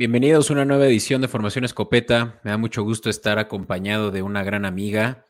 Bienvenidos 0.00 0.48
a 0.48 0.54
una 0.54 0.64
nueva 0.64 0.86
edición 0.86 1.20
de 1.20 1.28
Formación 1.28 1.66
Escopeta. 1.66 2.40
Me 2.42 2.52
da 2.52 2.56
mucho 2.56 2.82
gusto 2.82 3.10
estar 3.10 3.38
acompañado 3.38 4.10
de 4.10 4.22
una 4.22 4.42
gran 4.42 4.64
amiga 4.64 5.26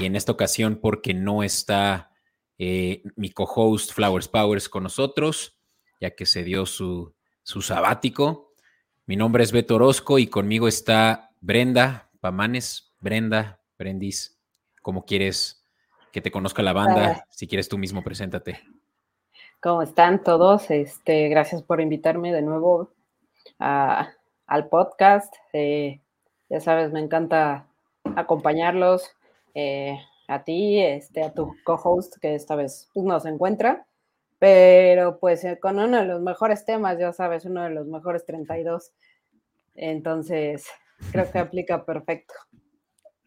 y 0.00 0.06
en 0.06 0.16
esta 0.16 0.32
ocasión 0.32 0.76
porque 0.80 1.12
no 1.12 1.42
está 1.42 2.10
eh, 2.56 3.02
mi 3.16 3.28
co-host 3.28 3.92
Flowers 3.92 4.26
Powers 4.26 4.70
con 4.70 4.84
nosotros, 4.84 5.58
ya 6.00 6.12
que 6.12 6.24
se 6.24 6.42
dio 6.42 6.64
su, 6.64 7.12
su 7.42 7.60
sabático. 7.60 8.54
Mi 9.04 9.14
nombre 9.14 9.44
es 9.44 9.52
Beto 9.52 9.74
Orozco 9.74 10.18
y 10.18 10.26
conmigo 10.26 10.68
está 10.68 11.32
Brenda 11.42 12.08
Pamanes. 12.20 12.94
Brenda, 13.00 13.60
Brendis, 13.78 14.40
¿cómo 14.80 15.04
quieres 15.04 15.66
que 16.12 16.22
te 16.22 16.30
conozca 16.30 16.62
la 16.62 16.72
banda? 16.72 17.26
Si 17.28 17.46
quieres 17.46 17.68
tú 17.68 17.76
mismo, 17.76 18.02
preséntate. 18.02 18.58
¿Cómo 19.60 19.82
están 19.82 20.24
todos? 20.24 20.70
Este, 20.70 21.28
gracias 21.28 21.62
por 21.62 21.82
invitarme 21.82 22.32
de 22.32 22.40
nuevo 22.40 22.94
al 23.58 24.68
podcast. 24.68 25.34
Eh, 25.52 26.00
ya 26.48 26.60
sabes, 26.60 26.92
me 26.92 27.00
encanta 27.00 27.66
acompañarlos. 28.16 29.10
Eh, 29.54 29.98
a 30.28 30.44
ti, 30.44 30.80
este, 30.80 31.22
a 31.22 31.32
tu 31.32 31.54
co-host 31.64 32.16
que 32.20 32.34
esta 32.34 32.54
vez 32.54 32.90
pues, 32.92 33.06
no 33.06 33.18
se 33.18 33.30
encuentra, 33.30 33.86
pero 34.38 35.18
pues 35.18 35.42
eh, 35.44 35.58
con 35.58 35.78
uno 35.78 35.98
de 35.98 36.04
los 36.04 36.20
mejores 36.20 36.66
temas, 36.66 36.98
ya 36.98 37.12
sabes, 37.12 37.46
uno 37.46 37.62
de 37.62 37.70
los 37.70 37.86
mejores 37.86 38.26
32. 38.26 38.92
Entonces, 39.74 40.66
creo 41.12 41.30
que 41.30 41.38
aplica 41.38 41.84
perfecto. 41.84 42.34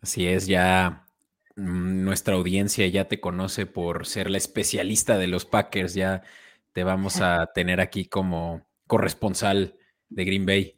Así 0.02 0.28
es, 0.28 0.48
ya 0.48 1.08
Mm, 1.56 2.04
nuestra 2.04 2.36
audiencia 2.36 2.88
ya 2.88 3.08
te 3.08 3.20
conoce 3.20 3.66
por 3.66 4.08
ser 4.08 4.30
la 4.30 4.38
especialista 4.38 5.18
de 5.18 5.28
los 5.28 5.46
Packers, 5.46 5.94
ya 5.94 6.24
te 6.72 6.84
vamos 6.84 7.22
a 7.22 7.48
tener 7.54 7.82
aquí 7.82 8.06
como 8.06 8.66
corresponsal 8.88 9.76
de 10.12 10.26
Green 10.26 10.46
Bay. 10.46 10.78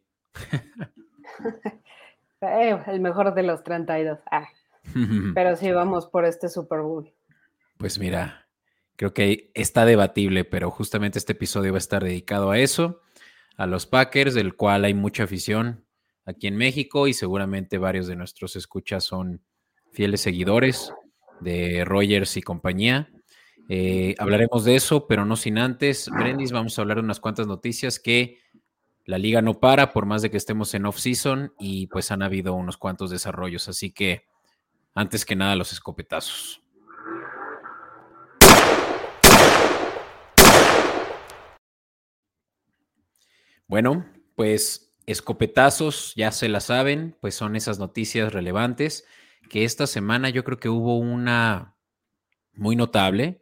Eh, 2.41 2.77
el 2.87 2.99
mejor 2.99 3.33
de 3.33 3.43
los 3.43 3.63
32. 3.63 4.19
Ah. 4.29 4.49
Pero 5.33 5.55
sí, 5.55 5.71
vamos 5.71 6.07
por 6.07 6.25
este 6.25 6.49
Super 6.49 6.81
Bowl. 6.81 7.09
Pues 7.77 7.97
mira, 7.99 8.47
creo 8.97 9.13
que 9.13 9.49
está 9.53 9.85
debatible, 9.85 10.43
pero 10.43 10.69
justamente 10.69 11.19
este 11.19 11.31
episodio 11.31 11.71
va 11.71 11.77
a 11.77 11.79
estar 11.79 12.03
dedicado 12.03 12.51
a 12.51 12.59
eso, 12.59 13.01
a 13.57 13.65
los 13.65 13.85
Packers, 13.85 14.33
del 14.33 14.55
cual 14.55 14.83
hay 14.85 14.93
mucha 14.93 15.23
afición 15.23 15.85
aquí 16.25 16.47
en 16.47 16.57
México 16.57 17.07
y 17.07 17.13
seguramente 17.13 17.77
varios 17.77 18.07
de 18.07 18.15
nuestros 18.15 18.55
escuchas 18.55 19.03
son 19.03 19.41
fieles 19.91 20.21
seguidores 20.21 20.93
de 21.39 21.85
Rogers 21.85 22.37
y 22.37 22.41
compañía. 22.41 23.09
Eh, 23.69 24.15
hablaremos 24.19 24.65
de 24.65 24.75
eso, 24.75 25.07
pero 25.07 25.25
no 25.25 25.35
sin 25.35 25.57
antes. 25.57 26.09
Brendis, 26.09 26.51
vamos 26.51 26.77
a 26.77 26.81
hablar 26.81 26.97
de 26.97 27.03
unas 27.03 27.19
cuantas 27.19 27.47
noticias 27.47 27.99
que 27.99 28.39
la 29.05 29.17
liga 29.17 29.41
no 29.41 29.59
para 29.59 29.91
por 29.91 30.05
más 30.05 30.21
de 30.21 30.31
que 30.31 30.37
estemos 30.37 30.73
en 30.73 30.85
off-season 30.85 31.53
y 31.59 31.87
pues 31.87 32.11
han 32.11 32.21
habido 32.21 32.53
unos 32.53 32.77
cuantos 32.77 33.09
desarrollos. 33.09 33.67
Así 33.67 33.91
que, 33.91 34.25
antes 34.93 35.25
que 35.25 35.35
nada, 35.35 35.55
los 35.55 35.73
escopetazos. 35.73 36.61
Bueno, 43.67 44.05
pues 44.35 44.93
escopetazos, 45.05 46.13
ya 46.15 46.31
se 46.31 46.47
la 46.47 46.59
saben, 46.59 47.17
pues 47.19 47.35
son 47.35 47.55
esas 47.55 47.79
noticias 47.79 48.31
relevantes 48.31 49.05
que 49.49 49.65
esta 49.65 49.87
semana 49.87 50.29
yo 50.29 50.43
creo 50.43 50.59
que 50.59 50.69
hubo 50.69 50.97
una 50.97 51.75
muy 52.53 52.75
notable, 52.75 53.41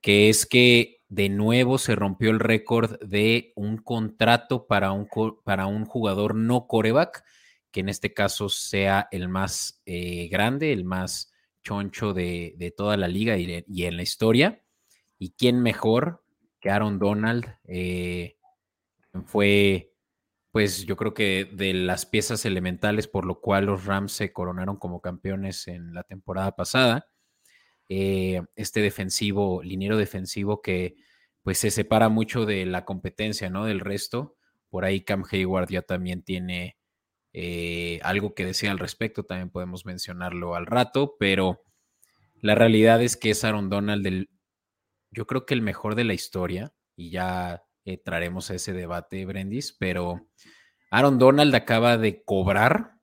que 0.00 0.28
es 0.28 0.46
que 0.46 0.93
de 1.14 1.28
nuevo 1.28 1.78
se 1.78 1.94
rompió 1.94 2.30
el 2.30 2.40
récord 2.40 2.98
de 3.00 3.52
un 3.54 3.76
contrato 3.76 4.66
para 4.66 4.90
un, 4.90 5.08
para 5.44 5.66
un 5.66 5.84
jugador 5.84 6.34
no 6.34 6.66
coreback, 6.66 7.24
que 7.70 7.80
en 7.80 7.88
este 7.88 8.12
caso 8.12 8.48
sea 8.48 9.06
el 9.12 9.28
más 9.28 9.80
eh, 9.86 10.26
grande, 10.28 10.72
el 10.72 10.84
más 10.84 11.32
choncho 11.62 12.14
de, 12.14 12.74
toda 12.76 12.96
la 12.96 13.06
liga 13.06 13.36
y, 13.38 13.84
en 13.84 13.96
la 13.96 14.02
historia. 14.02 14.62
¿Y 15.16 15.30
quién 15.30 15.62
mejor 15.62 16.24
que 16.60 16.70
Aaron 16.70 16.98
Donald? 16.98 17.46
Eh, 17.68 18.36
fue 19.26 19.92
pues 20.50 20.84
yo 20.84 20.96
creo 20.96 21.14
que 21.14 21.50
de 21.52 21.74
las 21.74 22.06
piezas 22.06 22.44
elementales 22.44 23.08
por 23.08 23.24
lo 23.24 23.40
cual 23.40 23.66
los 23.66 23.86
Rams 23.86 24.12
se 24.12 24.32
coronaron 24.32 24.76
como 24.76 25.00
campeones 25.00 25.68
en 25.68 25.94
la 25.94 26.02
temporada 26.02 26.56
pasada. 26.56 27.08
Eh, 27.88 28.42
este 28.56 28.80
defensivo, 28.80 29.62
liniero 29.62 29.96
defensivo 29.96 30.62
que 30.62 30.96
pues 31.42 31.58
se 31.58 31.70
separa 31.70 32.08
mucho 32.08 32.46
de 32.46 32.64
la 32.64 32.84
competencia, 32.84 33.50
¿no? 33.50 33.66
Del 33.66 33.80
resto. 33.80 34.36
Por 34.70 34.84
ahí 34.84 35.02
Cam 35.02 35.24
Hayward 35.30 35.68
ya 35.68 35.82
también 35.82 36.22
tiene 36.22 36.78
eh, 37.34 38.00
algo 38.02 38.34
que 38.34 38.46
decir 38.46 38.70
al 38.70 38.78
respecto, 38.78 39.24
también 39.24 39.50
podemos 39.50 39.84
mencionarlo 39.84 40.54
al 40.54 40.66
rato, 40.66 41.16
pero 41.18 41.62
la 42.40 42.54
realidad 42.54 43.02
es 43.02 43.16
que 43.16 43.30
es 43.30 43.44
Aaron 43.44 43.68
Donald, 43.68 44.04
del, 44.04 44.30
yo 45.10 45.26
creo 45.26 45.44
que 45.44 45.54
el 45.54 45.60
mejor 45.62 45.96
de 45.96 46.04
la 46.04 46.14
historia, 46.14 46.72
y 46.96 47.10
ya 47.10 47.64
entraremos 47.84 48.50
a 48.50 48.54
ese 48.54 48.72
debate, 48.72 49.26
Brendis, 49.26 49.72
pero 49.72 50.28
Aaron 50.90 51.18
Donald 51.18 51.54
acaba 51.54 51.98
de 51.98 52.22
cobrar 52.22 52.94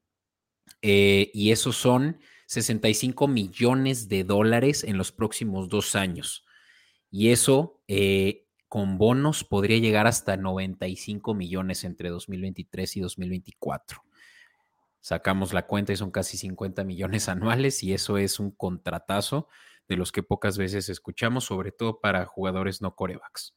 eh, 0.82 1.30
y 1.34 1.52
esos 1.52 1.76
son 1.76 2.22
65 2.52 3.30
millones 3.30 4.10
de 4.10 4.26
dólares 4.26 4.84
en 4.84 4.98
los 4.98 5.14
próximos 5.14 5.70
dos 5.70 5.96
años. 5.96 6.44
Y 7.10 7.30
eso 7.30 7.82
eh, 7.88 8.46
con 8.68 8.98
bonos 8.98 9.46
podría 9.46 9.78
llegar 9.78 10.06
hasta 10.06 10.36
95 10.36 11.34
millones 11.34 11.86
entre 11.86 12.10
2023 12.10 12.98
y 12.98 13.00
2024. 13.00 14.04
Sacamos 15.00 15.54
la 15.54 15.66
cuenta 15.66 15.94
y 15.94 15.96
son 15.96 16.12
casi 16.12 16.36
50 16.36 16.84
millones 16.84 17.30
anuales 17.30 17.84
y 17.84 17.94
eso 17.94 18.18
es 18.18 18.38
un 18.38 18.52
contratazo 18.52 19.48
de 19.88 19.96
los 19.96 20.12
que 20.12 20.22
pocas 20.22 20.58
veces 20.58 20.90
escuchamos, 20.90 21.46
sobre 21.46 21.72
todo 21.72 22.02
para 22.02 22.26
jugadores 22.26 22.82
no 22.82 22.96
corebacks. 22.96 23.56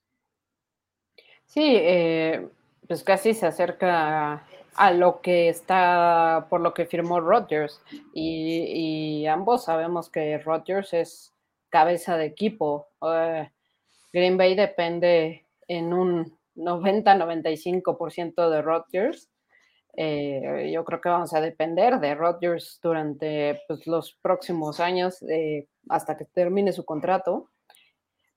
Sí, 1.46 1.64
eh, 1.64 2.48
pues 2.86 3.02
casi 3.02 3.34
se 3.34 3.46
acerca 3.46 4.46
a 4.76 4.90
lo 4.92 5.20
que 5.20 5.48
está, 5.48 6.46
por 6.50 6.60
lo 6.60 6.74
que 6.74 6.86
firmó 6.86 7.20
Rodgers. 7.20 7.80
Y, 8.12 9.26
ambos 9.26 9.64
sabemos 9.64 10.10
que 10.10 10.38
Rodgers 10.38 10.92
es 10.92 11.34
cabeza 11.70 12.16
de 12.16 12.26
equipo. 12.26 12.88
Eh, 13.02 13.50
Green 14.12 14.36
Bay 14.36 14.54
depende 14.54 15.46
en 15.68 15.92
un 15.92 16.38
90-95% 16.56 18.50
de 18.50 18.62
Rodgers. 18.62 19.30
Eh, 19.96 20.70
yo 20.72 20.84
creo 20.84 21.00
que 21.00 21.08
vamos 21.08 21.34
a 21.34 21.40
depender 21.40 22.00
de 22.00 22.14
Rodgers 22.14 22.80
durante 22.82 23.60
pues, 23.68 23.86
los 23.86 24.12
próximos 24.20 24.80
años 24.80 25.24
hasta 25.88 26.16
que 26.16 26.24
termine 26.24 26.72
su 26.72 26.84
contrato 26.84 27.50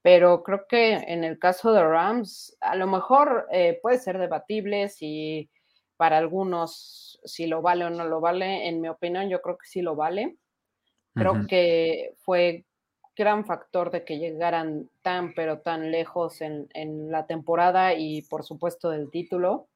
pero 0.08 0.42
creo 0.42 0.66
que 0.70 0.94
en 0.94 1.26
el 1.26 1.38
caso 1.38 1.74
de 1.74 1.84
Rams, 1.84 2.56
a 2.62 2.78
lo 2.78 2.88
mejor 2.88 3.46
eh, 3.52 3.78
puede 3.82 3.98
ser 3.98 4.18
debatible 4.18 4.88
si 4.88 5.50
para 5.98 6.18
algunos 6.18 7.20
si 7.26 7.48
lo 7.48 7.62
vale 7.62 7.86
o 7.86 7.90
no 7.90 8.06
lo 8.06 8.22
vale. 8.22 8.68
En 8.68 8.80
mi 8.82 8.88
opinión, 8.88 9.30
yo 9.30 9.42
creo 9.42 9.58
que 9.58 9.68
sí 9.68 9.82
lo 9.82 9.96
vale. 9.96 10.38
Creo 11.14 11.48
que 11.48 12.14
fue 12.18 12.64
gran 13.16 13.44
factor 13.44 13.90
de 13.90 14.06
que 14.06 14.20
llegaran 14.20 14.90
tan, 15.02 15.34
pero 15.34 15.60
tan 15.60 15.92
lejos 15.92 16.42
en, 16.42 16.70
la 17.12 17.26
temporada 17.26 17.96
y 17.96 18.22
por 18.22 18.44
supuesto 18.44 18.92
del 18.92 19.10
título. 19.10 19.68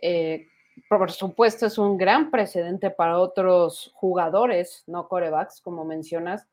Eh, 0.00 0.46
por 0.88 1.10
supuesto, 1.10 1.66
es 1.66 1.78
un 1.78 1.96
gran 1.96 2.30
precedente 2.30 2.90
para 2.90 3.18
otros 3.18 3.90
jugadores, 3.94 4.84
no 4.86 5.08
corebacks, 5.08 5.60
como 5.60 5.84
mencionas, 5.84 6.46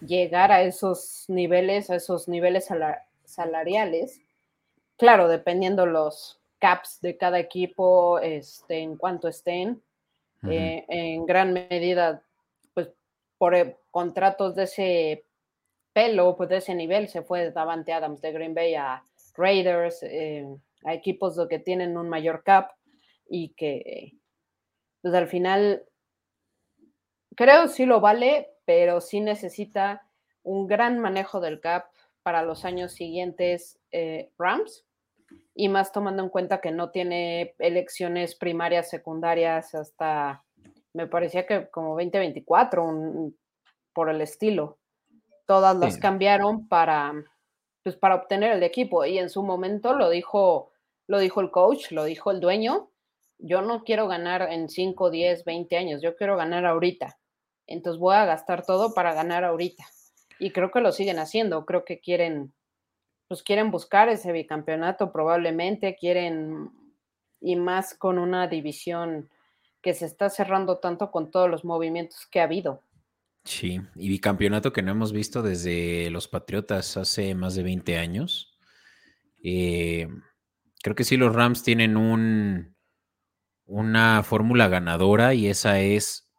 llegar 0.00 0.50
a 0.50 0.62
esos 0.62 1.26
niveles, 1.28 1.90
a 1.90 1.96
esos 1.96 2.28
niveles 2.28 2.68
salariales. 3.24 4.20
Claro, 4.96 5.28
dependiendo 5.28 5.86
los 5.86 6.37
caps 6.58 7.00
de 7.00 7.16
cada 7.16 7.38
equipo, 7.38 8.18
este, 8.18 8.78
en 8.78 8.96
cuanto 8.96 9.28
estén, 9.28 9.82
eh, 10.48 10.84
en 10.88 11.26
gran 11.26 11.52
medida, 11.52 12.22
pues 12.74 12.90
por 13.38 13.54
eh, 13.54 13.76
contratos 13.90 14.54
de 14.54 14.64
ese 14.64 15.24
pelo, 15.92 16.36
pues 16.36 16.48
de 16.48 16.58
ese 16.58 16.74
nivel, 16.74 17.08
se 17.08 17.22
fue 17.22 17.50
Davante 17.50 17.92
Adams 17.92 18.20
de 18.20 18.32
Green 18.32 18.54
Bay 18.54 18.74
a 18.74 19.04
Raiders, 19.36 20.02
eh, 20.02 20.46
a 20.84 20.94
equipos 20.94 21.38
que 21.48 21.58
tienen 21.58 21.96
un 21.96 22.08
mayor 22.08 22.42
cap 22.44 22.72
y 23.28 23.50
que, 23.50 24.14
pues 25.02 25.14
al 25.14 25.28
final, 25.28 25.84
creo 27.34 27.68
sí 27.68 27.86
lo 27.86 28.00
vale, 28.00 28.50
pero 28.64 29.00
sí 29.00 29.20
necesita 29.20 30.08
un 30.42 30.66
gran 30.66 30.98
manejo 30.98 31.40
del 31.40 31.60
cap 31.60 31.90
para 32.22 32.42
los 32.42 32.64
años 32.64 32.92
siguientes 32.92 33.78
eh, 33.90 34.30
Rams, 34.38 34.84
y 35.54 35.68
más 35.68 35.92
tomando 35.92 36.22
en 36.22 36.28
cuenta 36.28 36.60
que 36.60 36.70
no 36.70 36.90
tiene 36.90 37.54
elecciones 37.58 38.34
primarias, 38.34 38.90
secundarias 38.90 39.74
hasta, 39.74 40.44
me 40.92 41.06
parecía 41.06 41.46
que 41.46 41.68
como 41.68 41.90
2024, 41.90 43.32
por 43.92 44.10
el 44.10 44.20
estilo. 44.20 44.78
Todas 45.46 45.76
las 45.76 45.96
cambiaron 45.98 46.68
para, 46.68 47.12
pues, 47.82 47.96
para 47.96 48.14
obtener 48.14 48.52
el 48.52 48.62
equipo, 48.62 49.04
y 49.04 49.18
en 49.18 49.30
su 49.30 49.42
momento 49.42 49.94
lo 49.94 50.10
dijo, 50.10 50.72
lo 51.06 51.18
dijo 51.18 51.40
el 51.40 51.50
coach, 51.50 51.90
lo 51.90 52.04
dijo 52.04 52.30
el 52.30 52.40
dueño, 52.40 52.90
yo 53.38 53.62
no 53.62 53.84
quiero 53.84 54.08
ganar 54.08 54.42
en 54.52 54.68
5, 54.68 55.10
10, 55.10 55.44
20 55.44 55.76
años, 55.76 56.02
yo 56.02 56.16
quiero 56.16 56.36
ganar 56.36 56.66
ahorita. 56.66 57.18
Entonces 57.66 58.00
voy 58.00 58.16
a 58.16 58.24
gastar 58.24 58.64
todo 58.64 58.94
para 58.94 59.14
ganar 59.14 59.44
ahorita. 59.44 59.84
Y 60.38 60.50
creo 60.50 60.70
que 60.70 60.80
lo 60.80 60.92
siguen 60.92 61.18
haciendo, 61.18 61.64
creo 61.64 61.84
que 61.84 62.00
quieren, 62.00 62.52
pues 63.28 63.42
quieren 63.42 63.70
buscar 63.70 64.08
ese 64.08 64.32
bicampeonato 64.32 65.12
probablemente, 65.12 65.96
quieren, 65.96 66.70
y 67.40 67.56
más 67.56 67.94
con 67.94 68.18
una 68.18 68.48
división 68.48 69.28
que 69.82 69.94
se 69.94 70.06
está 70.06 70.30
cerrando 70.30 70.78
tanto 70.78 71.10
con 71.10 71.30
todos 71.30 71.48
los 71.48 71.64
movimientos 71.64 72.26
que 72.26 72.40
ha 72.40 72.44
habido. 72.44 72.82
Sí, 73.44 73.80
y 73.94 74.08
bicampeonato 74.08 74.72
que 74.72 74.82
no 74.82 74.90
hemos 74.90 75.12
visto 75.12 75.42
desde 75.42 76.10
los 76.10 76.28
Patriotas 76.28 76.96
hace 76.96 77.34
más 77.34 77.54
de 77.54 77.62
20 77.62 77.96
años. 77.96 78.58
Eh, 79.42 80.08
creo 80.82 80.96
que 80.96 81.04
sí, 81.04 81.16
los 81.16 81.34
Rams 81.34 81.62
tienen 81.62 81.96
un, 81.96 82.76
una 83.64 84.22
fórmula 84.22 84.68
ganadora 84.68 85.34
y 85.34 85.46
esa 85.46 85.80
es 85.80 86.30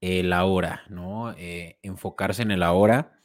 el 0.00 0.32
ahora, 0.32 0.82
¿no? 0.88 1.32
Eh, 1.32 1.78
enfocarse 1.82 2.42
en 2.42 2.52
el 2.52 2.62
ahora. 2.62 3.19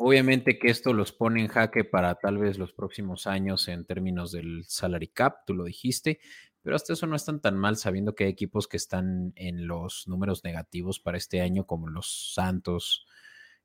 Obviamente 0.00 0.60
que 0.60 0.68
esto 0.70 0.92
los 0.92 1.12
pone 1.12 1.40
en 1.40 1.48
jaque 1.48 1.82
para 1.82 2.14
tal 2.14 2.38
vez 2.38 2.56
los 2.56 2.72
próximos 2.72 3.26
años 3.26 3.66
en 3.66 3.84
términos 3.84 4.30
del 4.30 4.64
salary 4.68 5.08
cap, 5.08 5.38
tú 5.44 5.54
lo 5.54 5.64
dijiste, 5.64 6.20
pero 6.62 6.76
hasta 6.76 6.92
eso 6.92 7.08
no 7.08 7.16
están 7.16 7.40
tan 7.40 7.58
mal 7.58 7.76
sabiendo 7.76 8.14
que 8.14 8.24
hay 8.24 8.30
equipos 8.30 8.68
que 8.68 8.76
están 8.76 9.32
en 9.34 9.66
los 9.66 10.06
números 10.06 10.44
negativos 10.44 11.00
para 11.00 11.18
este 11.18 11.40
año, 11.40 11.66
como 11.66 11.88
los 11.88 12.32
Santos, 12.32 13.06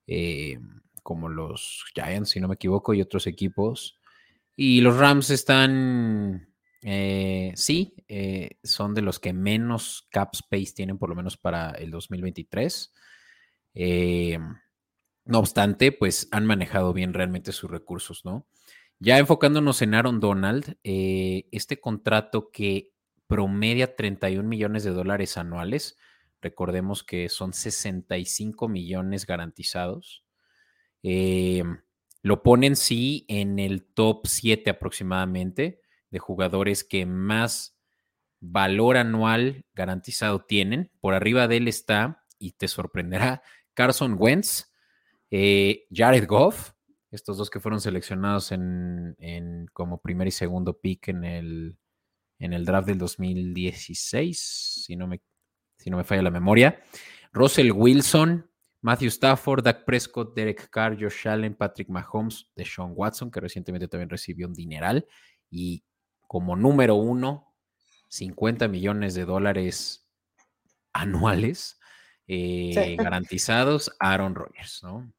eh, 0.07 0.57
como 1.03 1.29
los 1.29 1.85
Giants, 1.93 2.31
si 2.31 2.39
no 2.39 2.47
me 2.47 2.55
equivoco, 2.55 2.95
y 2.95 3.01
otros 3.01 3.27
equipos. 3.27 3.99
Y 4.55 4.81
los 4.81 4.97
Rams 4.97 5.29
están, 5.29 6.49
eh, 6.81 7.51
sí, 7.55 7.93
eh, 8.07 8.57
son 8.63 8.95
de 8.95 9.03
los 9.03 9.19
que 9.19 9.33
menos 9.33 10.07
cap 10.09 10.29
space 10.33 10.73
tienen, 10.73 10.97
por 10.97 11.09
lo 11.09 11.15
menos 11.15 11.37
para 11.37 11.71
el 11.71 11.91
2023. 11.91 12.91
No 15.25 15.39
obstante, 15.39 15.91
pues 15.91 16.27
han 16.31 16.45
manejado 16.45 16.93
bien 16.93 17.13
realmente 17.13 17.51
sus 17.51 17.69
recursos, 17.71 18.25
¿no? 18.25 18.47
Ya 18.99 19.17
enfocándonos 19.17 19.81
en 19.81 19.95
Aaron 19.95 20.19
Donald, 20.19 20.77
este 20.83 21.79
contrato 21.79 22.51
que 22.51 22.93
promedia 23.27 23.95
31 23.95 24.47
millones 24.47 24.83
de 24.83 24.91
dólares 24.91 25.37
anuales. 25.37 25.97
Recordemos 26.41 27.03
que 27.03 27.29
son 27.29 27.53
65 27.53 28.67
millones 28.67 29.25
garantizados. 29.25 30.23
Em, 31.01 31.81
lo 32.21 32.43
ponen, 32.43 32.75
sí, 32.75 33.25
en 33.27 33.59
el 33.59 33.83
top 33.83 34.27
7 34.27 34.69
aproximadamente 34.69 35.81
de 36.11 36.19
jugadores 36.19 36.83
que 36.83 37.05
más 37.05 37.77
valor 38.39 38.97
anual 38.97 39.65
garantizado 39.73 40.45
tienen. 40.45 40.91
Por 41.01 41.13
arriba 41.13 41.47
de 41.47 41.57
él 41.57 41.67
está, 41.67 42.23
y 42.39 42.51
te 42.51 42.67
sorprenderá, 42.67 43.41
Carson 43.73 44.15
Wentz, 44.17 44.72
eh, 45.35 45.87
Jared 45.91 46.27
Goff, 46.27 46.73
estos 47.09 47.37
dos 47.37 47.49
que 47.49 47.59
fueron 47.59 47.81
seleccionados 47.81 48.51
en, 48.51 49.15
en, 49.17 49.65
como 49.73 49.99
primer 49.99 50.27
y 50.27 50.31
segundo 50.31 50.79
pick 50.79 51.07
en 51.07 51.23
el 51.23 51.77
en 52.37 52.53
el 52.53 52.65
draft 52.65 52.87
del 52.87 52.99
2016, 52.99 54.83
si 54.85 54.95
no 54.95 55.07
me, 55.07 55.21
si 55.77 55.89
no 55.89 55.97
me 55.97 56.03
falla 56.03 56.21
la 56.21 56.29
memoria. 56.29 56.83
Russell 57.31 57.71
Wilson, 57.71 58.47
Matthew 58.81 59.07
Stafford, 59.07 59.63
Dak 59.63 59.85
Prescott, 59.85 60.35
Derek 60.35 60.69
Carr, 60.69 60.95
Josh 61.01 61.27
Allen, 61.27 61.55
Patrick 61.55 61.89
Mahomes, 61.89 62.51
Deshaun 62.55 62.91
Watson, 62.93 63.31
que 63.31 63.39
recientemente 63.39 63.87
también 63.87 64.09
recibió 64.09 64.45
un 64.45 64.53
dineral. 64.53 65.07
Y 65.49 65.83
como 66.27 66.55
número 66.55 66.95
uno, 66.95 67.55
50 68.09 68.67
millones 68.67 69.15
de 69.15 69.25
dólares 69.25 70.07
anuales 70.91 71.79
eh, 72.27 72.97
garantizados 72.99 73.89
Aaron 73.99 74.35
Rodgers, 74.35 74.83
¿no? 74.83 75.11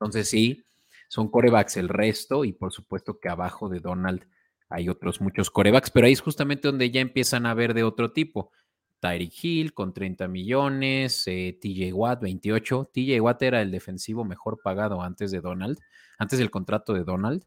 Entonces 0.00 0.30
sí, 0.30 0.64
son 1.08 1.28
corebacks 1.28 1.76
el 1.76 1.88
resto 1.88 2.44
y 2.44 2.52
por 2.52 2.72
supuesto 2.72 3.18
que 3.18 3.28
abajo 3.28 3.68
de 3.68 3.80
Donald 3.80 4.26
hay 4.68 4.88
otros 4.88 5.20
muchos 5.20 5.50
corebacks, 5.50 5.90
pero 5.90 6.06
ahí 6.06 6.12
es 6.12 6.20
justamente 6.20 6.68
donde 6.68 6.90
ya 6.90 7.00
empiezan 7.00 7.46
a 7.46 7.54
ver 7.54 7.74
de 7.74 7.84
otro 7.84 8.12
tipo. 8.12 8.52
Tyreek 9.00 9.32
Hill 9.44 9.74
con 9.74 9.94
30 9.94 10.28
millones, 10.28 11.22
eh, 11.26 11.58
TJ 11.60 11.92
Watt 11.92 12.20
28. 12.22 12.90
TJ 12.92 13.20
Watt 13.20 13.42
era 13.42 13.62
el 13.62 13.70
defensivo 13.70 14.24
mejor 14.24 14.60
pagado 14.62 15.02
antes 15.02 15.30
de 15.30 15.40
Donald, 15.40 15.78
antes 16.18 16.38
del 16.38 16.50
contrato 16.50 16.92
de 16.92 17.04
Donald. 17.04 17.44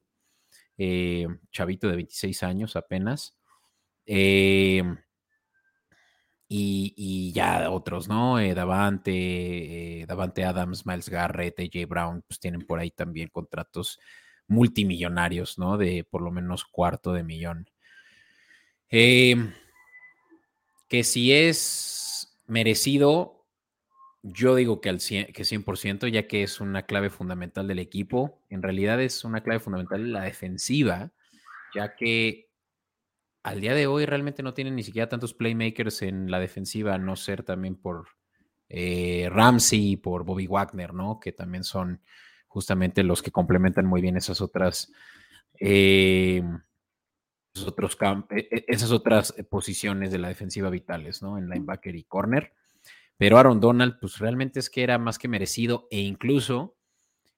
Eh, 0.77 1.27
chavito 1.51 1.87
de 1.89 1.95
26 1.97 2.43
años 2.43 2.75
apenas. 2.75 3.37
Eh, 4.05 4.83
y, 6.53 7.31
ya 7.33 7.69
otros, 7.71 8.09
¿no? 8.09 8.37
Davante, 8.53 10.05
Davante 10.07 10.43
Adams, 10.43 10.85
Miles 10.85 11.07
Garrett, 11.07 11.57
AJ 11.59 11.87
Brown, 11.87 12.23
pues 12.27 12.39
tienen 12.39 12.61
por 12.65 12.79
ahí 12.79 12.91
también 12.91 13.29
contratos 13.29 13.99
multimillonarios, 14.47 15.57
¿no? 15.57 15.77
De 15.77 16.03
por 16.03 16.21
lo 16.21 16.31
menos 16.31 16.65
cuarto 16.65 17.13
de 17.13 17.23
millón. 17.23 17.69
Em, 18.89 19.53
que 20.89 21.05
si 21.05 21.31
es 21.31 22.37
merecido, 22.47 23.45
yo 24.21 24.55
digo 24.55 24.81
que, 24.81 24.89
al 24.89 24.99
100, 24.99 25.31
que 25.33 25.45
100%, 25.45 26.07
ya 26.07 26.27
que 26.27 26.43
es 26.43 26.59
una 26.59 26.85
clave 26.85 27.09
fundamental 27.09 27.67
del 27.67 27.79
equipo. 27.79 28.41
En 28.49 28.61
realidad 28.61 29.01
es 29.01 29.23
una 29.23 29.41
clave 29.41 29.61
fundamental 29.61 30.11
la 30.11 30.23
defensiva, 30.23 31.11
ya 31.73 31.95
que 31.95 32.50
al 33.43 33.61
día 33.61 33.73
de 33.73 33.87
hoy 33.87 34.05
realmente 34.05 34.43
no 34.43 34.53
tienen 34.53 34.75
ni 34.75 34.83
siquiera 34.83 35.09
tantos 35.09 35.33
playmakers 35.33 36.03
en 36.03 36.29
la 36.29 36.39
defensiva, 36.39 36.93
a 36.93 36.97
no 36.97 37.15
ser 37.15 37.43
también 37.43 37.75
por 37.75 38.07
eh, 38.69 39.29
Ramsey 39.31 39.91
y 39.91 39.97
por 39.97 40.23
Bobby 40.23 40.47
Wagner, 40.47 40.93
¿no? 40.93 41.19
Que 41.19 41.31
también 41.31 41.63
son 41.63 42.01
justamente 42.47 43.03
los 43.03 43.21
que 43.21 43.31
complementan 43.31 43.85
muy 43.85 44.01
bien 44.01 44.17
esas 44.17 44.41
otras, 44.41 44.91
eh, 45.59 46.43
esos 47.53 47.67
otros 47.67 47.97
e, 48.29 48.47
e, 48.51 48.65
esas 48.67 48.91
otras 48.91 49.33
posiciones 49.49 50.11
de 50.11 50.19
la 50.19 50.27
defensiva 50.27 50.69
vitales, 50.69 51.21
¿no? 51.21 51.37
En 51.37 51.49
linebacker 51.49 51.95
y 51.95 52.03
corner. 52.03 52.53
Pero 53.17 53.37
Aaron 53.37 53.59
Donald, 53.59 53.97
pues 53.99 54.19
realmente 54.19 54.59
es 54.59 54.69
que 54.69 54.83
era 54.83 54.97
más 54.97 55.17
que 55.19 55.27
merecido 55.27 55.87
e 55.91 55.99
incluso 55.99 56.75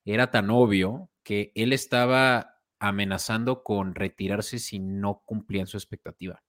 era 0.05 0.31
tan 0.31 0.49
obvio 0.49 1.09
que 1.23 1.51
él 1.55 1.73
estaba 1.73 2.52
amenazando 2.83 3.63
con 3.63 3.95
retirarse 3.95 4.59
si 4.59 4.77
no 4.77 5.21
cumplían 5.25 5.67
su 5.67 5.77
expectativa, 5.77 6.43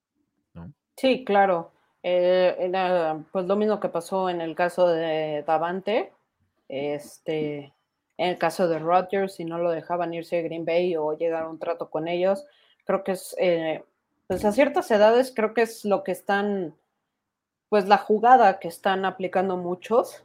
¿no? 0.52 0.72
Sí, 0.96 1.24
claro. 1.24 1.70
Eh, 2.02 2.72
pues 3.30 3.46
lo 3.46 3.54
mismo 3.54 3.78
que 3.78 3.88
pasó 3.88 4.28
en 4.28 4.40
el 4.40 4.56
caso 4.56 4.88
de 4.88 5.44
Davante. 5.46 6.12
Este, 6.68 7.72
en 8.18 8.30
el 8.30 8.38
caso 8.38 8.66
de 8.66 8.80
Rodgers, 8.80 9.36
si 9.36 9.44
no 9.44 9.58
lo 9.58 9.70
dejaban 9.70 10.12
irse 10.12 10.38
a 10.38 10.42
Green 10.42 10.64
Bay 10.64 10.96
o 10.96 11.16
llegar 11.16 11.44
a 11.44 11.48
un 11.48 11.60
trato 11.60 11.88
con 11.88 12.08
ellos, 12.08 12.44
creo 12.84 13.04
que 13.04 13.12
es, 13.12 13.36
eh, 13.38 13.84
pues 14.26 14.44
a 14.44 14.50
ciertas 14.50 14.90
edades 14.90 15.32
creo 15.34 15.54
que 15.54 15.62
es 15.62 15.84
lo 15.84 16.02
que 16.02 16.10
están, 16.10 16.74
pues 17.68 17.86
la 17.86 17.98
jugada 17.98 18.58
que 18.58 18.66
están 18.66 19.04
aplicando 19.04 19.56
muchos. 19.56 20.24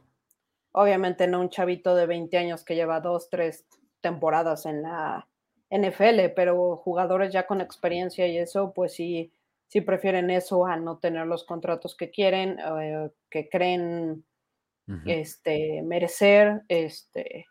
Obviamente 0.72 1.28
no 1.28 1.40
un 1.40 1.50
chavito 1.50 1.94
de 1.94 2.06
20 2.06 2.36
años 2.36 2.64
que 2.64 2.74
lleva 2.74 3.00
dos, 3.00 3.30
tres 3.30 3.64
temporadas 4.00 4.66
en 4.66 4.82
la 4.82 5.28
NFL, 5.70 6.32
pero 6.34 6.76
jugadores 6.76 7.32
ya 7.32 7.46
con 7.46 7.60
experiencia 7.60 8.26
y 8.26 8.38
eso, 8.38 8.72
pues 8.74 8.92
sí, 8.94 9.32
sí 9.68 9.80
prefieren 9.80 10.30
eso 10.30 10.66
a 10.66 10.76
no 10.76 10.98
tener 10.98 11.26
los 11.26 11.44
contratos 11.44 11.96
que 11.96 12.10
quieren, 12.10 12.58
eh, 12.58 13.10
que 13.30 13.48
creen 13.48 14.24
este, 15.06 15.82
merecer, 15.82 16.62
este, 16.66 17.46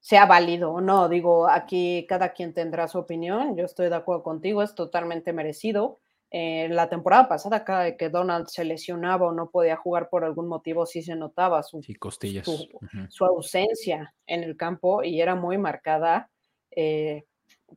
sea 0.00 0.26
válido 0.26 0.72
o 0.72 0.80
no. 0.80 1.08
Digo, 1.08 1.48
aquí 1.48 2.06
cada 2.08 2.32
quien 2.32 2.54
tendrá 2.54 2.88
su 2.88 2.98
opinión. 2.98 3.56
Yo 3.56 3.64
estoy 3.64 3.88
de 3.88 3.96
acuerdo 3.96 4.22
contigo, 4.22 4.62
es 4.62 4.74
totalmente 4.74 5.32
merecido. 5.32 6.00
Eh, 6.34 6.68
la 6.70 6.88
temporada 6.88 7.28
pasada, 7.28 7.62
cada 7.62 7.84
vez 7.84 7.96
que 7.98 8.08
Donald 8.08 8.46
se 8.48 8.64
lesionaba 8.64 9.26
o 9.26 9.32
no 9.32 9.50
podía 9.50 9.76
jugar 9.76 10.08
por 10.08 10.24
algún 10.24 10.48
motivo, 10.48 10.86
sí 10.86 11.02
se 11.02 11.14
notaba 11.14 11.62
su, 11.62 11.82
su, 11.82 13.24
ausencia 13.26 14.14
en 14.26 14.42
el 14.42 14.56
campo 14.56 15.04
y 15.04 15.20
era 15.20 15.34
muy 15.34 15.58
marcada, 15.58 16.30
eh, 16.70 17.26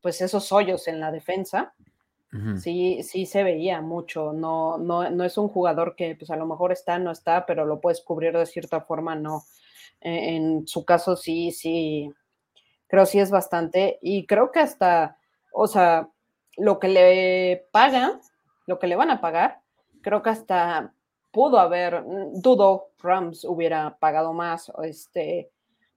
pues 0.02 0.22
esos 0.22 0.52
hoyos 0.52 0.88
en 0.88 1.00
la 1.00 1.12
defensa. 1.12 1.74
Sí, 2.58 3.02
sí 3.04 3.26
se 3.26 3.44
veía 3.44 3.80
mucho. 3.80 4.34
No, 4.34 4.78
no, 4.78 5.10
no 5.10 5.24
es 5.24 5.38
un 5.38 5.48
jugador 5.48 5.96
que 5.96 6.18
pues 6.18 6.30
a 6.32 6.36
lo 6.36 6.46
mejor 6.46 6.74
está, 6.74 7.00
no 7.00 7.12
está, 7.12 7.46
pero 7.46 7.66
lo 7.66 7.80
puedes 7.80 8.02
cubrir 8.02 8.38
de 8.38 8.46
cierta 8.46 8.82
forma, 8.82 9.16
no 9.16 9.44
e-, 10.02 10.36
en 10.36 10.68
su 10.68 10.84
caso 10.86 11.16
sí, 11.16 11.52
sí, 11.52 12.12
creo 12.88 13.06
sí 13.06 13.20
es 13.20 13.32
bastante. 13.32 14.00
Y 14.02 14.26
creo 14.26 14.52
que 14.52 14.60
hasta, 14.60 15.18
o 15.54 15.68
sea, 15.68 16.10
lo 16.58 16.80
que 16.80 16.88
le 16.90 17.68
pagan, 17.72 18.20
lo 18.68 18.80
que 18.80 18.88
le 18.88 18.96
van 18.96 19.12
a 19.12 19.22
pagar, 19.22 19.62
creo 20.02 20.22
que 20.22 20.30
hasta 20.30 20.94
pudo 21.32 21.60
haber, 21.60 22.04
mm, 22.04 22.42
dudo 22.42 22.92
Rams 23.00 23.44
hubiera 23.46 23.98
pagado 23.98 24.34
más, 24.34 24.72
este, 24.84 25.52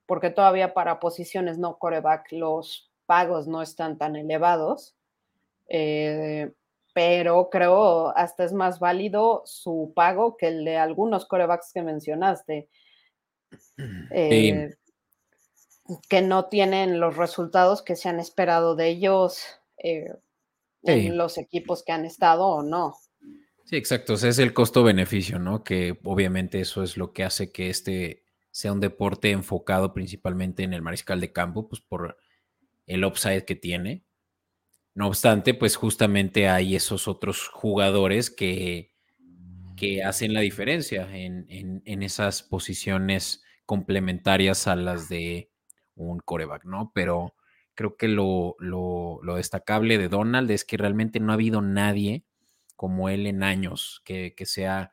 porque 0.06 0.30
todavía 0.30 0.74
para 0.74 1.00
posiciones 1.00 1.58
no 1.58 1.78
coreback 1.78 2.32
los 2.32 2.87
pagos 3.08 3.48
no 3.48 3.62
están 3.62 3.96
tan 3.96 4.14
elevados. 4.14 4.94
Eh, 5.68 6.52
pero 6.94 7.48
creo 7.48 8.08
hasta 8.16 8.44
es 8.44 8.52
más 8.52 8.80
válido 8.80 9.42
su 9.46 9.92
pago 9.94 10.36
que 10.36 10.48
el 10.48 10.64
de 10.64 10.78
algunos 10.78 11.26
corebacks 11.26 11.72
que 11.72 11.82
mencionaste, 11.82 12.68
eh, 14.10 14.74
que 16.08 16.22
no 16.22 16.46
tienen 16.46 16.98
los 16.98 17.16
resultados 17.16 17.82
que 17.82 17.96
se 17.96 18.08
han 18.08 18.18
esperado 18.18 18.74
de 18.74 18.88
ellos 18.88 19.44
eh, 19.78 20.12
en 20.82 21.16
los 21.16 21.38
equipos 21.38 21.82
que 21.84 21.92
han 21.92 22.04
estado 22.04 22.46
o 22.46 22.62
no. 22.62 22.96
Sí, 23.64 23.76
exacto. 23.76 24.14
es 24.14 24.38
el 24.38 24.52
costo-beneficio, 24.52 25.38
¿no? 25.38 25.62
Que 25.62 25.98
obviamente 26.02 26.60
eso 26.60 26.82
es 26.82 26.96
lo 26.96 27.12
que 27.12 27.22
hace 27.22 27.52
que 27.52 27.70
este 27.70 28.24
sea 28.50 28.72
un 28.72 28.80
deporte 28.80 29.30
enfocado 29.30 29.94
principalmente 29.94 30.64
en 30.64 30.74
el 30.74 30.82
mariscal 30.82 31.20
de 31.20 31.32
campo, 31.32 31.68
pues 31.68 31.80
por 31.80 32.16
el 32.88 33.04
upside 33.04 33.44
que 33.44 33.54
tiene. 33.54 34.04
No 34.94 35.06
obstante, 35.06 35.54
pues 35.54 35.76
justamente 35.76 36.48
hay 36.48 36.74
esos 36.74 37.06
otros 37.06 37.46
jugadores 37.46 38.30
que, 38.30 38.94
que 39.76 40.02
hacen 40.02 40.34
la 40.34 40.40
diferencia 40.40 41.08
en, 41.16 41.46
en, 41.48 42.02
esas 42.02 42.42
posiciones 42.42 43.44
complementarias 43.64 44.66
a 44.66 44.74
las 44.74 45.08
de 45.08 45.52
un 45.94 46.18
coreback, 46.18 46.64
¿no? 46.64 46.90
Pero 46.94 47.36
creo 47.74 47.96
que 47.96 48.08
lo, 48.08 48.56
lo, 48.58 49.20
lo, 49.22 49.36
destacable 49.36 49.98
de 49.98 50.08
Donald 50.08 50.50
es 50.50 50.64
que 50.64 50.78
realmente 50.78 51.20
no 51.20 51.30
ha 51.30 51.34
habido 51.34 51.62
nadie 51.62 52.24
como 52.74 53.08
él 53.08 53.26
en 53.26 53.44
años 53.44 54.02
que, 54.04 54.34
que 54.34 54.46
sea 54.46 54.90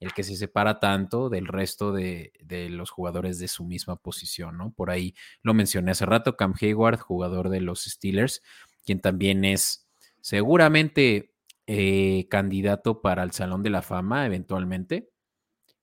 el 0.00 0.12
que 0.12 0.24
se 0.24 0.36
separa 0.36 0.80
tanto 0.80 1.28
del 1.28 1.46
resto 1.46 1.92
de, 1.92 2.32
de, 2.40 2.68
los 2.68 2.90
jugadores 2.90 3.38
de 3.38 3.48
su 3.48 3.64
misma 3.64 3.96
posición, 3.96 4.58
¿no? 4.58 4.72
Por 4.72 4.90
ahí 4.90 5.14
lo 5.42 5.54
mencioné 5.54 5.92
hace 5.92 6.06
rato, 6.06 6.36
Cam 6.36 6.54
Hayward, 6.60 6.98
jugador 7.00 7.48
de 7.48 7.60
los 7.60 7.84
Steelers, 7.84 8.42
quien 8.84 9.00
también 9.00 9.44
es 9.44 9.88
seguramente 10.20 11.34
eh, 11.66 12.26
candidato 12.28 13.00
para 13.00 13.22
el 13.22 13.32
Salón 13.32 13.62
de 13.62 13.70
la 13.70 13.82
Fama 13.82 14.26
eventualmente. 14.26 15.10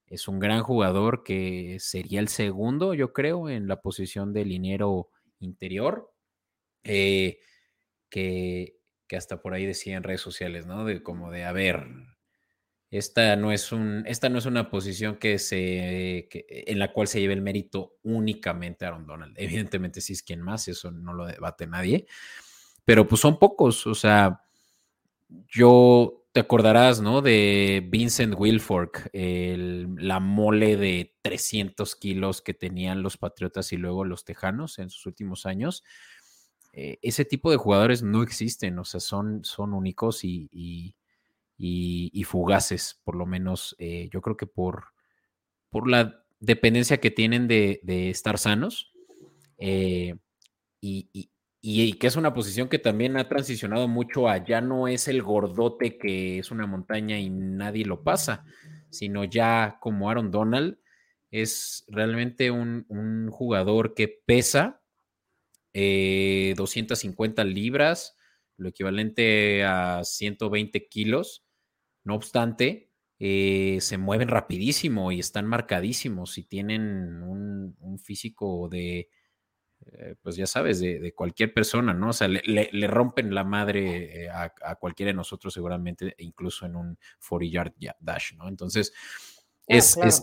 Es 0.08 0.28
un 0.28 0.40
gran 0.40 0.62
jugador 0.62 1.24
que 1.24 1.78
sería 1.80 2.20
el 2.20 2.28
segundo, 2.28 2.94
yo 2.94 3.14
creo, 3.14 3.50
en 3.50 3.68
la 3.68 3.82
posición 3.82 4.34
de 4.34 4.46
liniero 4.46 5.10
interior. 5.40 6.12
Eh, 6.84 7.40
que, 8.10 8.78
que, 9.08 9.16
hasta 9.16 9.42
por 9.42 9.54
ahí 9.54 9.66
decía 9.66 9.98
en 9.98 10.04
redes 10.04 10.22
sociales, 10.22 10.66
¿no? 10.66 10.86
De 10.86 11.02
como 11.02 11.32
de, 11.32 11.46
a 11.46 11.52
ver, 11.52 11.88
esta 12.92 13.38
no 13.38 13.54
es, 13.54 13.72
un, 13.72 14.04
esta 14.06 14.28
no 14.28 14.38
es 14.38 14.46
una 14.46 14.70
posición 14.70 15.16
que 15.16 15.40
se, 15.40 16.28
en 16.70 16.78
la 16.78 16.92
cual 16.92 17.08
se 17.08 17.22
lleve 17.22 17.34
el 17.34 17.42
mérito 17.42 17.96
únicamente 18.04 18.86
Aaron 18.86 19.08
Donald. 19.08 19.34
Evidentemente 19.38 20.02
sí 20.02 20.14
es 20.14 20.22
quien 20.22 20.42
más, 20.42 20.68
eso 20.68 20.92
no 20.92 21.14
lo 21.14 21.26
debate 21.26 21.66
nadie, 21.66 22.06
pero 22.84 23.08
pues 23.08 23.22
son 23.22 23.40
pocos, 23.40 23.88
o 23.88 23.96
sea, 23.96 24.42
yo 25.48 26.22
te 26.34 26.40
acordarás, 26.40 27.02
¿no? 27.02 27.22
De 27.22 27.86
Vincent 27.90 28.36
Wilfork, 28.38 29.10
la 29.14 30.20
mole 30.20 30.78
de 30.78 31.16
300 31.22 31.96
kilos 31.96 32.42
que 32.42 32.54
tenían 32.54 33.04
los 33.04 33.18
Patriotas 33.18 33.74
y 33.74 33.78
luego 33.78 34.06
los 34.06 34.24
Tejanos 34.24 34.80
en 34.80 34.90
sus 34.90 35.06
últimos 35.06 35.46
años. 35.46 35.84
Eh, 36.74 37.00
ese 37.02 37.26
tipo 37.26 37.52
de 37.52 37.58
jugadores 37.58 38.02
no 38.02 38.24
existen, 38.24 38.80
o 38.80 38.86
sea, 38.86 39.02
son, 39.02 39.44
son 39.44 39.74
únicos 39.74 40.24
y, 40.24 40.96
fugaces, 42.26 43.00
por 43.04 43.16
lo 43.16 43.26
menos 43.26 43.76
eh, 43.80 44.10
yo 44.12 44.22
creo 44.22 44.38
que 44.38 44.48
por, 44.48 44.86
por 45.70 45.90
la 45.90 46.24
dependencia 46.40 47.00
que 47.00 47.12
tienen 47.12 47.48
de, 47.48 47.80
estar 48.10 48.38
sanos 48.38 48.92
eh, 49.58 50.16
y, 50.82 51.30
que 51.94 52.08
es 52.08 52.16
una 52.16 52.34
posición 52.34 52.68
que 52.68 52.80
también 52.80 53.18
ha 53.18 53.30
transicionado 53.30 53.88
mucho 53.88 54.28
a 54.28 54.44
ya 54.44 54.62
no 54.62 54.88
es 54.88 55.08
el 55.08 55.22
gordote 55.22 56.00
que 56.00 56.40
es 56.40 56.50
una 56.50 56.66
montaña 56.66 57.20
y 57.20 57.30
nadie 57.30 57.86
lo 57.86 58.04
pasa, 58.04 58.44
sino 58.90 59.24
ya 59.24 59.78
como 59.80 60.10
Aaron 60.10 60.32
Donald 60.32 60.80
es 61.30 61.86
realmente 61.88 62.52
un, 62.52 63.30
jugador 63.32 63.94
que 63.94 64.08
pesa 64.26 64.82
250 65.74 67.42
eh, 67.42 67.46
libras, 67.46 68.18
lo 68.58 68.70
equivalente 68.70 69.64
a 69.64 70.04
120 70.04 70.88
kilos, 70.90 71.46
no 72.04 72.16
obstante, 72.16 72.92
eh, 73.24 73.78
se 73.82 74.00
mueven 74.00 74.30
rapidísimo 74.30 75.12
y 75.12 75.20
están 75.20 75.46
marcadísimos 75.46 76.40
y 76.40 76.44
tienen 76.44 77.22
un, 77.22 78.00
físico 78.00 78.68
de, 78.68 79.12
eh, 79.86 80.16
pues 80.24 80.36
ya 80.38 80.48
sabes, 80.48 80.80
de, 80.80 81.14
cualquier 81.14 81.54
persona, 81.54 81.94
¿no? 81.94 82.10
O 82.10 82.14
sea, 82.14 82.28
le, 82.28 82.88
rompen 82.88 83.36
la 83.36 83.44
madre 83.44 84.24
eh, 84.24 84.30
a, 84.32 84.76
cualquiera 84.80 85.12
de 85.12 85.14
nosotros 85.14 85.54
seguramente, 85.54 86.16
incluso 86.18 86.66
en 86.66 86.76
un 86.76 86.98
40 87.30 87.78
yard 87.78 87.96
dash, 88.00 88.34
¿no? 88.34 88.48
Entonces, 88.48 88.92
ah, 89.70 89.76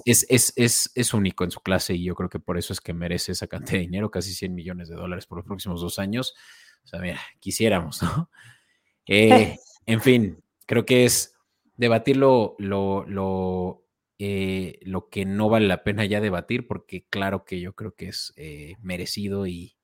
es, 0.04 0.26
es, 0.28 0.90
es, 0.92 1.14
único 1.14 1.44
en 1.44 1.52
su 1.52 1.60
clase 1.60 1.94
y 1.94 2.02
yo 2.02 2.16
creo 2.16 2.28
que 2.28 2.40
por 2.40 2.58
eso 2.58 2.72
es 2.72 2.80
que 2.80 2.94
merece 2.94 3.30
esa 3.30 3.46
cantidad 3.46 3.74
de 3.74 3.86
dinero, 3.86 4.10
casi 4.10 4.34
100 4.34 4.52
millones 4.52 4.88
de 4.88 4.96
dólares 4.96 5.24
por 5.24 5.38
los 5.38 5.46
próximos 5.46 5.80
dos 5.80 6.00
años. 6.00 6.34
O 6.82 6.88
sea, 6.88 6.98
mira, 6.98 7.20
quisiéramos, 7.38 8.02
¿no? 8.02 8.28
en 9.06 10.00
fin, 10.00 10.42
creo 10.66 10.84
que 10.84 11.04
es 11.04 11.37
debatir 11.78 12.16
lo, 12.18 12.56
lo, 12.58 13.86
eh, 14.18 14.78
lo, 14.82 15.08
que 15.08 15.24
no 15.24 15.48
vale 15.48 15.66
la 15.66 15.84
pena 15.84 16.04
ya 16.04 16.20
debatir, 16.20 16.66
porque 16.66 17.06
claro 17.08 17.44
que 17.44 17.60
yo 17.60 17.74
creo 17.74 17.94
que 17.94 18.08
es 18.08 18.34
eh, 18.36 18.74
merecido 18.82 19.46
y, 19.46 19.76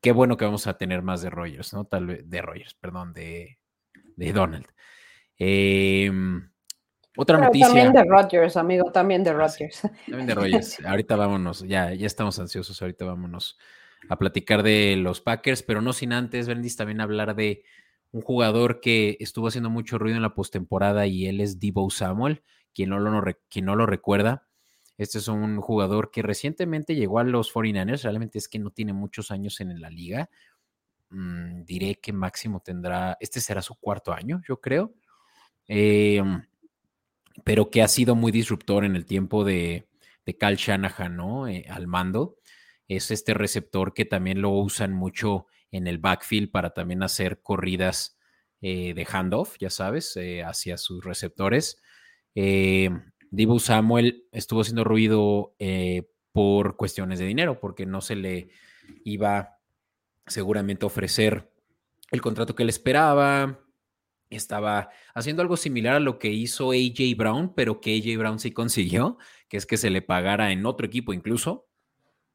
qué 0.00 0.10
bueno 0.10 0.38
que 0.38 0.46
vamos 0.46 0.66
a 0.66 0.78
tener 0.78 1.02
más 1.02 1.20
de 1.20 1.28
Rogers, 1.28 1.74
¿no? 1.74 1.84
Tal 1.84 2.06
vez 2.06 2.28
de 2.28 2.40
Rogers, 2.40 2.74
perdón, 2.74 3.12
de, 3.12 3.58
Donald. 4.16 4.66
Em, 5.36 6.50
otra 7.16 7.36
noticia. 7.36 7.66
También 7.66 7.92
de 7.92 8.02
Rogers, 8.04 8.56
amigo, 8.56 8.90
también 8.90 9.22
de 9.22 9.30
ah, 9.30 9.34
Rogers. 9.34 9.82
también 10.06 10.26
de 10.26 10.34
Rogers. 10.34 10.78
ahorita 10.86 11.14
vámonos, 11.16 11.60
ya, 11.68 11.92
ya 11.92 12.06
estamos 12.06 12.38
ansiosos, 12.38 12.80
ahorita 12.80 13.04
vámonos 13.04 13.58
a 14.08 14.16
platicar 14.16 14.62
de 14.62 14.96
los 14.96 15.20
Packers, 15.20 15.62
pero 15.62 15.82
no 15.82 15.92
sin 15.92 16.14
antes, 16.14 16.48
Bendis, 16.48 16.76
también 16.76 17.02
hablar 17.02 17.36
de 17.36 17.62
un 18.12 18.20
jugador 18.20 18.80
que 18.80 19.16
estuvo 19.20 19.48
haciendo 19.48 19.70
mucho 19.70 19.98
ruido 19.98 20.16
en 20.16 20.22
la 20.22 20.34
postemporada 20.34 21.06
y 21.06 21.26
él 21.26 21.40
es 21.40 21.58
Debo 21.58 21.90
Samuel, 21.90 22.42
quien 22.74 22.90
no, 22.90 22.98
lo, 22.98 23.10
no 23.10 23.76
lo 23.76 23.86
recuerda. 23.86 24.46
Este 24.98 25.18
es 25.18 25.28
un 25.28 25.60
jugador 25.60 26.10
que 26.10 26.22
recientemente 26.22 26.94
llegó 26.94 27.18
a 27.18 27.24
los 27.24 27.52
49ers, 27.52 28.02
realmente 28.02 28.38
es 28.38 28.48
que 28.48 28.58
no 28.58 28.70
tiene 28.70 28.92
muchos 28.92 29.30
años 29.30 29.60
en 29.60 29.80
la 29.80 29.88
liga. 29.90 30.28
Mm, 31.08 31.64
diré 31.64 31.96
que 31.96 32.12
máximo 32.12 32.60
tendrá, 32.60 33.16
este 33.18 33.40
será 33.40 33.62
su 33.62 33.74
cuarto 33.76 34.12
año, 34.12 34.42
yo 34.46 34.60
creo. 34.60 34.92
Em, 35.66 36.42
pero 37.44 37.70
que 37.70 37.82
ha 37.82 37.88
sido 37.88 38.14
muy 38.14 38.30
disruptor 38.30 38.84
en 38.84 38.94
el 38.94 39.06
tiempo 39.06 39.44
de, 39.44 39.88
de 40.26 40.36
Cal 40.36 40.56
Shanahan, 40.56 41.16
¿no? 41.16 41.48
Eh, 41.48 41.64
al 41.68 41.86
mando. 41.86 42.36
Es 42.88 43.10
este 43.10 43.32
receptor 43.32 43.94
que 43.94 44.04
también 44.04 44.42
lo 44.42 44.50
usan 44.50 44.92
mucho 44.92 45.46
en 45.72 45.86
el 45.86 45.98
backfield 45.98 46.50
para 46.50 46.70
también 46.70 47.02
hacer 47.02 47.40
corridas 47.42 48.18
eh, 48.60 48.94
de 48.94 49.04
handoff, 49.10 49.56
ya 49.58 49.70
sabes, 49.70 50.16
eh, 50.16 50.44
hacia 50.44 50.76
sus 50.76 51.04
receptores. 51.04 51.82
Eh, 52.36 52.90
Dibu 53.30 53.58
Samuel 53.58 54.28
estuvo 54.30 54.60
haciendo 54.60 54.84
ruido 54.84 55.56
por 56.30 56.76
cuestiones 56.76 57.18
de 57.18 57.26
dinero, 57.26 57.58
porque 57.58 57.86
no 57.86 58.00
se 58.00 58.14
le 58.14 58.50
iba 59.04 59.58
seguramente 60.26 60.84
a 60.84 60.88
ofrecer 60.88 61.50
el 62.10 62.20
contrato 62.20 62.54
que 62.54 62.62
él 62.62 62.68
esperaba. 62.68 63.58
Estaba 64.28 64.90
haciendo 65.14 65.42
algo 65.42 65.56
similar 65.56 65.96
a 65.96 66.00
lo 66.00 66.18
que 66.18 66.30
hizo 66.30 66.72
AJ 66.72 67.16
Brown, 67.16 67.54
pero 67.54 67.80
que 67.80 67.96
AJ 67.96 68.18
Brown 68.18 68.38
sí 68.38 68.52
consiguió, 68.52 69.18
que 69.48 69.56
es 69.56 69.66
que 69.66 69.76
se 69.76 69.90
le 69.90 70.02
pagara 70.02 70.52
en 70.52 70.66
otro 70.66 70.86
equipo 70.86 71.12
incluso, 71.12 71.66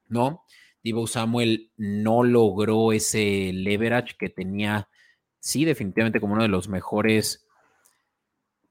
¿no? 0.08 0.44
Divo 0.88 1.06
Samuel 1.06 1.70
no 1.75 2.24
logró 2.24 2.94
ese 2.94 3.51
leverage 3.53 4.15
que 4.17 4.29
tenía, 4.29 4.88
sí, 5.38 5.65
definitivamente 5.65 6.22
como 6.22 6.32
uno 6.32 6.44
de 6.44 6.48
los 6.48 6.70
mejores, 6.70 7.46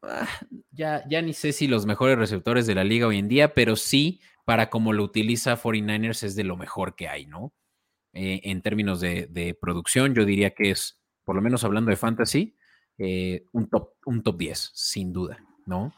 ah, 0.00 0.26
ya, 0.70 1.06
ya 1.10 1.20
ni 1.20 1.34
sé 1.34 1.52
si 1.52 1.66
los 1.66 1.84
mejores 1.84 2.16
receptores 2.16 2.66
de 2.66 2.74
la 2.74 2.84
liga 2.84 3.06
hoy 3.06 3.18
en 3.18 3.28
día, 3.28 3.52
pero 3.52 3.76
sí, 3.76 4.22
para 4.46 4.70
como 4.70 4.94
lo 4.94 5.04
utiliza 5.04 5.60
49ers 5.60 6.22
es 6.22 6.36
de 6.36 6.44
lo 6.44 6.56
mejor 6.56 6.96
que 6.96 7.06
hay, 7.06 7.26
¿no? 7.26 7.52
Eh, 8.14 8.40
en 8.44 8.62
términos 8.62 9.02
de, 9.02 9.58
producción, 9.60 10.14
yo 10.14 10.24
diría 10.24 10.54
que 10.54 10.70
es, 10.70 10.98
por 11.22 11.36
lo 11.36 11.42
menos 11.42 11.64
hablando 11.64 11.90
de 11.90 11.98
fantasy, 11.98 12.56
eh, 12.96 13.44
un, 13.52 13.68
top, 13.68 13.90
un 14.06 14.22
top 14.22 14.38
10, 14.38 14.70
sin 14.72 15.12
duda, 15.12 15.44
¿no? 15.66 15.92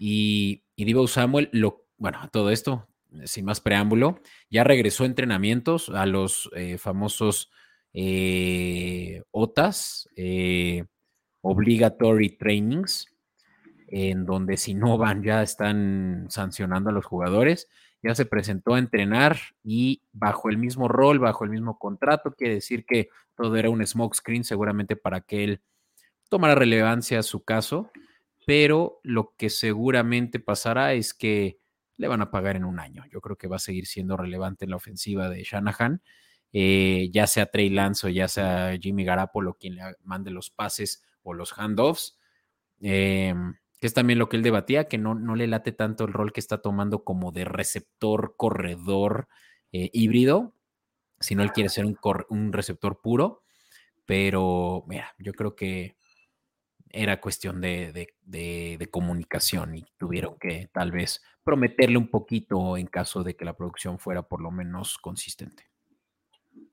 Y, 0.00 0.64
y 0.74 0.84
Divo 0.84 1.06
Samuel, 1.06 1.48
lo, 1.52 1.86
bueno, 1.96 2.28
todo 2.32 2.50
esto, 2.50 2.88
sin 3.24 3.44
más 3.44 3.60
preámbulo, 3.60 4.20
ya 4.50 4.64
regresó 4.64 5.04
a 5.04 5.06
entrenamientos 5.06 5.88
a 5.88 6.06
los 6.06 6.50
eh, 6.54 6.78
famosos 6.78 7.50
eh, 7.92 9.22
OTAS, 9.30 10.08
eh, 10.16 10.84
Obligatory 11.42 12.36
Trainings, 12.36 13.08
en 13.88 14.24
donde 14.24 14.56
si 14.56 14.74
no 14.74 14.98
van 14.98 15.22
ya 15.22 15.42
están 15.42 16.26
sancionando 16.28 16.90
a 16.90 16.92
los 16.92 17.04
jugadores. 17.04 17.68
Ya 18.02 18.14
se 18.14 18.24
presentó 18.24 18.74
a 18.74 18.78
entrenar 18.78 19.36
y 19.62 20.02
bajo 20.12 20.48
el 20.48 20.56
mismo 20.56 20.88
rol, 20.88 21.18
bajo 21.18 21.44
el 21.44 21.50
mismo 21.50 21.78
contrato, 21.78 22.32
quiere 22.32 22.54
decir 22.54 22.86
que 22.86 23.10
todo 23.36 23.56
era 23.56 23.68
un 23.68 23.86
smoke 23.86 24.14
screen 24.14 24.44
seguramente 24.44 24.96
para 24.96 25.20
que 25.20 25.44
él 25.44 25.60
tomará 26.30 26.54
relevancia 26.54 27.22
su 27.22 27.44
caso, 27.44 27.90
pero 28.46 29.00
lo 29.02 29.34
que 29.36 29.50
seguramente 29.50 30.40
pasará 30.40 30.94
es 30.94 31.12
que 31.12 31.58
le 32.00 32.08
van 32.08 32.22
a 32.22 32.30
pagar 32.30 32.56
en 32.56 32.64
un 32.64 32.80
año. 32.80 33.04
Yo 33.12 33.20
creo 33.20 33.36
que 33.36 33.46
va 33.46 33.56
a 33.56 33.60
seguir 33.60 33.86
siendo 33.86 34.16
relevante 34.16 34.64
en 34.64 34.70
la 34.70 34.76
ofensiva 34.76 35.28
de 35.28 35.42
Shanahan, 35.44 36.02
eh, 36.52 37.10
ya 37.12 37.26
sea 37.26 37.46
Trey 37.46 37.68
Lance 37.68 38.06
o 38.06 38.10
ya 38.10 38.26
sea 38.26 38.76
Jimmy 38.80 39.04
Garapolo 39.04 39.54
quien 39.54 39.76
le 39.76 39.82
mande 40.02 40.30
los 40.30 40.50
pases 40.50 41.04
o 41.22 41.34
los 41.34 41.52
handoffs. 41.56 42.18
Eh, 42.80 43.34
que 43.80 43.86
es 43.86 43.94
también 43.94 44.18
lo 44.18 44.28
que 44.28 44.36
él 44.36 44.42
debatía, 44.42 44.88
que 44.88 44.98
no, 44.98 45.14
no 45.14 45.34
le 45.34 45.46
late 45.46 45.72
tanto 45.72 46.04
el 46.04 46.12
rol 46.12 46.32
que 46.32 46.40
está 46.40 46.60
tomando 46.60 47.02
como 47.02 47.32
de 47.32 47.46
receptor, 47.46 48.34
corredor 48.36 49.28
eh, 49.72 49.88
híbrido, 49.92 50.54
sino 51.18 51.42
él 51.42 51.52
quiere 51.52 51.70
ser 51.70 51.86
un, 51.86 51.98
un, 52.28 52.52
receptor 52.52 53.00
puro, 53.00 53.42
pero 54.04 54.84
mira, 54.86 55.14
yo 55.18 55.32
creo 55.32 55.56
que 55.56 55.96
era 56.92 57.20
cuestión 57.20 57.60
de, 57.60 57.92
de, 58.22 58.88
comunicación 58.90 59.76
y 59.76 59.84
tuvieron 59.96 60.38
que 60.38 60.68
tal 60.72 60.90
vez 60.90 61.22
prometerle 61.44 61.96
un 61.96 62.08
poquito 62.08 62.76
en 62.76 62.86
caso 62.86 63.22
de 63.22 63.36
que 63.36 63.44
la 63.44 63.54
producción 63.54 63.98
fuera 63.98 64.22
por 64.22 64.40
lo 64.40 64.50
menos 64.50 64.98
consistente. 64.98 65.64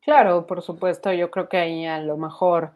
Claro, 0.01 0.47
por 0.47 0.61
supuesto, 0.61 1.11
yo 1.13 1.29
creo 1.29 1.47
que 1.47 1.57
ahí 1.57 1.85
a 1.85 1.99
lo 1.99 2.17
mejor 2.17 2.71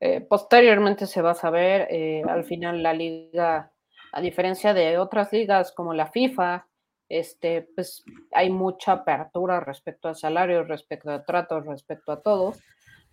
eh, 0.00 0.20
posteriormente 0.20 1.06
se 1.06 1.22
va 1.22 1.32
a 1.32 1.34
saber, 1.34 1.88
eh, 1.90 2.22
al 2.28 2.44
final 2.44 2.82
la 2.82 2.92
liga, 2.92 3.72
a 4.12 4.20
diferencia 4.20 4.72
de 4.72 4.98
otras 4.98 5.32
ligas 5.32 5.72
como 5.72 5.92
la 5.92 6.06
FIFA, 6.06 6.66
este, 7.08 7.68
pues 7.74 8.04
hay 8.32 8.50
mucha 8.50 8.92
apertura 8.92 9.60
respecto 9.60 10.08
a 10.08 10.14
salarios, 10.14 10.68
respecto 10.68 11.10
a 11.10 11.24
tratos, 11.24 11.66
respecto 11.66 12.12
a 12.12 12.22
todo. 12.22 12.54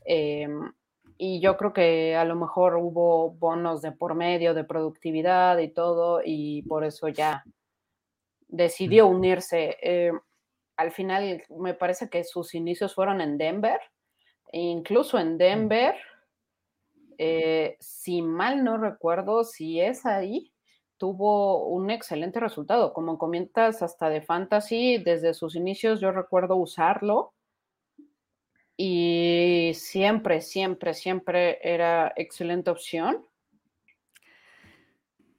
Em, 0.06 0.72
y 1.18 1.40
yo 1.40 1.58
creo 1.58 1.74
que 1.74 2.16
a 2.16 2.26
lo 2.26 2.36
mejor 2.36 2.76
hubo 2.76 3.32
bonos 3.32 3.82
de 3.82 3.92
por 3.92 4.16
medio 4.16 4.54
de 4.54 4.64
productividad 4.64 5.58
y 5.60 5.70
todo, 5.70 6.22
y 6.24 6.64
por 6.64 6.84
eso 6.84 7.08
ya 7.08 7.44
decidió 8.48 9.08
unirse. 9.08 9.78
Eh, 9.82 10.12
al 10.78 10.92
final 10.92 11.44
me 11.50 11.74
parece 11.74 12.10
que 12.10 12.24
sus 12.24 12.54
inicios 12.54 12.94
fueron 12.94 13.22
en 13.22 13.38
Denver, 13.38 13.80
e 14.52 14.60
incluso 14.60 15.18
en 15.20 15.38
Denver 15.38 15.96
eh, 17.18 17.78
si 17.80 18.22
mal 18.22 18.64
no 18.64 18.78
recuerdo, 18.78 19.44
si 19.44 19.80
es 19.80 20.06
ahí, 20.06 20.52
tuvo 20.98 21.68
un 21.68 21.90
excelente 21.90 22.40
resultado. 22.40 22.94
Como 22.94 23.18
comentas, 23.18 23.82
hasta 23.82 24.10
de 24.10 24.22
fantasy, 24.22 24.98
desde 24.98 25.34
sus 25.34 25.56
inicios 25.56 26.00
yo 26.02 26.12
recuerdo 26.12 26.56
usarlo 26.58 27.35
y 28.78 29.72
siempre, 29.76 30.42
siempre, 30.42 30.94
siempre 30.94 31.60
era 31.62 32.14
excelente 32.16 32.70
opción. 32.70 33.26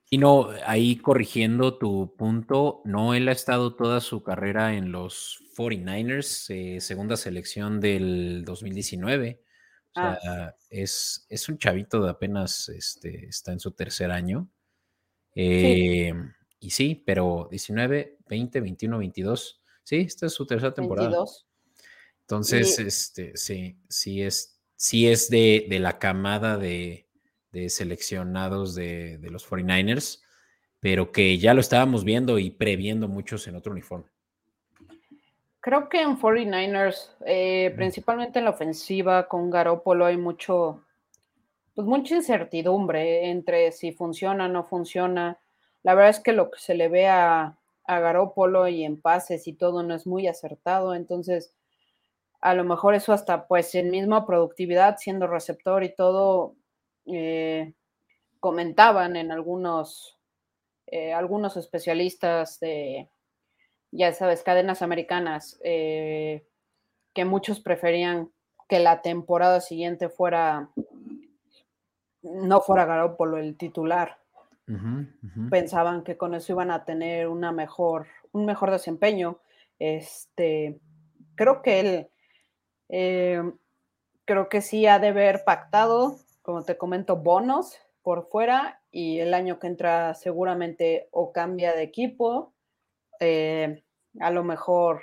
Y 0.09 0.19
no, 0.19 0.51
ahí 0.65 0.97
corrigiendo 0.97 1.79
tu 1.79 2.15
punto, 2.17 2.81
no, 2.85 3.15
él 3.15 3.29
ha 3.29 3.33
estado 3.33 3.75
toda 3.75 4.01
su 4.01 4.23
carrera 4.23 4.75
en 4.75 4.93
los 4.93 5.43
49ers, 5.57 6.47
eh, 6.51 6.81
segunda 6.81 7.17
selección 7.17 7.81
del 7.81 8.45
2019. 8.45 9.43
O 9.97 10.01
ah. 10.01 10.19
sea, 10.23 10.57
es, 10.71 11.27
es, 11.29 11.49
un 11.49 11.59
chavito 11.59 12.03
de 12.03 12.11
apenas 12.11 12.69
este, 12.69 13.27
está 13.27 13.53
en 13.53 13.61
su 13.61 13.73
tercer 13.73 14.11
año. 14.13 14.49
Eh, 15.35 16.13
y 16.61 16.71
sí, 16.71 17.03
pero 17.05 17.49
19, 17.51 18.19
20, 18.29 18.61
21, 18.61 18.99
22. 18.99 19.63
Sí, 19.83 19.97
esta 19.97 20.27
es 20.27 20.33
su 20.33 20.47
tercera 20.47 20.73
temporada. 20.73 21.09
22. 21.09 21.46
Entonces, 22.27 22.81
este, 22.81 23.37
sí, 23.37 23.79
sí 23.89 24.21
es, 24.21 24.61
sí 24.75 25.07
es 25.07 25.31
de, 25.31 25.67
de 25.71 25.79
la 25.79 26.01
camada 26.01 26.59
de, 26.59 27.07
de 27.53 27.71
seleccionados 27.71 28.75
de, 28.75 29.19
de, 29.19 29.31
los 29.31 29.49
49ers, 29.49 30.25
pero 30.81 31.13
que 31.13 31.39
ya 31.39 31.55
lo 31.55 31.61
estábamos 31.61 32.03
viendo 32.03 32.41
y 32.41 32.51
previendo 32.51 33.07
muchos 33.07 33.47
en 33.47 33.55
otro 33.55 33.71
uniforme. 33.71 34.07
Creo 35.61 35.89
que 35.89 36.03
en 36.03 36.19
49ers, 36.19 37.11
eh, 37.25 37.73
principalmente 37.77 38.41
en 38.41 38.47
la 38.47 38.51
ofensiva 38.51 39.29
con 39.29 39.49
Garópolo, 39.49 40.05
hay 40.05 40.17
mucho, 40.17 40.85
pues 41.77 41.87
mucha 41.87 42.17
incertidumbre 42.17 43.31
entre 43.31 43.71
si 43.71 43.93
funciona 43.93 44.47
o 44.47 44.49
no 44.49 44.65
funciona. 44.65 45.39
La 45.85 45.95
verdad 45.95 46.11
es 46.11 46.19
que 46.19 46.33
lo 46.33 46.51
que 46.51 46.59
se 46.59 46.75
le 46.75 46.89
ve 46.89 47.07
a, 47.07 47.57
a 47.85 48.01
Garópolo 48.01 48.67
y 48.67 48.83
en 48.83 49.01
pases 49.01 49.47
y 49.47 49.53
todo 49.53 49.85
no 49.85 49.95
es 49.95 50.09
muy 50.09 50.27
acertado, 50.27 50.93
entonces 50.93 51.53
a 52.47 52.55
lo 52.55 52.63
mejor 52.63 52.95
eso 52.95 53.13
hasta 53.13 53.49
pues 53.49 53.75
en 53.75 53.91
misma 53.91 54.25
productividad, 54.25 54.99
siendo 54.99 55.27
receptor 55.27 55.83
y 55.83 55.93
todo, 55.93 56.55
eh, 57.07 57.75
comentaban 58.39 59.17
en 59.17 59.33
algunos, 59.33 60.17
eh, 60.87 61.13
algunos 61.13 61.57
especialistas 61.57 62.61
de 62.61 63.09
ya 63.91 64.13
sabes, 64.13 64.45
cadenas 64.45 64.81
americanas, 64.81 65.59
eh, 65.65 66.47
que 67.15 67.25
muchos 67.25 67.59
preferían 67.59 68.31
que 68.69 68.79
la 68.79 69.03
temporada 69.03 69.61
siguiente 69.61 70.09
fuera, 70.09 70.71
no 72.23 72.61
fuera 72.61 72.85
Garoppolo 72.85 73.39
el 73.39 73.57
titular. 73.57 74.19
Pensaban 75.51 76.05
que 76.05 76.17
con 76.17 76.35
eso 76.35 76.53
iban 76.53 76.71
a 76.71 76.85
tener 76.85 77.27
una 77.27 77.51
mejor, 77.51 78.07
un 78.33 78.47
mejor 78.47 78.71
desempeño. 78.71 79.41
Este, 79.79 80.81
creo 81.37 81.63
que 81.63 81.81
él, 81.81 82.09
eh, 82.89 83.43
creo 84.25 84.49
que 84.49 84.61
sí 84.61 84.87
ha 84.87 84.99
de 84.99 85.09
haber 85.09 85.45
pactado, 85.45 86.19
como 86.43 86.65
te 86.65 86.77
comento, 86.77 87.17
bonos 87.17 87.79
por 88.03 88.29
fuera 88.29 88.81
y 88.91 89.19
el 89.19 89.35
año 89.35 89.59
que 89.59 89.67
entra 89.67 90.15
seguramente 90.15 91.09
o 91.11 91.33
cambia 91.33 91.75
de 91.75 91.83
equipo. 91.83 92.55
Eh, 93.21 93.83
a 94.21 94.31
lo 94.31 94.45
mejor 94.45 95.03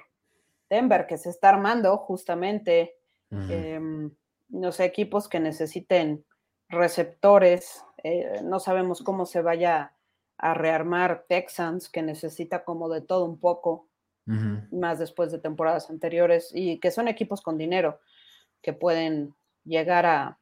Denver, 0.70 1.06
que 1.06 1.18
se 1.18 1.30
está 1.30 1.50
armando 1.50 1.98
justamente, 1.98 2.96
em, 3.30 4.12
no 4.50 4.72
sé, 4.72 4.86
equipos 4.86 5.28
que 5.28 5.40
necesiten 5.40 6.26
receptores, 6.70 7.84
eh, 8.04 8.42
no 8.44 8.60
sabemos 8.60 9.02
cómo 9.02 9.26
se 9.26 9.42
vaya 9.42 9.94
a 10.38 10.54
rearmar 10.54 11.26
Texans, 11.28 11.90
que 11.90 12.02
necesita 12.02 12.64
como 12.64 12.90
de 12.90 13.02
todo 13.02 13.26
un 13.26 13.40
poco, 13.40 13.88
más 14.26 15.00
después 15.00 15.32
de 15.32 15.40
temporadas 15.40 15.90
anteriores, 15.90 16.52
y 16.54 16.80
que 16.80 16.92
son 16.92 17.08
equipos 17.08 17.42
con 17.42 17.58
dinero, 17.58 18.00
que 18.62 18.74
pueden 18.74 19.36
llegar 19.66 20.06
a, 20.06 20.40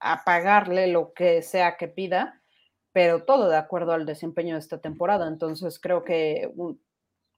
a 0.00 0.24
pagarle 0.24 0.86
lo 0.88 1.12
que 1.14 1.42
sea 1.42 1.76
que 1.76 1.88
pida, 1.88 2.42
pero 2.92 3.24
todo 3.24 3.48
de 3.48 3.56
acuerdo 3.56 3.92
al 3.92 4.06
desempeño 4.06 4.54
de 4.54 4.60
esta 4.60 4.80
temporada. 4.80 5.28
Entonces 5.28 5.78
creo 5.78 6.04
que 6.04 6.50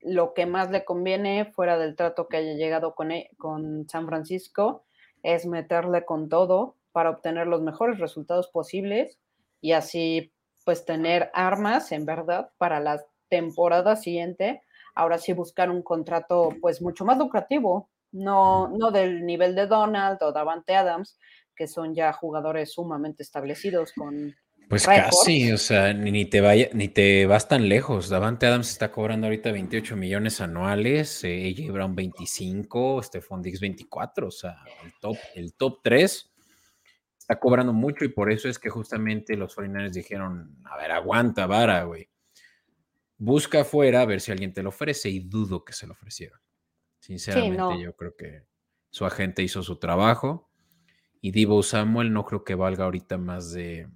lo 0.01 0.35
que 0.35 0.47
más 0.47 0.71
le 0.71 0.85
conviene 0.85 1.47
fuera 1.47 1.79
del 1.79 1.97
trato 1.97 2.29
que 2.29 2.37
haya 2.39 2.55
llegado 2.55 2.95
con, 2.95 3.11
e, 3.11 3.31
con 3.37 3.89
San 3.89 4.07
Francisco 4.07 4.85
es 5.23 5.47
meterle 5.47 6.05
con 6.05 6.29
todo 6.29 6.77
para 6.93 7.11
obtener 7.11 7.47
los 7.47 7.63
mejores 7.63 7.99
resultados 7.99 8.49
posibles 8.49 9.19
y 9.61 9.73
así 9.73 10.33
pues 10.65 10.85
tener 10.85 11.31
armas 11.35 11.93
en 11.93 12.05
verdad 12.07 12.51
para 12.59 12.81
la 12.81 13.05
temporada 13.29 13.97
siguiente. 13.97 14.63
Ahora 14.99 15.17
sí 15.17 15.33
buscar 15.33 15.71
un 15.71 15.83
contrato 15.83 16.51
pues 16.61 16.83
mucho 16.83 17.05
más 17.05 17.17
lucrativo, 17.19 17.89
no, 18.11 18.67
no 18.67 18.91
del 18.91 19.25
nivel 19.25 19.55
de 19.55 19.69
Donald 19.69 20.21
o 20.23 20.33
Davante 20.33 20.75
Adams, 20.75 21.17
que 21.55 21.69
son 21.69 21.95
ya 21.95 22.13
jugadores 22.13 22.73
sumamente 22.73 23.23
establecidos 23.23 23.93
con 23.93 24.35
pues 24.69 24.85
casi, 24.85 25.53
o 25.53 25.57
sea, 25.57 25.95
ni 25.95 26.27
te 26.27 26.41
vaya, 26.41 26.69
ni 26.73 26.89
te 26.89 27.27
vas 27.27 27.49
tan 27.49 27.69
lejos. 27.69 28.09
Davante 28.09 28.47
Adams 28.47 28.71
está 28.71 28.91
cobrando 28.91 29.29
ahorita 29.29 29.53
28 29.53 29.97
millones 29.97 30.41
anuales, 30.41 31.23
eh, 31.23 31.55
AJ 31.57 31.73
Brown 31.73 31.95
25, 31.95 33.01
Stephon 33.05 33.41
Dix 33.41 33.61
24, 33.61 34.27
o 34.27 34.31
sea, 34.33 34.57
el 34.85 34.93
top, 35.01 35.17
el 35.37 35.55
top 35.55 35.79
3 35.83 36.33
está 37.17 37.39
cobrando 37.39 37.73
mucho 37.73 38.05
y 38.05 38.09
por 38.09 38.33
eso 38.33 38.49
es 38.49 38.59
que 38.59 38.69
justamente 38.69 39.37
los 39.37 39.57
49ers 39.57 39.93
dijeron, 39.93 40.59
a 40.65 40.77
ver, 40.77 40.91
aguanta, 40.91 41.47
vara, 41.47 41.85
güey. 41.85 42.11
Busca 43.19 43.63
afuera 43.63 44.01
a 44.01 44.07
ver 44.07 44.21
si 44.21 44.31
alguien 44.33 44.53
te 44.53 44.63
lo 44.63 44.69
ofrece 44.71 45.11
y 45.11 45.19
dudo 45.21 45.65
que 45.65 45.73
se 45.73 45.87
lo 45.87 45.93
ofrecieron. 45.93 46.41
Sinceramente, 47.01 47.83
yo 47.83 47.95
creo 47.95 48.17
que 48.17 48.45
su 48.91 49.05
agente 49.05 49.43
hizo 49.43 49.63
su 49.63 49.77
trabajo 49.77 50.49
y 51.21 51.33
Divo 51.33 51.63
Samuel 51.63 52.13
no 52.13 52.25
creo 52.25 52.45
que 52.45 52.55
valga 52.55 52.85
ahorita 52.85 53.19
más 53.19 53.53
de 53.53 53.89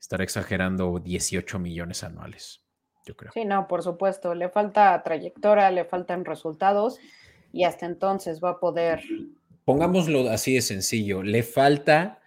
estar 0.00 0.22
exagerando 0.22 0.98
18 0.98 1.58
millones 1.58 2.02
anuales, 2.04 2.64
yo 3.06 3.16
creo. 3.16 3.32
Sí, 3.32 3.44
no, 3.44 3.66
por 3.68 3.82
supuesto, 3.82 4.34
le 4.34 4.48
falta 4.48 5.00
trayectoria, 5.02 5.70
le 5.70 5.84
faltan 5.84 6.24
resultados 6.24 6.98
y 7.52 7.64
hasta 7.64 7.86
entonces 7.86 8.40
va 8.42 8.50
a 8.50 8.60
poder... 8.60 9.02
Pongámoslo 9.64 10.28
así 10.28 10.54
de 10.54 10.62
sencillo, 10.62 11.22
le 11.22 11.42
falta 11.42 12.20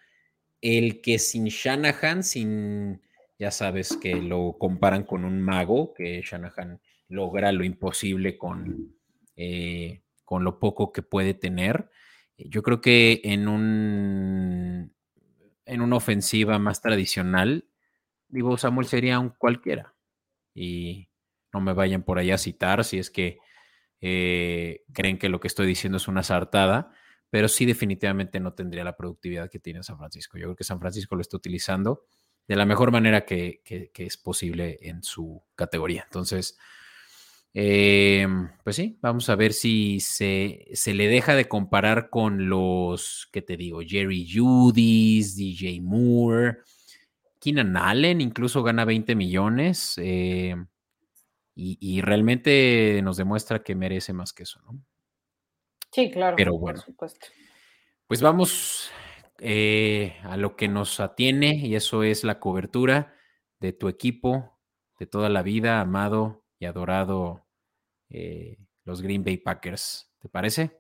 el 0.62 1.02
que 1.02 1.20
sin 1.20 1.46
Shanahan, 1.46 2.24
sin, 2.24 3.02
ya 3.38 3.52
sabes 3.52 3.98
que 3.98 4.16
lo 4.16 4.58
comparan 4.58 5.04
con 5.04 5.26
un 5.26 5.42
mago, 5.42 5.94
que 5.94 6.22
Shanahan 6.22 6.80
logra 7.10 7.52
lo 7.52 7.64
imposible 7.64 8.38
con, 8.38 8.96
eh, 9.36 10.02
con 10.24 10.44
lo 10.44 10.60
poco 10.60 10.92
que 10.92 11.02
puede 11.02 11.34
tener. 11.34 11.90
Yo 12.38 12.64
creo 12.64 12.82
que 12.82 13.22
en 13.24 13.48
un 13.48 14.96
en 15.66 15.82
una 15.82 15.96
ofensiva 15.96 16.60
más 16.60 16.82
tradicional, 16.82 17.68
digo, 18.28 18.58
Samuel 18.58 18.88
sería 18.88 19.20
un 19.20 19.30
cualquiera. 19.30 19.96
Y 20.54 21.10
no 21.54 21.60
me 21.60 21.74
vayan 21.74 22.04
por 22.04 22.20
allá 22.20 22.36
a 22.36 22.38
citar 22.38 22.84
si 22.84 23.00
es 23.00 23.10
que 23.10 23.40
eh, 24.02 24.84
creen 24.94 25.18
que 25.18 25.30
lo 25.30 25.40
que 25.40 25.48
estoy 25.48 25.68
diciendo 25.68 25.98
es 25.98 26.08
una 26.08 26.24
sartada, 26.24 26.92
pero 27.30 27.48
sí 27.48 27.66
definitivamente 27.66 28.40
no 28.40 28.54
tendría 28.54 28.84
la 28.84 28.96
productividad 28.96 29.50
que 29.50 29.60
tiene 29.60 29.84
San 29.84 29.98
Francisco. 29.98 30.38
Yo 30.38 30.46
creo 30.46 30.56
que 30.56 30.64
San 30.64 30.80
Francisco 30.80 31.16
lo 31.16 31.22
está 31.22 31.38
utilizando 31.38 32.06
de 32.48 32.56
la 32.56 32.66
mejor 32.66 32.92
manera 32.92 33.26
que, 33.26 33.62
es 33.96 34.18
posible 34.18 34.78
en 34.82 35.04
su 35.04 35.42
categoría. 35.56 36.04
Entonces, 36.04 36.58
eh, 37.54 38.28
pues 38.64 38.76
sí, 38.76 38.98
vamos 39.02 39.30
a 39.30 39.36
ver 39.36 39.54
si 39.54 40.00
se, 40.00 40.68
se, 40.74 40.94
le 40.94 41.08
deja 41.08 41.36
de 41.36 41.48
comparar 41.48 42.10
con 42.10 42.50
los, 42.50 43.30
¿qué 43.32 43.42
te 43.42 43.58
digo? 43.58 43.80
Jerry 43.86 44.28
Judis, 44.32 45.36
DJ 45.36 45.82
Moore, 45.82 46.58
Keenan 47.46 47.78
Allen 47.78 48.22
incluso 48.22 48.64
gana 48.64 48.86
20 48.86 49.16
millones 49.16 50.00
eh, 50.02 50.56
y, 51.58 52.02
realmente 52.02 53.00
nos 53.04 53.18
demuestra 53.18 53.64
que 53.64 53.76
merece 53.76 54.12
más 54.12 54.34
que 54.34 54.44
eso, 54.44 54.60
¿no? 54.66 54.78
Sí, 55.92 56.12
claro. 56.12 56.36
Pero 56.36 56.58
bueno, 56.58 56.84
pues 58.08 58.22
vamos 58.22 58.92
eh, 59.40 60.18
a 60.24 60.38
lo 60.38 60.56
que 60.56 60.68
nos 60.68 61.00
atiene 61.00 61.56
y 61.56 61.76
eso 61.76 62.04
es 62.04 62.24
la 62.24 62.40
cobertura 62.40 63.14
de 63.60 63.74
tu 63.74 63.90
equipo 63.90 64.56
de 65.00 65.06
toda 65.06 65.30
la 65.30 65.42
vida, 65.42 65.82
amado 65.82 66.44
y 66.60 66.66
adorado 66.66 67.46
eh, 68.10 68.58
los 68.84 69.02
Green 69.02 69.24
Bay 69.24 69.38
Packers. 69.38 70.12
¿Te 70.20 70.30
parece? 70.30 70.80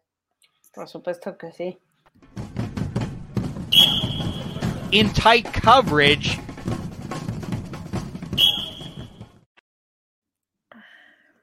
Por 0.74 0.88
supuesto 0.88 1.38
que 1.38 1.52
sí. 1.52 1.78
In 4.91 5.12
tight 5.12 5.48
coverage. 5.62 6.39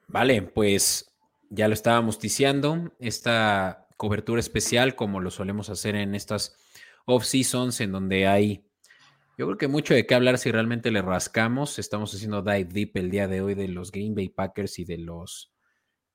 Vale, 0.08 0.42
pues 0.42 1.10
ya 1.50 1.68
lo 1.68 1.74
estábamos 1.74 2.18
ticiando. 2.18 2.92
Esta 2.98 3.88
cobertura 3.96 4.40
especial, 4.40 4.94
como 4.94 5.20
lo 5.20 5.30
solemos 5.30 5.70
hacer 5.70 5.96
en 5.96 6.14
estas 6.14 6.56
off-seasons, 7.06 7.80
en 7.80 7.92
donde 7.92 8.26
hay, 8.26 8.64
yo 9.38 9.46
creo 9.46 9.58
que 9.58 9.68
mucho 9.68 9.94
de 9.94 10.06
qué 10.06 10.14
hablar 10.14 10.38
si 10.38 10.50
realmente 10.50 10.90
le 10.90 11.02
rascamos. 11.02 11.78
Estamos 11.78 12.14
haciendo 12.14 12.42
dive 12.42 12.64
deep 12.64 12.92
el 12.94 13.10
día 13.10 13.28
de 13.28 13.40
hoy 13.40 13.54
de 13.54 13.68
los 13.68 13.90
Green 13.90 14.14
Bay 14.14 14.28
Packers 14.28 14.78
y 14.78 14.84
de 14.84 14.98
los 14.98 15.52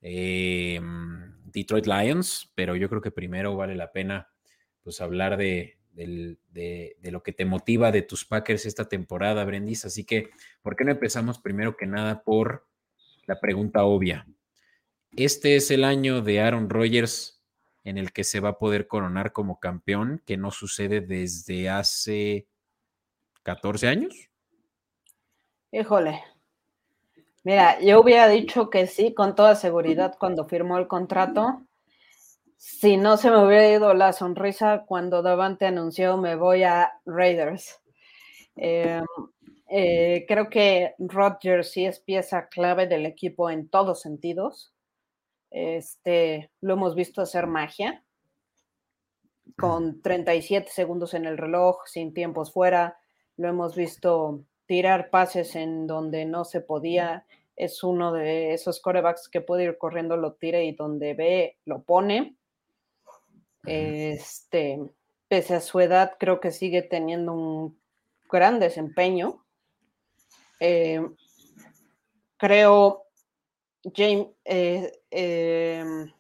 eh, 0.02 0.80
Detroit 1.46 1.88
Lions, 1.88 2.52
pero 2.56 2.76
yo 2.76 2.90
creo 2.90 3.02
que 3.02 3.12
primero 3.12 3.56
vale 3.56 3.76
la 3.76 3.92
pena 3.92 4.30
pues 4.84 5.02
hablar 5.02 5.38
de, 5.38 5.80
de, 5.92 6.98
lo 7.04 7.24
que 7.24 7.34
te 7.34 7.46
motiva 7.46 7.92
de 7.92 8.04
tus 8.04 8.26
Packers 8.26 8.66
esta 8.66 8.88
temporada, 8.88 9.44
Brendis. 9.44 9.86
Así 9.86 10.06
que, 10.06 10.30
¿por 10.62 10.76
qué 10.76 10.86
no 10.86 10.92
empezamos 10.92 11.40
primero 11.40 11.76
que 11.76 11.88
nada 11.88 12.24
por 12.24 12.68
la 13.28 13.40
pregunta 13.40 13.84
obvia. 13.84 14.26
Este 15.12 15.58
es 15.58 15.70
el 15.70 15.84
año 15.84 16.22
de 16.22 16.40
Aaron 16.40 16.70
Rodgers 16.70 17.37
en 17.88 17.98
el 17.98 18.12
que 18.12 18.26
se 18.26 18.42
va 18.42 18.50
a 18.50 18.58
poder 18.58 18.86
coronar 18.86 19.32
como 19.32 19.62
campeón, 19.62 20.22
que 20.26 20.36
no 20.36 20.52
sucede 20.52 21.00
desde 21.00 21.70
hace 21.70 22.46
14 23.44 23.88
años. 23.88 24.30
Híjole. 25.72 26.22
Mira, 27.46 27.80
yo 27.80 28.02
hubiera 28.02 28.28
dicho 28.28 28.70
que 28.70 28.88
sí, 28.88 29.14
con 29.14 29.36
toda 29.36 29.56
seguridad, 29.56 30.18
cuando 30.20 30.44
firmó 30.50 30.78
el 30.78 30.88
contrato. 30.88 31.62
Si 32.58 32.98
no 32.98 33.16
se 33.16 33.32
me 33.32 33.46
hubiera 33.46 33.70
ido 33.70 33.94
la 33.94 34.12
sonrisa 34.12 34.84
cuando 34.86 35.22
Davante 35.22 35.66
anunció 35.66 36.18
me 36.18 36.36
voy 36.36 36.64
a 36.64 36.92
Raiders. 37.06 37.82
Eh, 38.58 39.02
eh, 39.70 40.26
creo 40.28 40.50
que 40.50 40.94
Rodgers 40.98 41.72
sí 41.72 41.86
es 41.86 42.02
pieza 42.02 42.50
clave 42.50 42.86
del 42.86 43.06
equipo 43.06 43.50
en 43.50 43.70
todos 43.70 44.02
sentidos. 44.02 44.74
Este, 45.50 46.52
lo 46.62 46.74
hemos 46.74 46.96
visto 46.96 47.22
hacer 47.22 47.48
magia 47.48 48.04
con 49.58 50.02
37 50.02 50.70
segundos 50.72 51.14
en 51.14 51.26
el 51.26 51.38
reloj, 51.38 51.78
sin 51.86 52.14
tiempos 52.14 52.52
fuera. 52.52 52.98
Lo 53.38 53.48
hemos 53.48 53.76
visto 53.76 54.44
tirar 54.66 55.10
pases 55.10 55.56
en 55.56 55.88
donde 55.88 56.26
no 56.26 56.46
se 56.46 56.62
podía. 56.62 57.26
Es 57.56 57.84
uno 57.84 58.14
de 58.14 58.54
esos 58.54 58.80
corebacks 58.80 59.30
que 59.30 59.42
puede 59.42 59.64
ir 59.64 59.78
corriendo, 59.78 60.16
lo 60.18 60.34
tire 60.34 60.66
y 60.66 60.74
donde 60.74 61.14
ve, 61.14 61.58
lo 61.66 61.82
pone. 61.82 62.36
Este, 63.66 64.80
pese 65.28 65.56
a 65.56 65.62
su 65.62 65.80
edad, 65.80 66.14
creo 66.20 66.40
que 66.40 66.52
sigue 66.52 66.84
teniendo 66.84 67.34
un 67.34 67.80
gran 68.30 68.60
desempeño. 68.60 69.44
Eh, 70.60 71.02
creo, 72.38 73.07
James, 73.96 74.28
eh, 74.46 74.92
em, 75.12 76.12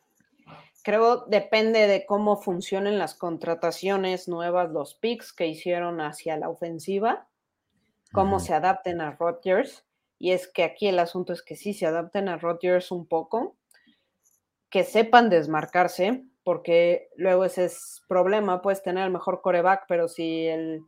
creo 0.84 1.26
depende 1.26 1.88
de 1.88 2.06
cómo 2.06 2.38
funcionen 2.38 2.98
las 2.98 3.14
contrataciones 3.16 4.28
nuevas, 4.28 4.72
los 4.72 4.96
picks 4.96 5.34
que 5.34 5.48
hicieron 5.48 6.00
hacia 6.00 6.38
la 6.38 6.50
ofensiva, 6.50 7.28
cómo 8.14 8.40
se 8.40 8.54
adapten 8.54 9.02
a 9.02 9.12
Rodgers. 9.12 9.86
Y 10.20 10.32
es 10.32 10.48
que 10.48 10.64
aquí 10.64 10.88
el 10.88 11.00
asunto 11.00 11.34
es 11.34 11.44
que 11.44 11.56
sí 11.56 11.74
se 11.74 11.86
adapten 11.86 12.30
a 12.30 12.38
Rodgers 12.38 12.92
un 12.92 13.06
poco, 13.06 13.56
que 14.70 14.84
sepan 14.84 15.30
desmarcarse, 15.30 16.26
porque 16.44 17.10
luego 17.18 17.46
ese 17.46 17.66
es 17.66 18.02
problema, 18.08 18.62
puedes 18.62 18.82
tener 18.82 19.04
el 19.04 19.12
mejor 19.12 19.42
coreback, 19.42 19.86
pero 19.88 20.08
si 20.08 20.48
el, 20.48 20.82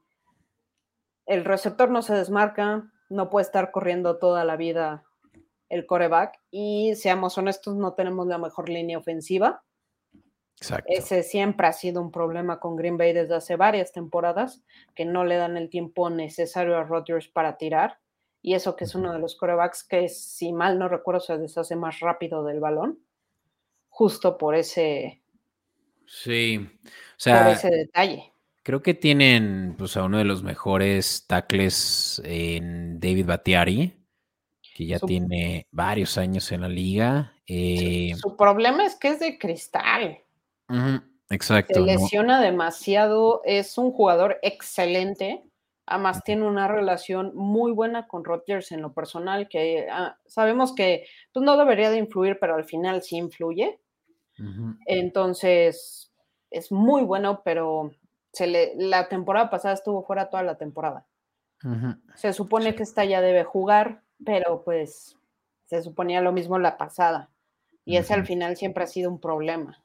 el 1.25 1.45
receptor 1.45 1.91
no 1.91 2.01
se 2.01 2.15
desmarca, 2.15 2.89
no 3.09 3.29
puede 3.29 3.45
estar 3.45 3.71
corriendo 3.71 4.17
toda 4.17 4.45
la 4.45 4.55
vida 4.55 5.08
el 5.69 5.85
coreback 5.85 6.39
y 6.51 6.95
seamos 6.95 7.37
honestos, 7.37 7.75
no 7.75 7.93
tenemos 7.93 8.27
la 8.27 8.37
mejor 8.37 8.69
línea 8.69 8.97
ofensiva. 8.97 9.63
Exacto. 10.57 10.91
Ese 10.93 11.23
siempre 11.23 11.67
ha 11.67 11.73
sido 11.73 12.01
un 12.01 12.11
problema 12.11 12.59
con 12.59 12.75
Green 12.75 12.97
Bay 12.97 13.13
desde 13.13 13.35
hace 13.35 13.55
varias 13.55 13.93
temporadas, 13.93 14.61
que 14.93 15.05
no 15.05 15.23
le 15.23 15.37
dan 15.37 15.55
el 15.55 15.69
tiempo 15.69 16.09
necesario 16.09 16.77
a 16.77 16.83
Rodgers 16.83 17.29
para 17.29 17.57
tirar. 17.57 17.99
Y 18.41 18.55
eso 18.55 18.75
que 18.75 18.85
es 18.85 18.95
uno 18.95 19.13
de 19.13 19.19
los 19.19 19.35
corebacks 19.35 19.83
que, 19.83 20.09
si 20.09 20.51
mal 20.51 20.79
no 20.79 20.89
recuerdo, 20.89 21.21
se 21.21 21.37
deshace 21.37 21.75
más 21.75 21.99
rápido 21.99 22.43
del 22.43 22.59
balón, 22.59 22.99
justo 23.89 24.37
por 24.37 24.55
ese. 24.55 25.21
Sí, 26.05 26.57
o 26.57 26.89
sea, 27.17 27.43
por 27.43 27.53
ese 27.53 27.69
detalle. 27.69 28.33
Creo 28.63 28.81
que 28.81 28.93
tienen 28.93 29.75
pues, 29.77 29.97
a 29.97 30.03
uno 30.03 30.17
de 30.17 30.23
los 30.25 30.43
mejores 30.43 31.25
tackles 31.27 32.21
en 32.25 32.99
David 32.99 33.25
Battiari, 33.25 33.98
que 34.79 34.85
ya 34.85 34.97
tiene 34.97 35.67
varios 35.71 36.17
años 36.17 36.49
en 36.53 36.61
la 36.61 36.69
liga. 36.69 37.33
Eh, 37.45 38.13
su, 38.15 38.37
problema 38.37 38.85
es 38.85 38.95
que 38.95 39.09
es 39.09 39.19
de 39.19 39.37
cristal. 39.37 40.19
exacto. 41.29 41.73
Se 41.73 41.81
lesiona 41.81 42.39
demasiado, 42.39 43.41
es 43.43 43.77
un 43.77 43.91
jugador 43.91 44.39
excelente. 44.41 45.43
Además, 45.85 46.23
tiene 46.23 46.47
una 46.47 46.69
relación 46.69 47.35
muy 47.35 47.73
buena 47.73 48.07
con 48.07 48.23
Rodgers 48.23 48.71
en 48.71 48.81
lo 48.81 48.93
personal, 48.93 49.49
que 49.49 49.85
ah, 49.91 50.17
sabemos 50.27 50.73
que 50.73 51.05
pues, 51.33 51.43
no 51.43 51.57
debería 51.57 51.89
de 51.89 51.97
influir, 51.97 52.37
pero 52.39 52.55
al 52.55 52.63
final 52.63 53.01
sí 53.01 53.17
influye. 53.17 53.81
Entonces, 54.85 56.13
es 56.51 56.71
muy 56.71 57.03
bueno, 57.03 57.41
pero 57.43 57.91
se 58.31 58.47
le, 58.47 58.75
la 58.77 59.09
temporada 59.09 59.49
pasada 59.49 59.73
estuvo 59.73 60.03
fuera 60.03 60.29
toda 60.29 60.43
la 60.43 60.55
temporada. 60.55 61.05
Se 62.15 62.31
supone 62.31 62.75
que 62.75 62.83
esta 62.83 63.03
ya 63.03 63.19
debe 63.19 63.43
jugar, 63.43 64.03
pero 64.23 64.63
pues 64.63 65.17
se 65.65 65.81
suponía 65.81 66.21
lo 66.21 66.31
mismo 66.31 66.59
la 66.59 66.77
pasada. 66.77 67.29
Y 67.85 67.97
ese 67.97 68.13
al 68.13 68.25
final 68.25 68.57
siempre 68.57 68.83
ha 68.83 68.87
sido 68.87 69.09
un 69.09 69.19
problema. 69.19 69.83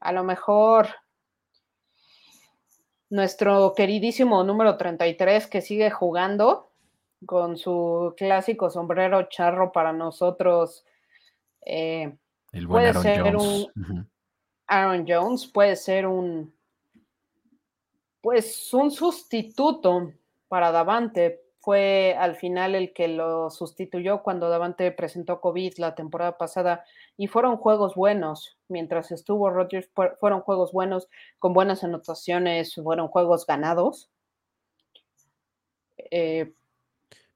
A 0.00 0.12
lo 0.12 0.24
mejor 0.24 0.88
nuestro 3.08 3.72
queridísimo 3.74 4.42
número 4.42 4.76
33 4.76 5.46
que 5.46 5.60
sigue 5.60 5.90
jugando 5.90 6.70
con 7.24 7.56
su 7.56 8.14
clásico 8.16 8.70
sombrero 8.70 9.28
charro 9.28 9.72
para 9.72 9.92
nosotros. 9.92 10.84
Eh, 11.64 12.16
puede 12.66 12.94
ser 12.94 13.36
un 13.36 13.68
Aaron 14.66 15.04
Jones, 15.06 15.46
puede 15.46 15.76
ser 15.76 16.06
un 16.06 16.54
pues 18.20 18.74
un 18.74 18.90
sustituto 18.90 20.12
para 20.48 20.72
Davante. 20.72 21.45
Fue 21.66 22.14
al 22.16 22.36
final 22.36 22.76
el 22.76 22.92
que 22.92 23.08
lo 23.08 23.50
sustituyó 23.50 24.22
cuando 24.22 24.48
Davante 24.48 24.92
presentó 24.92 25.40
COVID 25.40 25.78
la 25.78 25.96
temporada 25.96 26.38
pasada 26.38 26.84
y 27.16 27.26
fueron 27.26 27.56
juegos 27.56 27.96
buenos. 27.96 28.56
Mientras 28.68 29.10
estuvo 29.10 29.50
Rodgers, 29.50 29.90
fueron 30.20 30.42
juegos 30.42 30.70
buenos, 30.70 31.08
con 31.40 31.54
buenas 31.54 31.82
anotaciones, 31.82 32.76
fueron 32.76 33.08
juegos 33.08 33.46
ganados. 33.46 34.10
Eh, 36.12 36.52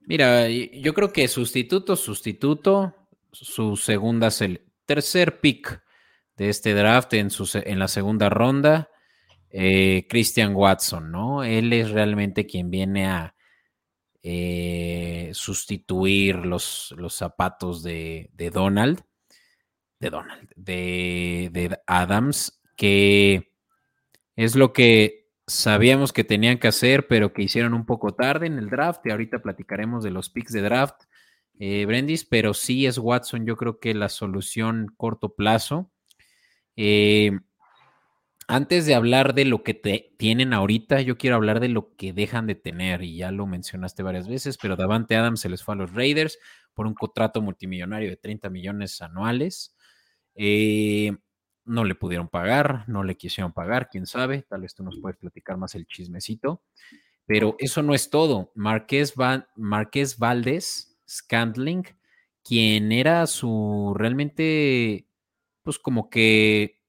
Mira, 0.02 0.48
yo 0.48 0.94
creo 0.94 1.12
que 1.12 1.26
sustituto, 1.26 1.96
sustituto, 1.96 2.94
su 3.32 3.76
segunda, 3.76 4.28
el 4.42 4.62
tercer 4.86 5.40
pick 5.40 5.82
de 6.36 6.50
este 6.50 6.72
draft 6.74 7.14
en, 7.14 7.30
su, 7.30 7.50
en 7.64 7.80
la 7.80 7.88
segunda 7.88 8.28
ronda 8.28 8.90
eh, 9.50 10.06
Christian 10.08 10.54
Watson, 10.54 11.10
¿no? 11.10 11.42
Él 11.42 11.72
es 11.72 11.90
realmente 11.90 12.46
quien 12.46 12.70
viene 12.70 13.08
a 13.08 13.34
eh, 14.22 15.30
sustituir 15.32 16.36
los, 16.36 16.94
los 16.96 17.14
zapatos 17.14 17.82
de, 17.82 18.30
Donald, 18.52 19.02
de 19.98 20.10
Donald, 20.10 20.50
de, 20.56 21.50
de 21.52 21.78
Adams, 21.86 22.60
que 22.76 23.52
es 24.36 24.56
lo 24.56 24.72
que 24.72 25.20
sabíamos 25.46 26.12
que 26.12 26.24
tenían 26.24 26.58
que 26.58 26.68
hacer, 26.68 27.06
pero 27.08 27.32
que 27.32 27.42
hicieron 27.42 27.74
un 27.74 27.84
poco 27.84 28.14
tarde 28.14 28.46
en 28.46 28.58
el 28.58 28.70
draft. 28.70 29.04
Y 29.04 29.10
ahorita 29.10 29.40
platicaremos 29.40 30.04
de 30.04 30.10
los 30.10 30.30
picks 30.30 30.52
de 30.52 30.62
draft, 30.62 31.02
eh, 31.58 31.84
Brendis, 31.84 32.24
pero 32.24 32.54
sí 32.54 32.86
es 32.86 32.98
Watson, 32.98 33.44
yo 33.44 33.56
creo 33.56 33.80
que 33.80 33.94
la 33.94 34.08
solución 34.08 34.86
corto 34.96 35.34
plazo. 35.34 35.90
Eh, 36.76 37.32
antes 38.50 38.84
de 38.84 38.96
hablar 38.96 39.34
de 39.34 39.44
lo 39.44 39.62
que 39.62 39.74
te 39.74 40.12
tienen 40.16 40.52
ahorita, 40.52 41.00
yo 41.02 41.16
quiero 41.16 41.36
hablar 41.36 41.60
de 41.60 41.68
lo 41.68 41.94
que 41.94 42.12
dejan 42.12 42.48
de 42.48 42.56
tener, 42.56 43.04
y 43.04 43.16
ya 43.16 43.30
lo 43.30 43.46
mencionaste 43.46 44.02
varias 44.02 44.26
veces, 44.26 44.58
pero 44.60 44.74
Davante 44.74 45.14
Adams 45.14 45.38
se 45.38 45.48
les 45.48 45.62
fue 45.62 45.74
a 45.74 45.78
los 45.78 45.94
Raiders 45.94 46.36
por 46.74 46.88
un 46.88 46.94
contrato 46.94 47.40
multimillonario 47.40 48.10
de 48.10 48.16
30 48.16 48.50
millones 48.50 49.00
anuales. 49.02 49.76
Eh, 50.34 51.16
no 51.64 51.84
le 51.84 51.94
pudieron 51.94 52.28
pagar, 52.28 52.88
no 52.88 53.04
le 53.04 53.16
quisieron 53.16 53.52
pagar, 53.52 53.88
quién 53.88 54.06
sabe, 54.06 54.42
tal 54.42 54.62
vez 54.62 54.74
tú 54.74 54.82
nos 54.82 54.98
puedes 54.98 55.16
platicar 55.16 55.56
más 55.56 55.76
el 55.76 55.86
chismecito, 55.86 56.64
pero 57.26 57.54
eso 57.60 57.84
no 57.84 57.94
es 57.94 58.10
todo. 58.10 58.50
Marqués, 58.56 59.14
Marqués 59.54 60.18
Valdés 60.18 60.98
Scandling, 61.08 61.84
quien 62.42 62.90
era 62.90 63.28
su 63.28 63.94
realmente, 63.96 65.06
pues 65.62 65.78
como 65.78 66.10
que 66.10 66.80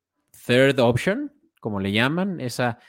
third 0.48 0.80
option, 0.80 1.32
como 1.62 1.80
le 1.80 1.94
llaman, 1.94 2.42
esa, 2.42 2.80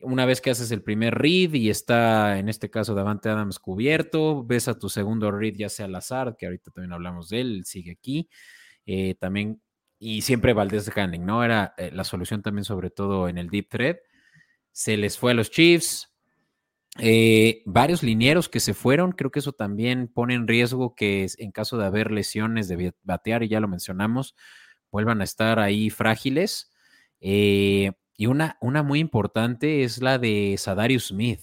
una 0.00 0.26
vez 0.26 0.40
que 0.40 0.50
haces 0.50 0.72
el 0.72 0.82
primer 0.82 1.14
read 1.14 1.52
y 1.52 1.70
está, 1.70 2.38
en 2.38 2.48
este 2.48 2.68
caso, 2.70 2.94
Davante 2.94 3.28
Adams 3.28 3.60
cubierto, 3.60 4.44
ves 4.44 4.66
a 4.66 4.78
tu 4.78 4.88
segundo 4.88 5.30
read, 5.30 5.54
ya 5.54 5.68
sea 5.68 5.86
azar, 5.94 6.36
que 6.36 6.46
ahorita 6.46 6.72
también 6.72 6.92
hablamos 6.92 7.28
de 7.28 7.40
él, 7.40 7.62
sigue 7.64 7.92
aquí, 7.92 8.28
eh, 8.84 9.14
también, 9.14 9.62
y 9.98 10.22
siempre 10.22 10.52
Valdez 10.52 10.90
Handling, 10.96 11.24
¿no? 11.24 11.44
Era 11.44 11.74
eh, 11.78 11.90
la 11.92 12.02
solución 12.02 12.42
también, 12.42 12.64
sobre 12.64 12.90
todo 12.90 13.28
en 13.28 13.38
el 13.38 13.48
deep 13.48 13.68
thread. 13.68 13.96
Se 14.72 14.96
les 14.96 15.16
fue 15.16 15.30
a 15.30 15.34
los 15.34 15.50
Chiefs, 15.50 16.12
eh, 16.98 17.62
varios 17.66 18.02
linieros 18.02 18.48
que 18.48 18.60
se 18.60 18.74
fueron, 18.74 19.12
creo 19.12 19.30
que 19.30 19.40
eso 19.40 19.52
también 19.52 20.08
pone 20.08 20.34
en 20.34 20.48
riesgo 20.48 20.94
que 20.94 21.26
en 21.38 21.52
caso 21.52 21.76
de 21.76 21.86
haber 21.86 22.10
lesiones 22.10 22.68
de 22.68 22.94
batear, 23.02 23.42
y 23.42 23.48
ya 23.48 23.60
lo 23.60 23.68
mencionamos, 23.68 24.34
vuelvan 24.90 25.20
a 25.20 25.24
estar 25.24 25.58
ahí 25.58 25.90
frágiles. 25.90 26.72
Eh, 27.20 27.92
y 28.16 28.26
una, 28.26 28.56
una 28.60 28.82
muy 28.82 28.98
importante 29.00 29.82
es 29.82 30.00
la 30.00 30.18
de 30.18 30.56
Sadarius 30.58 31.08
Smith, 31.08 31.40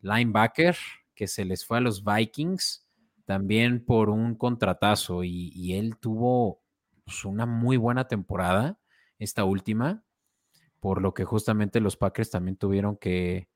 linebacker, 0.00 0.76
que 1.14 1.28
se 1.28 1.44
les 1.44 1.64
fue 1.64 1.78
a 1.78 1.80
los 1.80 2.04
Vikings 2.04 2.86
también 3.24 3.84
por 3.84 4.10
un 4.10 4.34
contratazo 4.34 5.24
y, 5.24 5.74
él 5.74 5.96
tuvo 5.98 6.62
pues, 7.04 7.24
una 7.24 7.46
muy 7.46 7.76
buena 7.76 8.06
temporada, 8.06 8.78
esta 9.18 9.44
última, 9.44 10.04
por 10.80 11.00
lo 11.00 11.14
que 11.14 11.24
justamente 11.24 11.80
los 11.80 11.96
Packers 11.96 12.30
también 12.30 12.56
tuvieron 12.56 12.96
que 12.96 13.48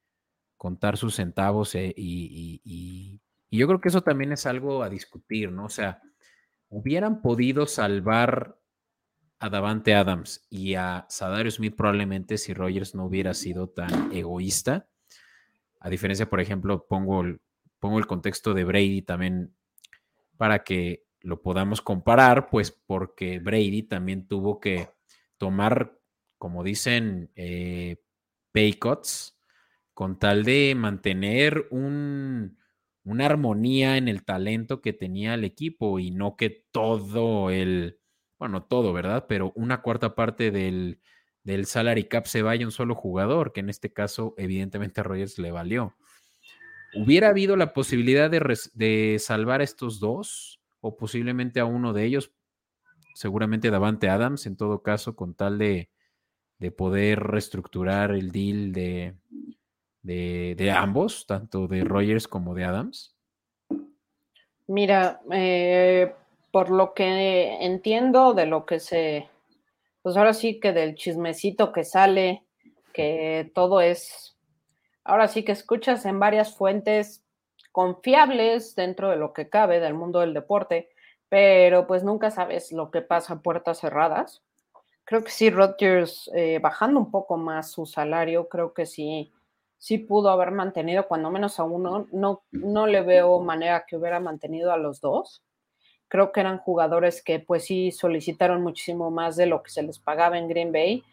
contar 0.57 0.97
sus 0.97 1.17
centavos 1.17 1.75
eh, 1.75 1.93
y, 1.97 2.63
y, 2.65 3.21
yo 3.51 3.67
creo 3.67 3.81
que 3.81 3.89
eso 3.89 4.03
también 4.03 4.33
es 4.33 4.47
algo 4.47 4.83
a 4.83 4.91
discutir, 4.91 5.51
¿no? 5.51 5.65
O 5.65 5.71
sea, 5.71 6.03
hubieran 6.69 7.23
podido 7.23 7.67
salvar 7.67 8.59
a 9.41 9.51
Davante 9.51 9.95
Adams 9.95 10.47
y 10.51 10.75
a 10.75 11.07
Sadario 11.09 11.51
Smith 11.51 11.75
probablemente 11.77 12.39
si 12.39 12.55
Rogers 12.55 12.95
no 12.95 13.05
hubiera 13.05 13.35
sido 13.35 13.69
tan 13.69 14.13
egoísta. 14.13 14.89
A 15.81 15.89
diferencia, 15.89 16.29
por 16.29 16.41
ejemplo, 16.41 16.87
pongo 16.89 17.23
el, 17.23 17.41
pongo 17.79 17.99
el 17.99 18.07
contexto 18.07 18.55
de 18.55 18.65
Brady 18.65 19.03
también 19.03 19.55
para 20.37 20.65
que 20.65 21.05
lo 21.21 21.43
podamos 21.43 21.81
comparar, 21.83 22.49
pues 22.49 22.71
porque 22.71 23.39
Brady 23.39 23.83
también 23.83 24.27
tuvo 24.27 24.61
que 24.61 24.91
tomar, 25.37 25.99
como 26.37 26.65
dicen, 26.65 27.31
eh, 27.37 28.03
pay 28.53 28.75
cuts 28.75 29.39
con 29.95 30.19
tal 30.19 30.45
de 30.45 30.75
mantener 30.77 31.67
un, 31.71 32.59
una 33.05 33.27
armonía 33.27 33.97
en 33.97 34.09
el 34.09 34.25
talento 34.25 34.81
que 34.81 34.93
tenía 34.93 35.35
el 35.35 35.45
equipo 35.45 35.99
y 35.99 36.11
no 36.11 36.37
que 36.37 36.67
todo 36.71 37.51
el 37.51 37.99
bueno, 38.39 38.63
todo, 38.63 38.93
¿verdad? 38.93 39.27
Pero 39.29 39.53
una 39.55 39.83
cuarta 39.83 40.15
parte 40.15 40.51
del, 40.51 41.01
del 41.43 41.67
salary 41.67 42.05
cap 42.05 42.27
se 42.27 42.43
vaya 42.43 42.65
un 42.65 42.73
solo 42.73 42.95
jugador, 42.95 43.53
que 43.53 43.61
en 43.61 43.71
este 43.71 43.93
caso 43.93 44.35
evidentemente 44.37 45.01
a 45.01 45.05
Rogers 45.05 45.39
le 45.39 45.51
valió. 45.51 45.95
¿Hubiera 46.95 47.29
habido 47.29 47.57
la 47.57 47.73
posibilidad 47.73 48.31
de, 48.31 48.59
de 48.75 49.17
salvar 49.19 49.61
a 49.61 49.65
estos 49.65 50.01
dos 50.01 50.61
o 50.81 50.97
posiblemente 50.97 51.61
a 51.61 51.65
uno 51.65 51.93
de 51.93 52.05
ellos? 52.05 52.33
Seguramente 53.15 53.71
Davante 53.71 54.09
Adams, 54.09 54.47
en 54.47 54.57
todo 54.57 54.83
caso, 54.83 55.17
con 55.17 55.35
tal 55.35 55.59
de, 55.59 55.91
de 56.59 56.71
poder 56.71 57.21
reestructurar 57.21 58.13
el 58.13 58.31
deal 58.31 58.73
de, 58.73 59.17
de, 60.03 60.71
ambos, 60.71 61.27
tanto 61.27 61.67
de 61.67 61.85
Rogers 61.85 62.29
como 62.29 62.55
de 62.55 62.65
Adams? 62.65 63.17
Mira, 64.67 65.21
eh, 65.33 66.15
por 66.59 66.71
lo 66.71 66.93
que 66.93 67.65
entiendo 67.65 68.35
de 68.35 68.45
lo 68.45 68.67
que 68.67 68.81
se, 68.81 69.31
pues 70.03 70.17
ahora 70.17 70.35
sí 70.35 70.59
que 70.59 70.73
del 70.73 70.97
chismecito 70.97 71.71
que 71.71 71.85
sale, 71.85 72.43
que 72.93 73.53
todo 73.55 73.81
es, 73.81 74.37
ahora 75.05 75.29
sí 75.29 75.45
que 75.45 75.53
escuchas 75.53 76.05
en 76.05 76.19
varias 76.19 76.57
fuentes 76.57 77.25
confiables 77.71 78.75
dentro 78.75 79.09
de 79.09 79.19
lo 79.19 79.33
que 79.33 79.49
cabe 79.49 79.79
del 79.79 79.95
mundo 79.95 80.19
del 80.19 80.35
deporte, 80.35 80.89
pero 81.29 81.87
pues 81.87 82.03
nunca 82.03 82.33
sabes 82.33 82.73
lo 82.73 82.91
que 82.91 83.03
pasa 83.03 83.35
a 83.35 83.41
puertas 83.41 83.79
cerradas. 83.79 84.43
Creo 85.05 85.23
que 85.23 85.31
sí, 85.31 85.51
Rodgers 85.51 86.29
eh, 86.35 86.59
bajando 86.59 86.99
un 86.99 87.13
poco 87.13 87.37
más 87.37 87.71
su 87.71 87.87
salario, 87.87 88.49
creo 88.49 88.75
que 88.75 88.85
sí, 88.85 89.33
sí 89.77 89.99
pudo 89.99 90.31
haber 90.31 90.51
mantenido 90.51 91.07
cuando 91.07 91.31
menos 91.31 91.61
a 91.61 91.63
uno. 91.63 92.09
No, 92.11 92.43
no 92.51 92.89
le 92.89 93.03
veo 93.03 93.39
manera 93.39 93.85
que 93.87 93.97
hubiera 93.97 94.19
mantenido 94.19 94.73
a 94.73 94.77
los 94.77 95.01
dos 95.01 95.45
creo 96.09 96.33
que 96.33 96.41
eran 96.41 96.59
jugadores 96.59 97.23
que 97.23 97.39
pues 97.39 97.65
sí 97.65 97.93
solicitaron 97.93 98.63
muchísimo 98.63 99.11
más 99.11 99.37
de 99.37 99.47
lo 99.47 99.63
que 99.63 99.71
se 99.71 99.83
les 99.83 99.99
pagaba 99.99 100.39
en 100.39 100.49
Green 100.49 100.73
Bay 100.73 101.05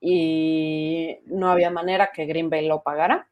y 0.00 1.18
no 1.26 1.50
había 1.50 1.70
manera 1.70 2.10
que 2.12 2.26
Green 2.26 2.50
Bay 2.50 2.66
lo 2.66 2.82
pagara. 2.82 3.28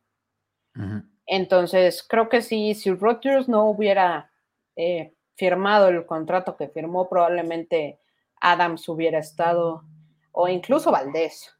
Entonces, 1.26 2.02
creo 2.02 2.28
que 2.28 2.42
sí, 2.42 2.74
si 2.74 2.92
Rodgers 2.92 3.48
no 3.48 3.66
hubiera 3.66 4.30
eh, 4.74 5.14
firmado 5.34 5.88
el 5.88 6.06
contrato 6.06 6.56
que 6.56 6.68
firmó, 6.68 7.08
probablemente 7.08 8.00
Adams 8.40 8.88
hubiera 8.88 9.18
estado, 9.18 9.84
o 10.32 10.48
incluso 10.48 10.90
Valdés, 10.90 11.54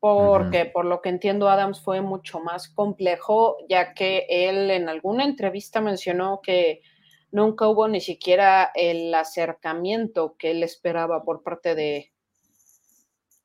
porque 0.00 0.64
por 0.64 0.84
lo 0.84 1.00
que 1.00 1.10
entiendo, 1.10 1.48
Adams 1.48 1.80
fue 1.80 2.00
mucho 2.00 2.40
más 2.40 2.68
complejo, 2.68 3.58
ya 3.68 3.94
que 3.94 4.26
él 4.28 4.70
en 4.70 4.88
alguna 4.88 5.24
entrevista 5.24 5.80
mencionó 5.80 6.40
que 6.42 6.80
nunca 7.32 7.66
hubo 7.66 7.88
ni 7.88 8.00
siquiera 8.00 8.70
el 8.74 9.12
acercamiento 9.12 10.36
que 10.38 10.52
él 10.52 10.62
esperaba 10.62 11.24
por 11.24 11.42
parte 11.42 11.74
de, 11.74 12.12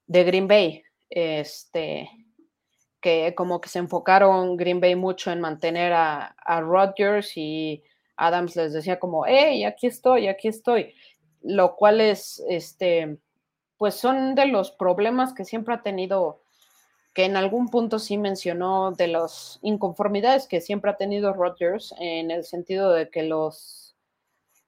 de 0.06 0.24
Green 0.24 0.48
Bay. 0.48 0.84
Este, 1.10 2.10
que 3.02 3.34
como 3.36 3.62
que 3.62 3.70
se 3.70 3.80
enfocaron 3.80 4.58
Green 4.58 4.82
Bay 4.82 4.96
mucho 4.96 5.32
en 5.32 5.40
mantener 5.40 5.94
a, 5.94 6.36
a 6.38 6.62
Rodgers 6.62 7.32
y 7.38 7.84
Adams 8.18 8.56
les 8.56 8.74
decía 8.74 9.00
como, 9.00 9.26
hey, 9.26 9.64
aquí 9.64 9.88
estoy, 9.88 10.28
aquí 10.28 10.50
estoy. 10.50 10.94
Lo 11.42 11.76
cual 11.76 12.02
es, 12.02 12.44
este, 12.50 13.18
pues 13.78 13.96
son 13.96 14.36
de 14.36 14.48
los 14.48 14.72
problemas 14.72 15.34
que 15.34 15.46
siempre 15.46 15.76
ha 15.76 15.82
tenido 15.84 16.42
que 17.18 17.26
en 17.26 17.36
algún 17.36 17.70
punto 17.70 17.98
sí 17.98 18.16
mencionó 18.16 18.92
de 18.92 19.08
las 19.08 19.58
inconformidades 19.64 20.46
que 20.46 20.62
siempre 20.62 20.92
ha 20.92 20.98
tenido 20.98 21.34
Rodgers 21.34 21.96
en 22.00 22.30
el 22.30 22.44
sentido 22.44 22.94
de 22.94 23.10
que 23.10 23.24
los, 23.24 23.96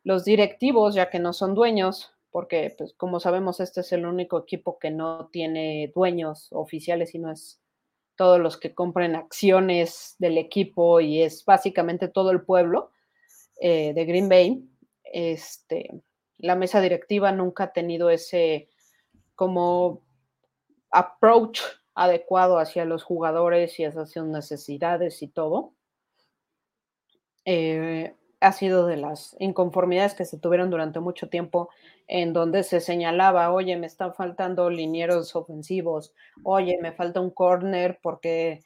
los 0.03 0.25
directivos, 0.25 0.95
ya 0.95 1.11
que 1.11 1.19
no 1.19 1.31
son 1.31 1.53
dueños, 1.53 2.11
porque 2.31 2.73
pues 2.75 2.93
como 2.93 3.19
sabemos 3.19 3.59
este 3.59 3.81
es 3.81 3.91
el 3.91 4.07
único 4.07 4.39
equipo 4.39 4.79
que 4.79 4.89
no 4.89 5.27
tiene 5.27 5.91
dueños 5.93 6.47
oficiales, 6.49 7.11
sino 7.11 7.31
es 7.31 7.61
todos 8.15 8.39
los 8.39 8.57
que 8.57 8.73
compran 8.73 9.15
acciones 9.15 10.15
del 10.17 10.39
equipo 10.39 11.01
y 11.01 11.21
es 11.21 11.45
básicamente 11.45 12.07
todo 12.07 12.31
el 12.31 12.41
pueblo 12.41 12.89
eh, 13.61 13.93
de 13.93 14.05
Green 14.05 14.27
Bay. 14.27 14.67
Este, 15.03 16.01
la 16.39 16.55
mesa 16.55 16.81
directiva 16.81 17.31
nunca 17.31 17.65
ha 17.65 17.73
tenido 17.73 18.09
ese 18.09 18.69
como 19.35 20.01
approach 20.89 21.61
adecuado 21.99 22.59
hacia 22.59 22.85
los 22.85 23.03
jugadores 23.03 23.77
y 23.77 23.83
hacia 23.83 24.05
sus 24.05 24.23
necesidades 24.23 25.21
y 25.21 25.27
todo. 25.27 25.73
Eh, 27.43 28.15
ha 28.39 28.53
sido 28.53 28.87
de 28.87 28.95
las 28.95 29.35
inconformidades 29.39 30.13
que 30.13 30.23
se 30.23 30.39
tuvieron 30.39 30.69
durante 30.69 31.01
mucho 31.01 31.27
tiempo, 31.27 31.69
en 32.07 32.31
donde 32.31 32.63
se 32.63 32.79
señalaba, 32.79 33.51
oye, 33.51 33.75
me 33.75 33.87
están 33.87 34.13
faltando 34.13 34.69
linieros 34.69 35.35
ofensivos, 35.35 36.13
oye, 36.43 36.79
me 36.81 36.93
falta 36.93 37.19
un 37.19 37.31
corner 37.31 37.99
porque 38.01 38.63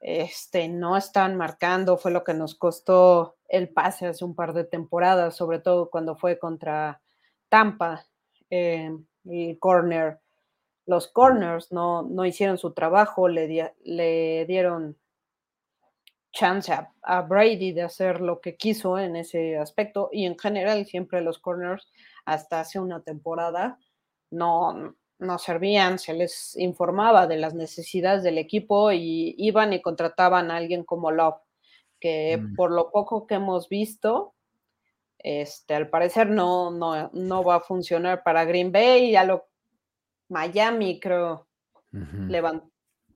este, 0.00 0.68
no 0.68 0.96
están 0.96 1.36
marcando, 1.36 1.96
fue 1.96 2.10
lo 2.10 2.24
que 2.24 2.34
nos 2.34 2.56
costó 2.56 3.36
el 3.48 3.68
pase 3.68 4.08
hace 4.08 4.24
un 4.24 4.34
par 4.34 4.54
de 4.54 4.64
temporadas, 4.64 5.36
sobre 5.36 5.60
todo 5.60 5.88
cuando 5.88 6.16
fue 6.16 6.40
contra 6.40 7.00
Tampa, 7.48 8.04
eh, 8.50 8.90
el 9.24 9.58
corner. 9.60 10.18
Los 10.86 11.08
corners 11.08 11.72
no, 11.72 12.02
no 12.02 12.24
hicieron 12.24 12.58
su 12.58 12.72
trabajo, 12.72 13.28
le, 13.28 13.74
le 13.84 14.46
dieron 14.46 14.96
chance 16.36 16.70
a, 17.02 17.22
Brady 17.22 17.72
de 17.72 17.82
hacer 17.82 18.20
lo 18.20 18.40
que 18.42 18.56
quiso 18.56 18.98
en 18.98 19.16
ese 19.16 19.56
aspecto 19.56 20.10
y 20.12 20.26
en 20.26 20.38
general 20.38 20.84
siempre 20.84 21.22
los 21.22 21.38
corners 21.38 21.90
hasta 22.26 22.60
hace 22.60 22.78
una 22.78 23.00
temporada 23.02 23.78
no, 24.30 24.94
no 25.18 25.38
servían, 25.38 25.98
se 25.98 26.12
les 26.12 26.54
informaba 26.56 27.26
de 27.26 27.38
las 27.38 27.54
necesidades 27.54 28.22
del 28.22 28.36
equipo 28.36 28.92
y 28.92 29.34
iban 29.38 29.72
y 29.72 29.80
contrataban 29.80 30.50
a 30.50 30.56
alguien 30.56 30.84
como 30.84 31.10
Love, 31.10 31.40
que 31.98 32.36
mm. 32.36 32.54
por 32.54 32.70
lo 32.70 32.90
poco 32.90 33.26
que 33.26 33.36
hemos 33.36 33.70
visto, 33.70 34.34
este, 35.18 35.74
al 35.74 35.88
parecer 35.88 36.28
no, 36.28 36.70
no, 36.70 37.10
no 37.14 37.44
va 37.44 37.56
a 37.56 37.60
funcionar 37.60 38.22
para 38.22 38.44
Green 38.44 38.72
Bay, 38.72 39.12
ya 39.12 39.24
lo 39.24 39.48
Miami 40.28 41.00
creo 41.00 41.48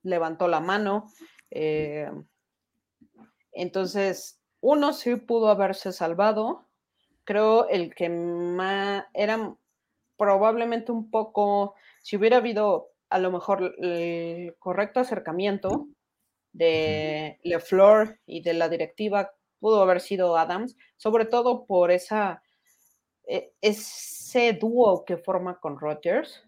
levantó 0.03 0.47
la 0.47 0.59
mano. 0.59 1.07
Eh, 1.49 2.09
entonces, 3.51 4.41
uno 4.61 4.93
sí 4.93 5.15
pudo 5.15 5.49
haberse 5.49 5.91
salvado. 5.91 6.67
Creo 7.23 7.67
el 7.69 7.93
que 7.93 8.09
más 8.09 9.05
era 9.13 9.55
probablemente 10.17 10.91
un 10.91 11.09
poco, 11.09 11.75
si 12.01 12.15
hubiera 12.15 12.37
habido 12.37 12.91
a 13.09 13.19
lo 13.19 13.31
mejor 13.31 13.75
el 13.79 14.55
correcto 14.59 14.99
acercamiento 14.99 15.87
de 16.53 17.39
LeFleur 17.43 18.19
y 18.25 18.41
de 18.41 18.53
la 18.53 18.69
directiva, 18.69 19.33
pudo 19.59 19.81
haber 19.81 20.01
sido 20.01 20.37
Adams, 20.37 20.75
sobre 20.97 21.25
todo 21.25 21.65
por 21.65 21.91
esa, 21.91 22.41
e, 23.27 23.53
ese 23.61 24.53
dúo 24.53 25.05
que 25.05 25.17
forma 25.17 25.59
con 25.59 25.79
Rodgers. 25.79 26.43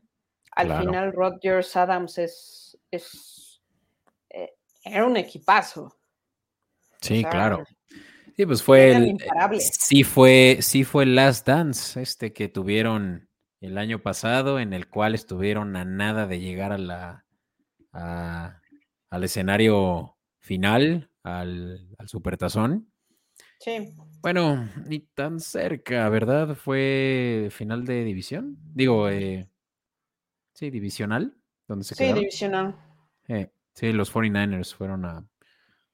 Al 0.56 0.80
final, 0.80 1.14
Rodgers 1.14 1.76
Adams 1.76 2.18
es, 2.18 2.78
es 2.92 3.62
eh, 4.30 4.54
era 4.84 5.06
un 5.06 5.18
equipazo. 5.18 5.98
Sí, 7.02 7.24
claro. 7.24 7.64
Sí, 8.36 8.46
pues 8.46 8.64
fue 8.64 8.92
el, 8.92 9.18
sí 9.60 10.04
fue, 10.04 10.58
sí 10.62 10.84
fue 10.84 11.04
el 11.04 11.16
Last 11.16 11.48
Dance, 11.48 12.02
este 12.02 12.34
que 12.34 12.48
tuvieron 12.48 13.30
el 13.62 13.78
año 13.78 14.00
pasado, 14.00 14.60
en 14.60 14.74
el 14.74 14.90
cual 14.90 15.14
estuvieron 15.14 15.76
a 15.76 15.86
nada 15.86 16.26
de 16.26 16.40
llegar 16.40 16.72
a 16.72 16.78
la 16.78 17.26
al 17.94 19.24
escenario 19.24 20.18
final, 20.40 21.12
al, 21.22 21.88
al 22.00 22.08
supertazón. 22.10 22.92
Sí. 23.60 23.94
Bueno, 24.22 24.68
ni 24.88 25.00
tan 25.00 25.40
cerca, 25.40 26.10
¿verdad? 26.10 26.56
Fue 26.56 27.50
final 27.52 27.86
de 27.86 28.04
división. 28.04 28.58
Digo, 28.74 29.08
eh, 29.10 29.48
sí, 30.54 30.70
divisional, 30.70 31.36
donde 31.68 31.86
se 31.86 31.96
Sí, 31.96 32.14
divisional. 32.14 32.76
Eh, 33.28 33.52
sí, 33.74 33.92
los 33.92 34.14
49ers 34.14 34.74
fueron 34.74 35.06
a, 35.06 35.28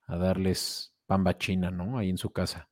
a 0.07 0.17
darles 0.17 0.93
pamba 1.05 1.37
china, 1.37 1.71
¿no? 1.71 1.97
Ahí 1.97 2.09
en 2.09 2.17
su 2.17 2.31
casa. 2.31 2.69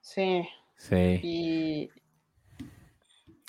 Sí. 0.00 0.48
Sí. 0.76 1.20
Y, 1.22 1.90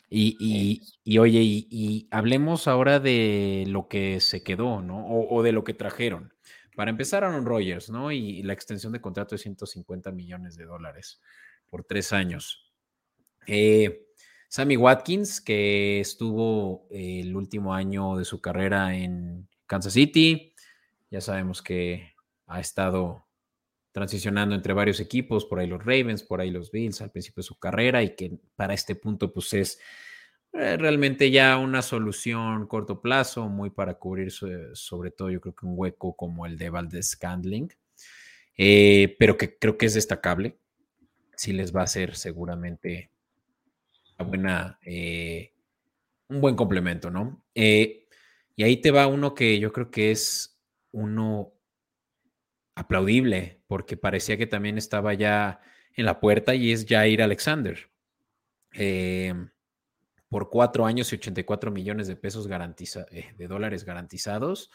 y, 0.10 0.82
y, 1.04 1.17
oye, 1.19 1.39
y, 1.41 2.08
hablemos 2.10 2.67
ahora 2.67 2.99
de 2.99 3.65
lo 3.67 3.88
que 3.88 4.19
se 4.19 4.43
quedó, 4.43 4.82
¿no? 4.82 5.08
O, 5.08 5.43
de 5.43 5.52
lo 5.52 5.63
que 5.63 5.75
trajeron. 5.75 6.34
Para 6.75 6.89
empezar, 6.89 7.23
Aaron 7.23 7.45
Rodgers, 7.45 7.89
¿no? 7.89 8.12
Y, 8.12 8.41
la 8.43 8.54
extensión 8.54 8.91
de 8.91 9.02
contrato 9.02 9.36
de 9.36 9.39
150 9.39 10.12
millones 10.12 10.58
de 10.58 10.65
dólares 10.65 11.21
por 11.69 11.84
tres 11.84 12.12
años. 12.12 12.73
Eh, 13.45 14.08
Sammy 14.50 14.78
Watkins, 14.78 15.42
que 15.42 16.00
estuvo 16.00 16.88
el 16.90 17.36
último 17.36 17.76
año 17.76 18.18
de 18.18 18.26
su 18.26 18.42
carrera 18.42 18.96
en 18.96 19.48
Kansas 19.68 19.94
City, 19.94 20.56
ya 21.12 21.22
sabemos 21.22 21.62
que 21.62 22.14
ha 22.48 22.60
estado 22.60 23.28
transicionando 23.92 24.56
entre 24.56 24.74
varios 24.74 25.00
equipos, 25.00 25.46
por 25.46 25.60
ahí 25.60 25.68
los 25.68 25.86
Ravens, 25.86 26.24
por 26.24 26.42
ahí 26.42 26.50
los 26.50 26.72
Bills 26.72 27.00
al 27.02 27.12
principio 27.12 27.42
de 27.42 27.48
su 27.48 27.60
carrera 27.60 28.02
y 28.02 28.16
que 28.16 28.40
para 28.56 28.74
este 28.74 28.96
punto 28.96 29.32
pues 29.32 29.54
es 29.54 29.80
eh, 30.54 30.78
realmente 30.78 31.30
ya 31.30 31.58
una 31.58 31.84
solución 31.84 32.66
corto 32.66 33.02
plazo, 33.02 33.50
muy 33.50 33.70
para 33.70 34.00
cubrir 34.00 34.32
sobre 34.32 35.12
todo 35.12 35.30
yo 35.30 35.42
creo 35.42 35.54
que 35.54 35.68
un 35.68 35.74
hueco 35.76 36.16
como 36.16 36.48
el 36.48 36.58
de 36.58 36.72
Valdez 36.72 37.12
Scandling, 37.12 37.72
eh, 38.58 39.16
pero 39.20 39.38
que 39.38 39.60
creo 39.60 39.78
que 39.78 39.86
es 39.86 39.94
destacable, 39.94 40.58
sí 41.36 41.54
les 41.54 41.76
va 41.76 41.84
a 41.84 41.88
ser 41.88 42.16
seguramente 42.16 43.12
buena, 44.24 44.80
eh, 44.84 45.54
un 46.28 46.42
buen 46.42 46.56
complemento, 46.56 47.10
¿no? 47.12 47.44
y 47.54 48.64
ahí 48.64 48.78
te 48.78 48.92
va 48.92 49.08
uno 49.08 49.34
que 49.36 49.60
yo 49.60 49.72
creo 49.72 49.90
que 49.90 50.12
es 50.12 50.60
uno 50.92 51.54
aplaudible, 52.76 53.62
porque 53.68 53.98
parecía 53.98 54.38
que 54.38 54.48
también 54.48 54.78
estaba 54.78 55.14
ya 55.14 55.62
en 55.96 56.06
la 56.06 56.20
puerta 56.20 56.56
y 56.56 56.72
es 56.72 56.86
Jair 56.88 57.22
Alexander. 57.22 57.90
Em, 58.72 59.50
por 60.30 60.50
cuatro 60.50 60.86
años 60.86 61.12
y 61.12 61.16
84 61.16 61.72
millones 61.72 62.08
de 62.08 62.16
pesos 62.16 62.48
garantiza, 62.48 63.06
eh, 63.12 63.34
de 63.38 63.48
dólares 63.48 63.84
garantizados. 63.84 64.72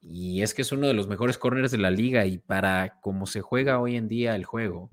Y 0.00 0.42
es 0.42 0.54
que 0.54 0.62
es 0.62 0.72
uno 0.72 0.86
de 0.86 0.94
los 0.94 1.06
mejores 1.06 1.36
corners 1.38 1.70
de 1.70 1.78
la 1.78 1.90
liga 1.90 2.24
y 2.26 2.38
para 2.38 3.00
cómo 3.00 3.26
se 3.26 3.42
juega 3.42 3.80
hoy 3.80 3.96
en 3.96 4.08
día 4.08 4.34
el 4.34 4.44
juego, 4.44 4.90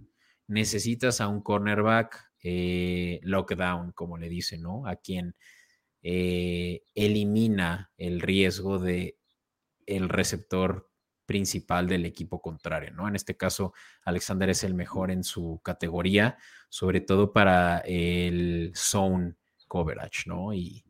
necesitas 0.48 1.22
a 1.22 1.28
un 1.30 1.42
cornerback 1.42 2.27
eh, 2.49 3.19
lockdown, 3.23 3.91
como 3.91 4.17
le 4.17 4.29
dicen, 4.29 4.62
¿no? 4.62 4.88
A 4.88 4.95
quien 4.95 5.36
eh, 6.01 6.81
elimina 6.95 7.91
el 7.97 8.21
riesgo 8.21 8.79
de 8.79 9.17
el 9.86 10.07
receptor 10.07 10.89
principal 11.25 11.89
del 11.89 12.05
equipo 12.05 12.41
contrario, 12.41 12.93
¿no? 12.93 13.05
En 13.05 13.17
este 13.17 13.36
caso, 13.36 13.73
Alexander 14.05 14.49
es 14.49 14.63
el 14.63 14.75
mejor 14.75 15.12
en 15.12 15.25
su 15.25 15.60
categoría, 15.62 16.38
sobre 16.69 17.01
todo 17.01 17.33
para 17.33 17.79
el 17.79 18.71
zone 18.75 19.36
coverage, 19.67 20.23
¿no? 20.27 20.53
Y, 20.53 20.86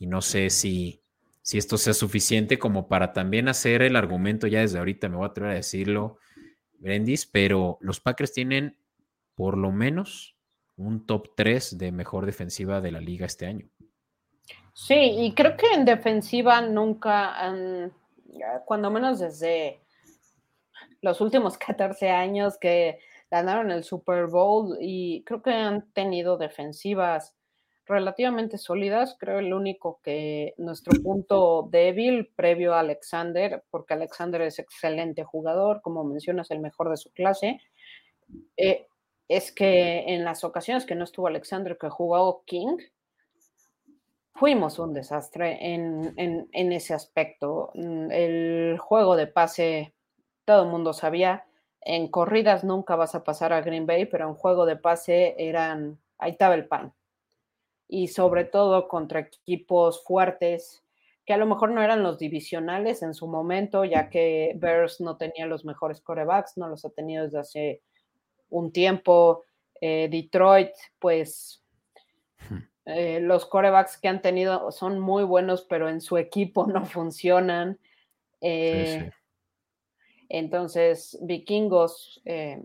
no 0.00 0.20
sé 0.20 0.50
si, 0.50 1.00
si 1.42 1.58
esto 1.58 1.78
sea 1.78 1.94
suficiente 1.94 2.58
como 2.58 2.88
para 2.88 3.12
también 3.12 3.46
hacer 3.46 3.82
el 3.82 3.94
argumento, 3.94 4.48
ya 4.48 4.62
desde 4.62 4.78
ahorita 4.78 5.08
me 5.08 5.16
voy 5.16 5.26
a 5.26 5.28
atrever 5.28 5.52
a 5.52 5.56
decirlo, 5.56 6.18
Brendis, 6.80 7.24
pero 7.24 7.78
los 7.80 8.00
Packers 8.00 8.32
tienen 8.32 8.76
por 9.36 9.56
lo 9.56 9.70
menos 9.70 10.37
un 10.78 11.06
top 11.06 11.28
3 11.34 11.76
de 11.76 11.92
mejor 11.92 12.24
defensiva 12.24 12.80
de 12.80 12.92
la 12.92 13.00
liga 13.00 13.26
este 13.26 13.46
año. 13.46 13.68
Sí, 14.72 14.94
y 14.94 15.34
creo 15.34 15.56
que 15.56 15.66
en 15.74 15.84
defensiva 15.84 16.60
nunca 16.60 17.34
han 17.38 17.92
cuando 18.64 18.90
menos 18.90 19.18
desde 19.18 19.80
los 21.02 21.20
últimos 21.20 21.58
14 21.58 22.10
años 22.10 22.58
que 22.58 22.98
ganaron 23.30 23.70
el 23.70 23.84
Super 23.84 24.26
Bowl 24.26 24.78
y 24.80 25.22
creo 25.24 25.42
que 25.42 25.50
han 25.50 25.90
tenido 25.92 26.38
defensivas 26.38 27.34
relativamente 27.84 28.58
sólidas. 28.58 29.16
Creo 29.18 29.38
el 29.38 29.52
único 29.52 30.00
que 30.02 30.54
nuestro 30.58 31.02
punto 31.02 31.68
débil 31.70 32.30
previo 32.36 32.74
a 32.74 32.80
Alexander, 32.80 33.64
porque 33.70 33.94
Alexander 33.94 34.42
es 34.42 34.58
excelente 34.58 35.24
jugador, 35.24 35.80
como 35.82 36.04
mencionas, 36.04 36.50
el 36.50 36.60
mejor 36.60 36.90
de 36.90 36.96
su 36.96 37.10
clase, 37.12 37.60
eh, 38.56 38.86
es 39.28 39.52
que 39.52 40.14
en 40.14 40.24
las 40.24 40.42
ocasiones 40.42 40.86
que 40.86 40.94
no 40.94 41.04
estuvo 41.04 41.26
Alexander, 41.26 41.76
que 41.76 41.90
jugó 41.90 42.42
King, 42.46 42.78
fuimos 44.34 44.78
un 44.78 44.94
desastre 44.94 45.58
en, 45.74 46.48
ese 46.52 46.94
aspecto. 46.94 47.70
Mm, 47.74 48.10
el 48.10 48.78
juego 48.78 49.16
de 49.16 49.26
pase, 49.26 49.94
todo 50.44 50.62
el 50.62 50.68
mundo 50.70 50.92
sabía. 50.92 51.44
En 51.80 52.08
corridas 52.08 52.64
nunca 52.64 52.96
vas 52.96 53.14
a 53.14 53.24
pasar 53.24 53.52
a 53.52 53.60
Green 53.60 53.86
Bay, 53.86 54.06
pero 54.06 54.28
en 54.28 54.34
juego 54.34 54.64
de 54.64 54.76
pase 54.76 55.34
eran, 55.38 55.98
ahí 56.18 56.32
estaba 56.32 56.54
el 56.54 56.66
pan. 56.66 56.94
Y 57.86 58.08
sobre 58.08 58.44
todo 58.44 58.88
contra 58.88 59.20
equipos 59.20 60.04
fuertes, 60.04 60.84
que 61.26 61.34
a 61.34 61.38
lo 61.38 61.46
mejor 61.46 61.70
no 61.70 61.82
eran 61.82 62.02
los 62.02 62.18
divisionales 62.18 63.02
en 63.02 63.14
su 63.14 63.26
momento, 63.26 63.84
ya 63.84 64.08
que 64.08 64.54
Bears 64.56 65.00
no 65.00 65.16
tenía 65.16 65.46
los 65.46 65.64
mejores 65.64 66.00
corebacks, 66.00 66.56
no 66.56 66.68
los 66.68 66.84
ha 66.84 66.90
tenido 66.90 67.24
desde 67.24 67.38
hace 67.38 67.82
un 68.50 68.72
tiempo. 68.72 69.44
Eh, 69.80 70.08
Detroit, 70.10 70.72
pues 70.98 71.62
hmm. 72.48 72.58
Eh, 72.86 73.20
los 73.20 73.44
corebacks 73.44 73.98
que 73.98 74.08
han 74.08 74.22
tenido 74.22 74.72
son 74.72 74.98
muy 74.98 75.22
buenos, 75.22 75.66
pero 75.68 75.88
en 75.88 76.00
su 76.00 76.16
equipo 76.16 76.66
no 76.72 76.84
funcionan. 76.86 77.78
Eh, 78.40 79.10
entonces, 80.30 81.18
vikingos, 81.22 82.20
eh, 82.24 82.62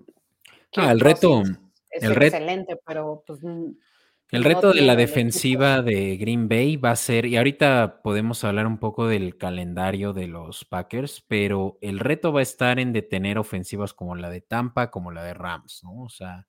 Ah, 0.75 0.91
el 0.91 0.99
reto, 0.99 1.43
es 1.91 2.03
el 2.03 2.15
reto, 2.15 2.35
excelente, 2.37 2.79
pero 2.85 3.23
pues 3.27 3.39
el 4.33 4.43
no 4.43 4.43
reto 4.43 4.73
de 4.73 4.81
la 4.81 4.93
equipo. 4.93 4.97
defensiva 4.97 5.81
de 5.81 6.17
Green 6.17 6.49
Bay 6.49 6.75
va 6.77 6.91
a 6.91 6.95
ser, 6.95 7.25
y 7.25 7.37
ahorita 7.37 8.01
podemos 8.03 8.43
hablar 8.43 8.67
un 8.67 8.79
poco 8.79 9.07
del 9.07 9.37
calendario 9.37 10.13
de 10.13 10.27
los 10.27 10.65
Packers, 10.65 11.23
pero 11.27 11.77
el 11.81 11.99
reto 11.99 12.33
va 12.33 12.39
a 12.39 12.43
estar 12.43 12.79
en 12.79 12.93
detener 12.93 13.37
ofensivas 13.37 13.93
como 13.93 14.15
la 14.15 14.29
de 14.29 14.41
Tampa, 14.41 14.91
como 14.91 15.11
la 15.11 15.23
de 15.23 15.33
Rams, 15.35 15.81
¿no? 15.83 16.03
O 16.03 16.09
sea, 16.09 16.47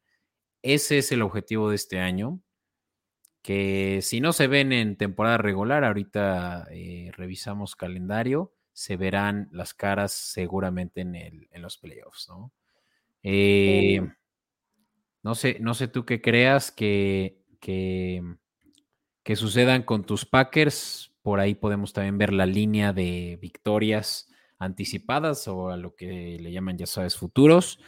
ese 0.63 0.99
es 0.99 1.13
el 1.13 1.23
objetivo 1.23 1.71
de 1.71 1.77
este 1.77 2.01
año, 2.01 2.41
que 3.43 4.01
si 4.03 4.21
no 4.21 4.33
se 4.33 4.47
ven 4.47 4.73
en 4.73 4.97
temporada 4.97 5.37
regular, 5.39 5.85
ahorita 5.85 6.67
eh, 6.71 7.11
revisamos 7.15 7.77
calendario, 7.77 8.55
se 8.73 8.97
verán 8.97 9.49
las 9.53 9.75
caras 9.75 10.13
seguramente 10.13 11.03
en, 11.03 11.15
el- 11.15 11.49
en 11.53 11.63
los 11.63 11.77
playoffs, 11.79 12.29
¿no? 12.29 12.53
Eh, 13.23 14.01
no 15.23 15.35
sé, 15.35 15.59
no 15.61 15.75
sé 15.75 15.89
tú 15.89 16.05
qué 16.05 16.21
creas 16.21 16.71
que, 16.71 17.43
que, 17.65 18.23
que 19.23 19.37
sucedan 19.37 19.85
con 19.85 20.05
tus 20.05 20.27
Packers. 20.27 21.11
Por 21.23 21.41
ahí 21.41 21.55
podemos 21.55 21.95
también 21.95 22.19
ver 22.19 22.31
la 22.35 22.45
línea 22.45 22.93
de 22.93 23.39
victorias 23.41 24.31
anticipadas 24.59 25.49
o 25.49 25.71
a 25.71 25.79
lo 25.79 25.95
que 25.95 26.37
le 26.39 26.53
llaman, 26.53 26.77
ya 26.77 26.85
sabes, 26.85 27.17
futuros. 27.17 27.81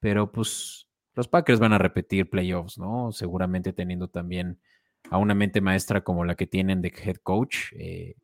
Pero 0.00 0.32
pues 0.32 0.88
los 1.12 1.28
Packers 1.28 1.60
van 1.60 1.74
a 1.74 1.78
repetir 1.78 2.30
playoffs, 2.30 2.78
¿no? 2.78 3.12
Seguramente 3.12 3.74
teniendo 3.74 4.08
también 4.08 4.62
a 5.10 5.18
una 5.18 5.34
mente 5.34 5.60
maestra 5.60 6.02
como 6.02 6.24
la 6.24 6.34
que 6.34 6.46
tienen 6.46 6.80
de 6.80 6.88
head 6.88 7.16
coach 7.16 7.72
eh, 7.72 8.16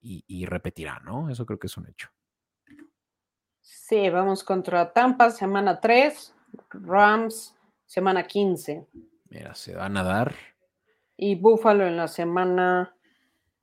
y, 0.00 0.24
y 0.26 0.44
repetirán, 0.44 1.04
¿no? 1.04 1.30
Eso 1.30 1.46
creo 1.46 1.60
que 1.60 1.68
es 1.68 1.76
un 1.76 1.86
hecho. 1.88 2.08
Sí, 3.60 4.10
vamos 4.10 4.42
contra 4.42 4.92
Tampa, 4.92 5.30
semana 5.30 5.78
3, 5.80 6.34
Rams, 6.70 7.54
semana 7.86 8.26
15, 8.26 8.88
Mira, 9.30 9.54
se 9.54 9.74
van 9.74 9.96
a 9.96 10.02
dar. 10.02 10.34
y 11.16 11.34
Buffalo 11.34 11.86
en 11.86 11.96
la 11.96 12.08
semana 12.08 12.94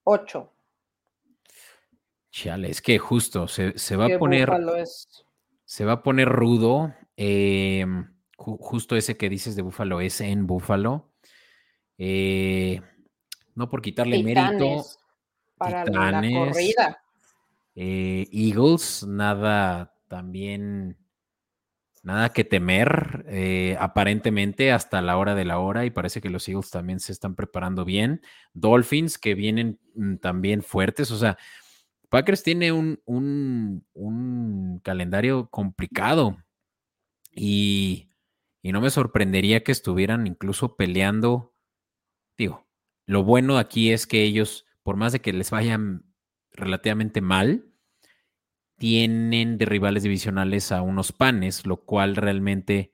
8. 0.03 0.51
Chale, 2.31 2.69
es 2.69 2.81
que 2.81 2.99
justo 2.99 3.47
se, 3.47 3.77
se 3.77 3.95
va 3.95 4.07
a 4.07 4.19
poner. 4.19 4.49
Es 4.77 5.25
Se 5.63 5.85
va 5.85 5.93
a 5.93 6.03
poner 6.03 6.27
rudo. 6.29 6.93
eh, 7.17 7.85
ju- 8.37 8.57
justo 8.59 8.95
ese 8.97 9.15
que 9.15 9.29
dices 9.29 9.55
de 9.55 9.61
Búfalo 9.61 10.01
es 10.01 10.19
en 10.21 10.45
Búfalo. 10.45 11.13
Eh, 11.97 12.81
no 13.55 13.69
por 13.69 13.81
quitarle 13.81 14.21
mérito. 14.21 14.51
Titanes 14.51 14.99
para 15.57 15.85
la 15.85 15.91
Titanes. 15.91 16.33
corrida. 16.33 17.01
eh, 17.75 18.27
Eagles, 18.31 19.05
nada 19.07 19.93
también. 20.09 20.97
Nada 22.05 22.29
que 22.33 22.43
temer, 22.45 23.25
eh, 23.29 23.77
aparentemente 23.79 24.71
hasta 24.71 25.01
la 25.01 25.17
hora 25.17 25.33
de 25.33 25.43
la 25.43 25.57
hora, 25.59 25.85
y 25.85 25.89
parece 25.89 26.21
que 26.21 26.29
los 26.29 26.47
Eagles 26.47 26.69
también 26.69 26.99
se 26.99 27.11
están 27.11 27.35
preparando 27.35 27.83
bien. 27.83 28.21
Dolphins, 28.53 29.17
que 29.17 29.33
vienen 29.33 29.79
mm, 29.95 30.17
también 30.17 30.61
fuertes, 30.61 31.09
o 31.11 31.17
sea, 31.17 31.37
Packers 32.09 32.43
tiene 32.43 32.71
un, 32.71 33.01
un- 33.05 33.85
un 33.93 34.79
calendario 34.83 35.49
complicado 35.49 36.37
y, 37.31 38.09
y 38.61 38.71
no 38.71 38.81
me 38.81 38.89
sorprendería 38.89 39.63
que 39.63 39.71
estuvieran 39.71 40.27
incluso 40.27 40.75
peleando. 40.75 41.53
Digo, 42.37 42.67
lo 43.07 43.23
bueno 43.23 43.57
aquí 43.57 43.91
es 43.91 44.07
que 44.07 44.23
ellos, 44.23 44.65
por 44.83 44.97
más 44.97 45.13
de 45.13 45.21
que 45.21 45.33
les 45.33 45.51
vayan 45.51 46.05
relativamente 46.53 47.21
mal, 47.21 47.65
tienen 48.77 49.57
de 49.57 49.65
rivales 49.65 50.03
divisionales 50.03 50.71
a 50.71 50.81
unos 50.81 51.11
panes, 51.11 51.65
lo 51.65 51.77
cual 51.77 52.15
realmente 52.15 52.93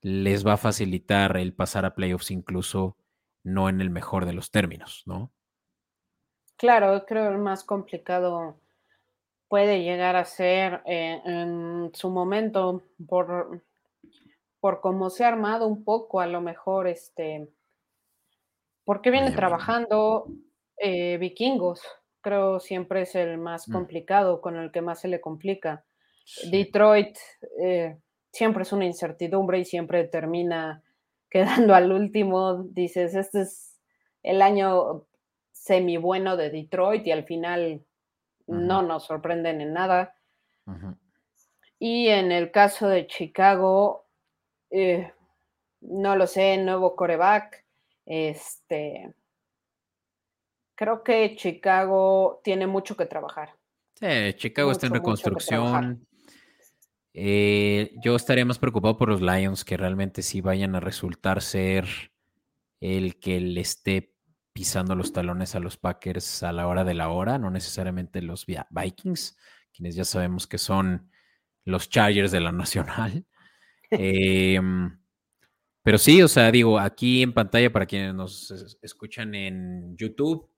les 0.00 0.46
va 0.46 0.54
a 0.54 0.58
facilitar 0.58 1.36
el 1.36 1.54
pasar 1.54 1.84
a 1.84 1.94
playoffs 1.94 2.30
incluso 2.30 2.96
no 3.42 3.68
en 3.68 3.80
el 3.80 3.90
mejor 3.90 4.26
de 4.26 4.32
los 4.32 4.50
términos, 4.50 5.02
¿no? 5.06 5.32
Claro, 6.56 7.04
creo 7.06 7.30
el 7.30 7.38
más 7.38 7.64
complicado 7.64 8.60
puede 9.48 9.82
llegar 9.82 10.16
a 10.16 10.24
ser 10.24 10.82
eh, 10.86 11.22
en 11.24 11.90
su 11.94 12.10
momento 12.10 12.82
por, 13.08 13.62
por 14.60 14.80
cómo 14.80 15.08
se 15.10 15.24
ha 15.24 15.28
armado 15.28 15.66
un 15.66 15.84
poco, 15.84 16.20
a 16.20 16.26
lo 16.26 16.40
mejor, 16.40 16.86
este, 16.88 17.48
porque 18.84 19.10
viene 19.10 19.30
trabajando 19.30 20.26
eh, 20.76 21.16
vikingos, 21.18 21.82
creo 22.28 22.60
siempre 22.60 23.02
es 23.02 23.14
el 23.14 23.38
más 23.38 23.68
Mm. 23.68 23.72
complicado, 23.72 24.40
con 24.40 24.56
el 24.56 24.70
que 24.70 24.82
más 24.82 25.00
se 25.00 25.08
le 25.08 25.20
complica. 25.20 25.84
Sí. 26.24 26.50
Detroit 26.50 27.16
eh, 27.60 27.96
siempre 28.30 28.62
es 28.64 28.72
una 28.72 28.84
incertidumbre 28.84 29.58
y 29.58 29.64
siempre 29.64 30.04
termina 30.08 30.82
quedando 31.30 31.74
al 31.74 31.90
último. 31.90 32.62
Dices, 32.64 33.14
este 33.14 33.40
es 33.42 33.80
el 34.22 34.42
año 34.42 35.06
semi 35.52 35.96
bueno 35.96 36.36
de 36.36 36.50
Detroit 36.50 37.06
y 37.06 37.12
al 37.12 37.24
final 37.24 37.82
no 38.46 38.82
nos 38.82 39.04
sorprenden 39.04 39.60
en 39.60 39.72
nada. 39.72 40.14
Y 41.78 42.08
en 42.08 42.30
el 42.32 42.50
caso 42.50 42.88
de 42.88 43.06
Chicago, 43.06 44.04
eh, 44.70 45.12
no 45.80 46.14
lo 46.16 46.26
sé, 46.26 46.58
nuevo 46.58 46.94
coreback. 46.96 47.64
Este, 48.06 49.14
creo 50.78 51.02
que 51.02 51.34
Chicago 51.34 52.40
tiene 52.44 52.68
mucho 52.68 52.96
que 52.96 53.04
trabajar. 53.04 53.56
Sí, 53.96 54.06
Chicago 54.36 54.70
está 54.70 54.86
en 54.86 54.94
reconstrucción. 54.94 56.06
Eh, 57.12 57.96
yo 58.04 58.14
estaría 58.14 58.44
más 58.44 58.60
preocupado 58.60 58.96
por 58.96 59.08
los 59.08 59.20
Lions, 59.20 59.64
que 59.64 59.76
realmente 59.76 60.22
sí 60.22 60.40
vayan 60.40 60.76
a 60.76 60.80
resultar 60.80 61.42
ser 61.42 61.86
el 62.80 63.18
que 63.18 63.40
le 63.40 63.60
esté 63.60 64.14
pisando 64.52 64.94
los 64.94 65.12
talones 65.12 65.56
a 65.56 65.60
los 65.60 65.76
Packers 65.76 66.44
a 66.44 66.52
la 66.52 66.68
hora 66.68 66.84
de 66.84 66.94
la 66.94 67.08
hora, 67.08 67.38
no 67.38 67.50
necesariamente 67.50 68.22
los 68.22 68.46
Vi- 68.46 68.56
Vikings, 68.70 69.36
quienes 69.72 69.96
ya 69.96 70.04
sabemos 70.04 70.46
que 70.46 70.58
son 70.58 71.10
los 71.64 71.88
Chargers 71.88 72.30
de 72.30 72.40
la 72.40 72.52
Nacional. 72.52 73.24
Em, 73.90 74.96
pero 75.82 75.96
sí, 75.98 76.22
o 76.22 76.28
sea, 76.28 76.52
digo, 76.52 76.78
aquí 76.78 77.22
en 77.22 77.32
pantalla, 77.32 77.72
para 77.72 77.86
quienes 77.86 78.14
nos 78.14 78.50
es- 78.52 78.78
escuchan 78.82 79.34
en 79.34 79.96
YouTube, 79.96 80.48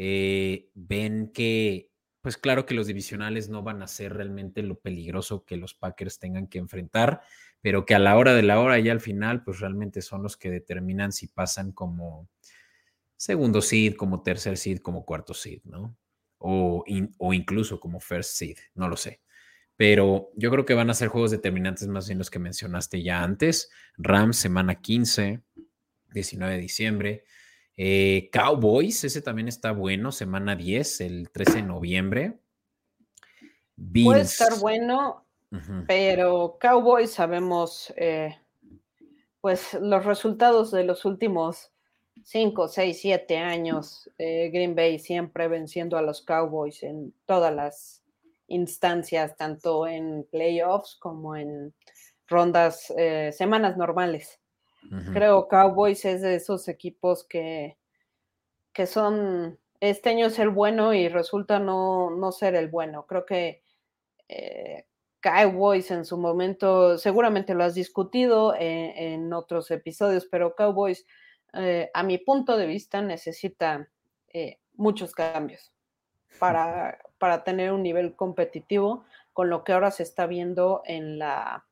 eh, 0.00 0.70
ven 0.74 1.32
que, 1.34 1.90
pues 2.20 2.36
claro 2.36 2.66
que 2.66 2.74
los 2.74 2.86
divisionales 2.86 3.48
no 3.48 3.64
van 3.64 3.82
a 3.82 3.88
ser 3.88 4.14
realmente 4.14 4.62
lo 4.62 4.78
peligroso 4.78 5.44
que 5.44 5.56
los 5.56 5.74
Packers 5.74 6.20
tengan 6.20 6.46
que 6.46 6.58
enfrentar, 6.58 7.20
pero 7.60 7.84
que 7.84 7.96
a 7.96 7.98
la 7.98 8.16
hora 8.16 8.32
de 8.32 8.44
la 8.44 8.60
hora 8.60 8.78
y 8.78 8.88
al 8.90 9.00
final, 9.00 9.42
pues 9.42 9.58
realmente 9.58 10.00
son 10.00 10.22
los 10.22 10.36
que 10.36 10.52
determinan 10.52 11.10
si 11.10 11.26
pasan 11.26 11.72
como 11.72 12.28
segundo 13.16 13.60
seed, 13.60 13.96
como 13.96 14.22
tercer 14.22 14.56
seed, 14.56 14.78
como 14.78 15.04
cuarto 15.04 15.34
seed, 15.34 15.62
¿no? 15.64 15.96
O, 16.38 16.84
o 17.18 17.34
incluso 17.34 17.80
como 17.80 17.98
first 17.98 18.36
seed, 18.36 18.56
no 18.76 18.88
lo 18.88 18.96
sé. 18.96 19.20
Pero 19.74 20.30
yo 20.36 20.52
creo 20.52 20.64
que 20.64 20.74
van 20.74 20.90
a 20.90 20.94
ser 20.94 21.08
juegos 21.08 21.32
determinantes 21.32 21.88
más 21.88 22.06
bien 22.06 22.18
los 22.18 22.30
que 22.30 22.38
mencionaste 22.38 23.02
ya 23.02 23.24
antes. 23.24 23.68
Rams, 23.96 24.36
semana 24.36 24.76
15, 24.80 25.42
19 26.12 26.54
de 26.54 26.60
diciembre. 26.60 27.24
Eh, 27.80 28.28
Cowboys, 28.32 29.04
ese 29.04 29.22
también 29.22 29.46
está 29.46 29.70
bueno, 29.70 30.10
semana 30.10 30.56
10, 30.56 31.00
el 31.02 31.30
13 31.30 31.52
de 31.52 31.62
noviembre. 31.62 32.40
Puede 34.04 34.22
estar 34.22 34.58
bueno, 34.58 35.24
pero 35.86 36.58
Cowboys 36.60 37.12
sabemos, 37.12 37.94
eh, 37.96 38.36
pues 39.40 39.74
los 39.80 40.04
resultados 40.04 40.72
de 40.72 40.82
los 40.82 41.04
últimos 41.04 41.70
5, 42.24 42.66
6, 42.66 43.00
7 43.00 43.38
años, 43.38 44.10
eh, 44.18 44.50
Green 44.52 44.74
Bay 44.74 44.98
siempre 44.98 45.46
venciendo 45.46 45.96
a 45.96 46.02
los 46.02 46.22
Cowboys 46.22 46.82
en 46.82 47.14
todas 47.26 47.54
las 47.54 48.02
instancias, 48.48 49.36
tanto 49.36 49.86
en 49.86 50.26
playoffs 50.30 50.96
como 50.96 51.36
en 51.36 51.72
rondas, 52.26 52.92
eh, 52.96 53.30
semanas 53.32 53.76
normales. 53.76 54.40
Ujú. 54.84 55.12
Creo 55.12 55.48
Cowboys 55.48 56.04
es 56.04 56.22
de 56.22 56.36
esos 56.36 56.68
equipos 56.68 57.24
que, 57.24 57.76
que 58.72 58.86
son, 58.86 59.58
este 59.80 60.10
año 60.10 60.26
es 60.26 60.38
el 60.38 60.50
bueno 60.50 60.94
y 60.94 61.08
resulta 61.08 61.58
no, 61.58 62.10
no 62.10 62.32
ser 62.32 62.54
el 62.54 62.68
bueno. 62.68 63.06
Creo 63.06 63.26
que 63.26 63.62
eh, 64.28 64.86
Cowboys 65.20 65.90
en 65.90 66.04
su 66.04 66.16
momento, 66.16 66.98
seguramente 66.98 67.54
lo 67.54 67.64
has 67.64 67.74
discutido 67.74 68.54
en, 68.54 68.96
en 68.96 69.32
otros 69.32 69.70
episodios, 69.70 70.26
pero 70.30 70.54
Cowboys, 70.54 71.06
eh, 71.54 71.90
a 71.92 72.02
mi 72.02 72.18
punto 72.18 72.56
de 72.56 72.66
vista, 72.66 73.02
necesita 73.02 73.88
eh, 74.28 74.58
muchos 74.74 75.12
cambios 75.12 75.72
para, 76.38 76.98
para 77.18 77.44
tener 77.44 77.72
un 77.72 77.82
nivel 77.82 78.14
competitivo 78.14 79.04
con 79.32 79.50
lo 79.50 79.64
que 79.64 79.72
ahora 79.72 79.90
se 79.90 80.02
está 80.02 80.26
viendo 80.26 80.82
en 80.84 81.18
la, 81.18 81.66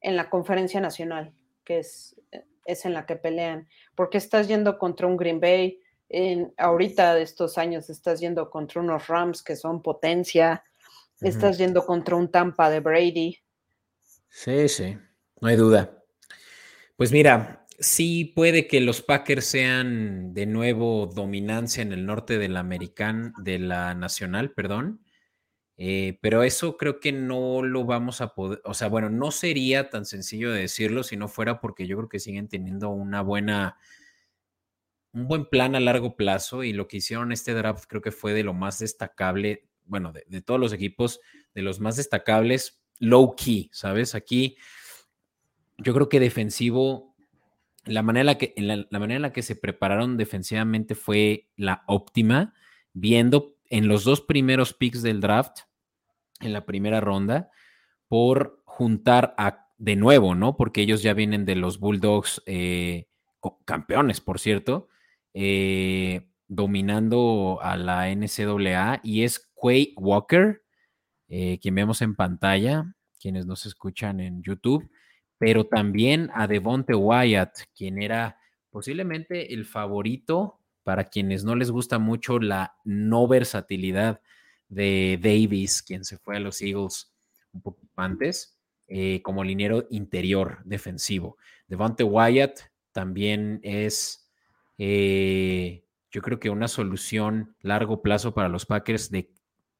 en 0.00 0.16
la 0.16 0.30
conferencia 0.30 0.80
nacional, 0.80 1.32
que 1.64 1.78
es, 1.78 2.20
es 2.64 2.84
en 2.84 2.94
la 2.94 3.06
que 3.06 3.16
pelean, 3.16 3.68
porque 3.94 4.18
estás 4.18 4.48
yendo 4.48 4.78
contra 4.78 5.06
un 5.06 5.16
Green 5.16 5.40
Bay, 5.40 5.80
en, 6.08 6.52
ahorita 6.58 7.14
de 7.14 7.22
estos 7.22 7.56
años 7.56 7.88
estás 7.88 8.20
yendo 8.20 8.50
contra 8.50 8.80
unos 8.80 9.08
Rams 9.08 9.42
que 9.42 9.56
son 9.56 9.82
potencia, 9.82 10.62
estás 11.20 11.56
yendo 11.56 11.86
contra 11.86 12.16
un 12.16 12.30
Tampa 12.30 12.68
de 12.68 12.80
Brady. 12.80 13.38
Sí, 14.28 14.68
sí. 14.68 14.98
No 15.40 15.48
hay 15.48 15.56
duda. 15.56 16.02
Pues 16.96 17.12
mira, 17.12 17.66
sí 17.78 18.24
puede 18.24 18.66
que 18.66 18.80
los 18.80 19.02
Packers 19.02 19.44
sean 19.44 20.34
de 20.34 20.46
nuevo 20.46 21.06
dominancia 21.06 21.82
en 21.82 21.92
el 21.92 22.06
norte 22.06 22.38
de 22.38 22.48
la 22.48 22.60
americana, 22.60 23.32
de 23.38 23.58
la 23.58 23.94
nacional, 23.94 24.52
perdón. 24.52 25.00
Eh, 25.84 26.16
pero 26.20 26.44
eso 26.44 26.76
creo 26.76 27.00
que 27.00 27.10
no 27.10 27.60
lo 27.64 27.84
vamos 27.84 28.20
a 28.20 28.36
poder, 28.36 28.62
o 28.64 28.72
sea, 28.72 28.86
bueno, 28.86 29.10
no 29.10 29.32
sería 29.32 29.90
tan 29.90 30.06
sencillo 30.06 30.52
de 30.52 30.60
decirlo 30.60 31.02
si 31.02 31.16
no 31.16 31.26
fuera 31.26 31.58
porque 31.58 31.88
yo 31.88 31.96
creo 31.96 32.08
que 32.08 32.20
siguen 32.20 32.46
teniendo 32.46 32.90
una 32.90 33.20
buena, 33.20 33.78
un 35.10 35.26
buen 35.26 35.44
plan 35.44 35.74
a 35.74 35.80
largo 35.80 36.14
plazo 36.14 36.62
y 36.62 36.72
lo 36.72 36.86
que 36.86 36.98
hicieron 36.98 37.32
este 37.32 37.52
draft 37.52 37.86
creo 37.88 38.00
que 38.00 38.12
fue 38.12 38.32
de 38.32 38.44
lo 38.44 38.54
más 38.54 38.78
destacable, 38.78 39.66
bueno, 39.84 40.12
de, 40.12 40.40
todos 40.40 40.60
los 40.60 40.72
equipos, 40.72 41.18
de 41.52 41.62
los 41.62 41.80
más 41.80 41.96
destacables, 41.96 42.80
low 43.00 43.34
key, 43.34 43.68
¿sabes? 43.72 44.14
Aquí 44.14 44.56
yo 45.78 45.94
creo 45.94 46.08
que 46.08 46.20
defensivo, 46.20 47.16
la 47.86 48.04
manera, 48.04 48.20
en 48.20 48.26
la 48.26 48.38
que, 48.38 48.54
la 48.56 48.98
manera 49.00 49.16
en 49.16 49.22
la 49.22 49.32
que 49.32 49.42
se 49.42 49.56
prepararon 49.56 50.16
defensivamente 50.16 50.94
fue 50.94 51.48
la 51.56 51.82
óptima, 51.88 52.54
viendo 52.92 53.56
en 53.68 53.88
los 53.88 54.04
dos 54.04 54.20
primeros 54.20 54.74
picks 54.74 55.02
del 55.02 55.20
draft, 55.20 55.62
en 56.42 56.52
la 56.52 56.64
primera 56.64 57.00
ronda, 57.00 57.50
por 58.08 58.62
juntar 58.64 59.34
a, 59.38 59.68
de 59.78 59.96
nuevo, 59.96 60.34
¿no? 60.34 60.56
Porque 60.56 60.82
ellos 60.82 61.02
ya 61.02 61.14
vienen 61.14 61.44
de 61.44 61.56
los 61.56 61.78
Bulldogs, 61.78 62.42
eh, 62.46 63.06
campeones, 63.64 64.20
por 64.20 64.38
cierto, 64.38 64.88
eh, 65.34 66.28
dominando 66.46 67.58
a 67.62 67.76
la 67.76 68.10
NCAA, 68.10 69.00
y 69.02 69.22
es 69.24 69.50
Quay 69.54 69.94
Walker, 69.96 70.62
eh, 71.28 71.58
quien 71.60 71.74
vemos 71.74 72.02
en 72.02 72.14
pantalla, 72.14 72.94
quienes 73.18 73.46
nos 73.46 73.64
escuchan 73.66 74.20
en 74.20 74.42
YouTube, 74.42 74.90
pero 75.38 75.66
también 75.66 76.30
a 76.34 76.46
Devonte 76.46 76.94
Wyatt, 76.94 77.52
quien 77.74 78.02
era 78.02 78.36
posiblemente 78.70 79.54
el 79.54 79.64
favorito 79.64 80.58
para 80.82 81.04
quienes 81.04 81.44
no 81.44 81.56
les 81.56 81.70
gusta 81.70 81.98
mucho 81.98 82.38
la 82.38 82.76
no 82.84 83.26
versatilidad 83.28 84.20
de 84.72 85.18
Davis, 85.22 85.82
quien 85.82 86.02
se 86.02 86.16
fue 86.16 86.36
a 86.36 86.40
los 86.40 86.62
Eagles 86.62 87.12
un 87.52 87.60
poco 87.60 87.82
antes, 87.94 88.56
eh, 88.88 89.20
como 89.22 89.44
liniero 89.44 89.86
interior 89.90 90.60
defensivo. 90.64 91.36
Devonte 91.68 92.04
Wyatt 92.04 92.58
también 92.90 93.60
es, 93.62 94.30
eh, 94.78 95.84
yo 96.10 96.22
creo 96.22 96.40
que 96.40 96.48
una 96.48 96.68
solución 96.68 97.54
largo 97.60 98.00
plazo 98.00 98.32
para 98.32 98.48
los 98.48 98.64
Packers 98.64 99.10
de, 99.10 99.30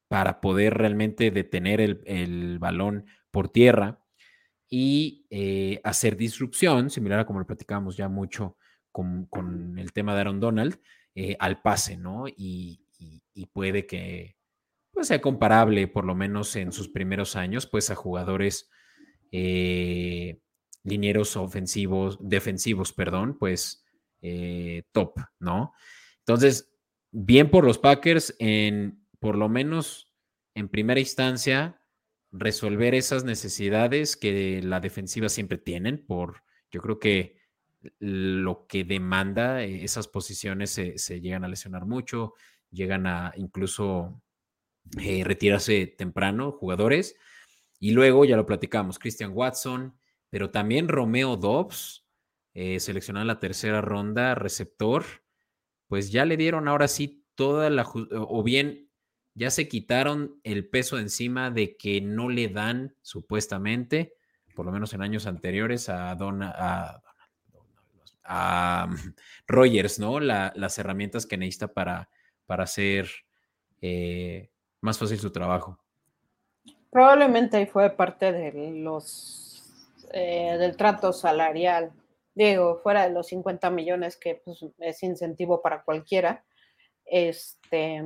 para 0.07 0.39
poder 0.41 0.75
realmente 0.75 1.31
detener 1.31 1.81
el, 1.81 2.59
balón 2.59 3.07
por 3.31 3.49
tierra 3.49 3.99
y 4.69 5.25
eh, 5.31 5.81
hacer 5.83 6.17
disrupción, 6.17 6.91
similar 6.91 7.21
a 7.21 7.25
como 7.25 7.39
lo 7.39 7.47
platicábamos 7.47 7.97
ya 7.97 8.09
mucho 8.09 8.57
con, 8.91 9.27
el 9.79 9.91
tema 9.91 10.13
de 10.13 10.21
Aaron 10.21 10.39
Donald 10.39 10.79
al 11.39 11.61
pase, 11.63 11.97
¿no? 11.97 12.25
Y, 12.27 12.79
puede 13.51 13.85
que 13.85 14.35
pues, 14.93 15.07
sea 15.07 15.21
comparable, 15.21 15.87
por 15.87 16.05
lo 16.05 16.15
menos 16.15 16.55
en 16.55 16.71
sus 16.71 16.87
primeros 16.87 17.35
años, 17.35 17.67
pues 17.67 17.89
a 17.89 17.95
jugadores 17.95 18.69
eh, 19.31 20.39
linieros 20.83 21.35
ofensivos, 21.35 22.17
defensivos, 22.21 22.93
perdón, 22.93 23.37
pues 23.37 23.83
eh, 24.21 24.83
top, 24.91 25.19
¿no? 25.39 25.73
Entonces, 26.19 26.73
bien 27.11 27.49
por 27.49 27.65
los 27.65 27.79
Packers 27.79 28.35
en, 28.39 29.05
por 29.19 29.37
lo 29.37 29.49
menos 29.49 30.13
en 30.55 30.69
primera 30.69 30.99
instancia, 30.99 31.81
resolver 32.31 32.95
esas 32.95 33.23
necesidades 33.23 34.17
que 34.17 34.61
la 34.63 34.79
defensiva 34.79 35.29
siempre 35.29 35.57
tienen, 35.57 36.05
por, 36.05 36.43
yo 36.71 36.81
creo 36.81 36.99
que 36.99 37.37
lo 37.99 38.65
que 38.67 38.83
demanda 38.83 39.63
eh, 39.63 39.83
esas 39.83 40.07
posiciones 40.07 40.71
se, 40.71 41.21
llegan 41.21 41.43
a 41.43 41.47
lesionar 41.47 41.85
mucho, 41.85 42.33
llegan 42.71 43.07
a 43.07 43.33
incluso 43.35 44.21
eh, 44.99 45.23
retirarse 45.23 45.87
temprano 45.87 46.51
jugadores. 46.51 47.15
Y 47.79 47.91
luego, 47.91 48.25
ya 48.25 48.37
lo 48.37 48.45
platicamos, 48.45 48.99
Christian 48.99 49.31
Watson, 49.33 49.97
pero 50.29 50.51
también 50.51 50.87
Romeo 50.87 51.35
Dobbs, 51.35 52.05
eh, 52.53 52.79
seleccionado 52.79 53.23
en 53.23 53.27
la 53.27 53.39
tercera 53.39 53.81
ronda, 53.81 54.35
receptor, 54.35 55.03
pues 55.87 56.11
ya 56.11 56.25
le 56.25 56.37
dieron 56.37 56.67
ahora 56.67 56.87
sí 56.87 57.25
toda 57.35 57.69
la, 57.69 57.85
o 58.11 58.43
bien 58.43 58.89
ya 59.35 59.49
se 59.49 59.67
quitaron 59.67 60.39
el 60.43 60.69
peso 60.69 60.99
encima 60.99 61.49
de 61.49 61.75
que 61.75 61.99
no 62.01 62.29
le 62.29 62.47
dan 62.47 62.95
supuestamente, 63.01 64.13
por 64.55 64.65
lo 64.65 64.71
menos 64.71 64.93
en 64.93 65.01
años 65.01 65.25
anteriores, 65.25 65.89
a, 65.89 66.13
Don, 66.15 66.43
a 66.43 67.01
a 68.23 68.89
Rogers, 69.47 69.99
¿no? 69.99 70.19
las 70.19 70.77
herramientas 70.77 71.25
que 71.25 71.37
necesita 71.37 71.73
para, 71.73 72.09
para 72.45 72.63
hacer 72.63 73.09
eh, 73.81 74.49
más 74.83 74.99
fácil 74.99 75.17
su 75.19 75.31
trabajo. 75.31 75.79
Probablemente 76.91 77.65
fue 77.65 77.89
parte 77.89 78.31
de 78.31 78.71
los 78.75 79.43
eh, 80.11 80.57
del 80.59 80.75
trato 80.77 81.13
salarial. 81.13 81.91
Digo, 82.35 82.79
fuera 82.83 83.07
de 83.07 83.13
los 83.13 83.27
50 83.27 83.69
millones, 83.69 84.17
que 84.17 84.41
pues, 84.43 84.63
es 84.79 85.03
incentivo 85.03 85.61
para 85.61 85.83
cualquiera, 85.83 86.43
este, 87.05 88.03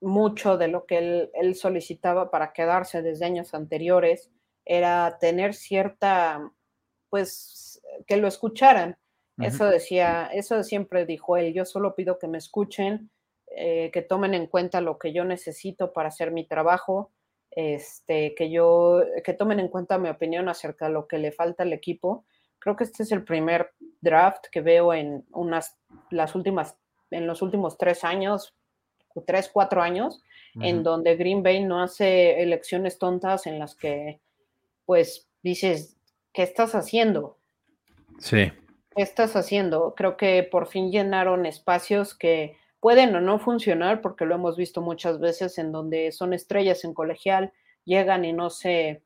mucho 0.00 0.56
de 0.56 0.68
lo 0.68 0.86
que 0.86 0.98
él, 0.98 1.30
él, 1.34 1.54
solicitaba 1.54 2.30
para 2.30 2.52
quedarse 2.52 3.02
desde 3.02 3.26
años 3.26 3.54
anteriores 3.54 4.30
era 4.64 5.18
tener 5.20 5.54
cierta, 5.54 6.52
pues, 7.10 7.80
que 8.06 8.16
lo 8.16 8.28
escucharan. 8.28 8.96
Eso 9.40 9.66
decía, 9.66 10.28
eso 10.32 10.64
siempre 10.64 11.06
dijo 11.06 11.36
él, 11.36 11.54
yo 11.54 11.64
solo 11.64 11.94
pido 11.94 12.18
que 12.18 12.26
me 12.26 12.38
escuchen, 12.38 13.08
eh, 13.56 13.90
que 13.92 14.02
tomen 14.02 14.34
en 14.34 14.46
cuenta 14.46 14.80
lo 14.80 14.98
que 14.98 15.12
yo 15.12 15.24
necesito 15.24 15.92
para 15.92 16.08
hacer 16.08 16.30
mi 16.30 16.46
trabajo, 16.46 17.10
este, 17.50 18.34
que 18.34 18.50
yo, 18.50 19.02
que 19.24 19.34
tomen 19.34 19.60
en 19.60 19.68
cuenta 19.68 19.98
mi 19.98 20.08
opinión 20.08 20.48
acerca 20.48 20.86
de 20.86 20.92
lo 20.92 21.06
que 21.06 21.18
le 21.18 21.32
falta 21.32 21.62
al 21.62 21.72
equipo. 21.72 22.24
Creo 22.58 22.76
que 22.76 22.84
este 22.84 23.02
es 23.02 23.12
el 23.12 23.24
primer 23.24 23.72
draft 24.00 24.46
que 24.50 24.60
veo 24.60 24.92
en 24.92 25.24
unas, 25.32 25.78
las 26.10 26.34
últimas, 26.34 26.76
en 27.10 27.26
los 27.26 27.42
últimos 27.42 27.78
tres 27.78 28.04
años, 28.04 28.54
tres, 29.26 29.50
cuatro 29.52 29.82
años, 29.82 30.22
en 30.60 30.82
donde 30.82 31.16
Green 31.16 31.42
Bay 31.42 31.64
no 31.64 31.82
hace 31.82 32.42
elecciones 32.42 32.98
tontas 32.98 33.46
en 33.46 33.58
las 33.58 33.74
que, 33.74 34.20
pues, 34.86 35.28
dices, 35.42 35.96
¿qué 36.32 36.42
estás 36.42 36.74
haciendo? 36.74 37.38
Sí 38.18 38.52
estás 39.02 39.36
haciendo? 39.36 39.94
Creo 39.96 40.16
que 40.16 40.42
por 40.42 40.66
fin 40.66 40.90
llenaron 40.90 41.46
espacios 41.46 42.14
que 42.14 42.56
pueden 42.80 43.14
o 43.14 43.20
no 43.20 43.38
funcionar, 43.38 44.00
porque 44.00 44.24
lo 44.24 44.34
hemos 44.34 44.56
visto 44.56 44.80
muchas 44.80 45.18
veces 45.18 45.58
en 45.58 45.72
donde 45.72 46.12
son 46.12 46.32
estrellas 46.32 46.84
en 46.84 46.94
colegial, 46.94 47.52
llegan 47.84 48.24
y 48.24 48.32
no 48.32 48.50
se, 48.50 49.02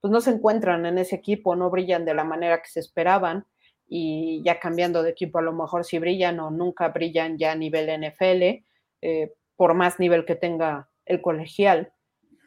pues 0.00 0.10
no 0.10 0.20
se 0.20 0.30
encuentran 0.30 0.86
en 0.86 0.98
ese 0.98 1.16
equipo, 1.16 1.54
no 1.54 1.70
brillan 1.70 2.04
de 2.04 2.14
la 2.14 2.24
manera 2.24 2.60
que 2.62 2.68
se 2.68 2.80
esperaban 2.80 3.46
y 3.88 4.42
ya 4.44 4.58
cambiando 4.58 5.02
de 5.02 5.10
equipo 5.10 5.38
a 5.38 5.42
lo 5.42 5.52
mejor 5.52 5.84
si 5.84 5.98
brillan 5.98 6.40
o 6.40 6.50
nunca 6.50 6.88
brillan 6.88 7.38
ya 7.38 7.52
a 7.52 7.56
nivel 7.56 7.88
NFL, 7.88 8.64
eh, 9.02 9.32
por 9.56 9.74
más 9.74 10.00
nivel 10.00 10.24
que 10.24 10.34
tenga 10.34 10.88
el 11.04 11.20
colegial, 11.20 11.92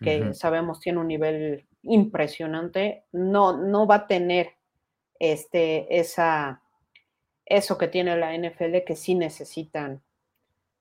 que 0.01 0.33
sabemos 0.33 0.81
tiene 0.81 0.99
un 0.99 1.07
nivel 1.07 1.67
impresionante, 1.83 3.05
no, 3.11 3.57
no 3.57 3.87
va 3.87 3.95
a 3.95 4.07
tener 4.07 4.51
este, 5.19 5.99
esa, 5.99 6.61
eso 7.45 7.77
que 7.77 7.87
tiene 7.87 8.17
la 8.17 8.37
NFL 8.37 8.83
que 8.85 8.95
sí 8.95 9.15
necesitan 9.15 10.03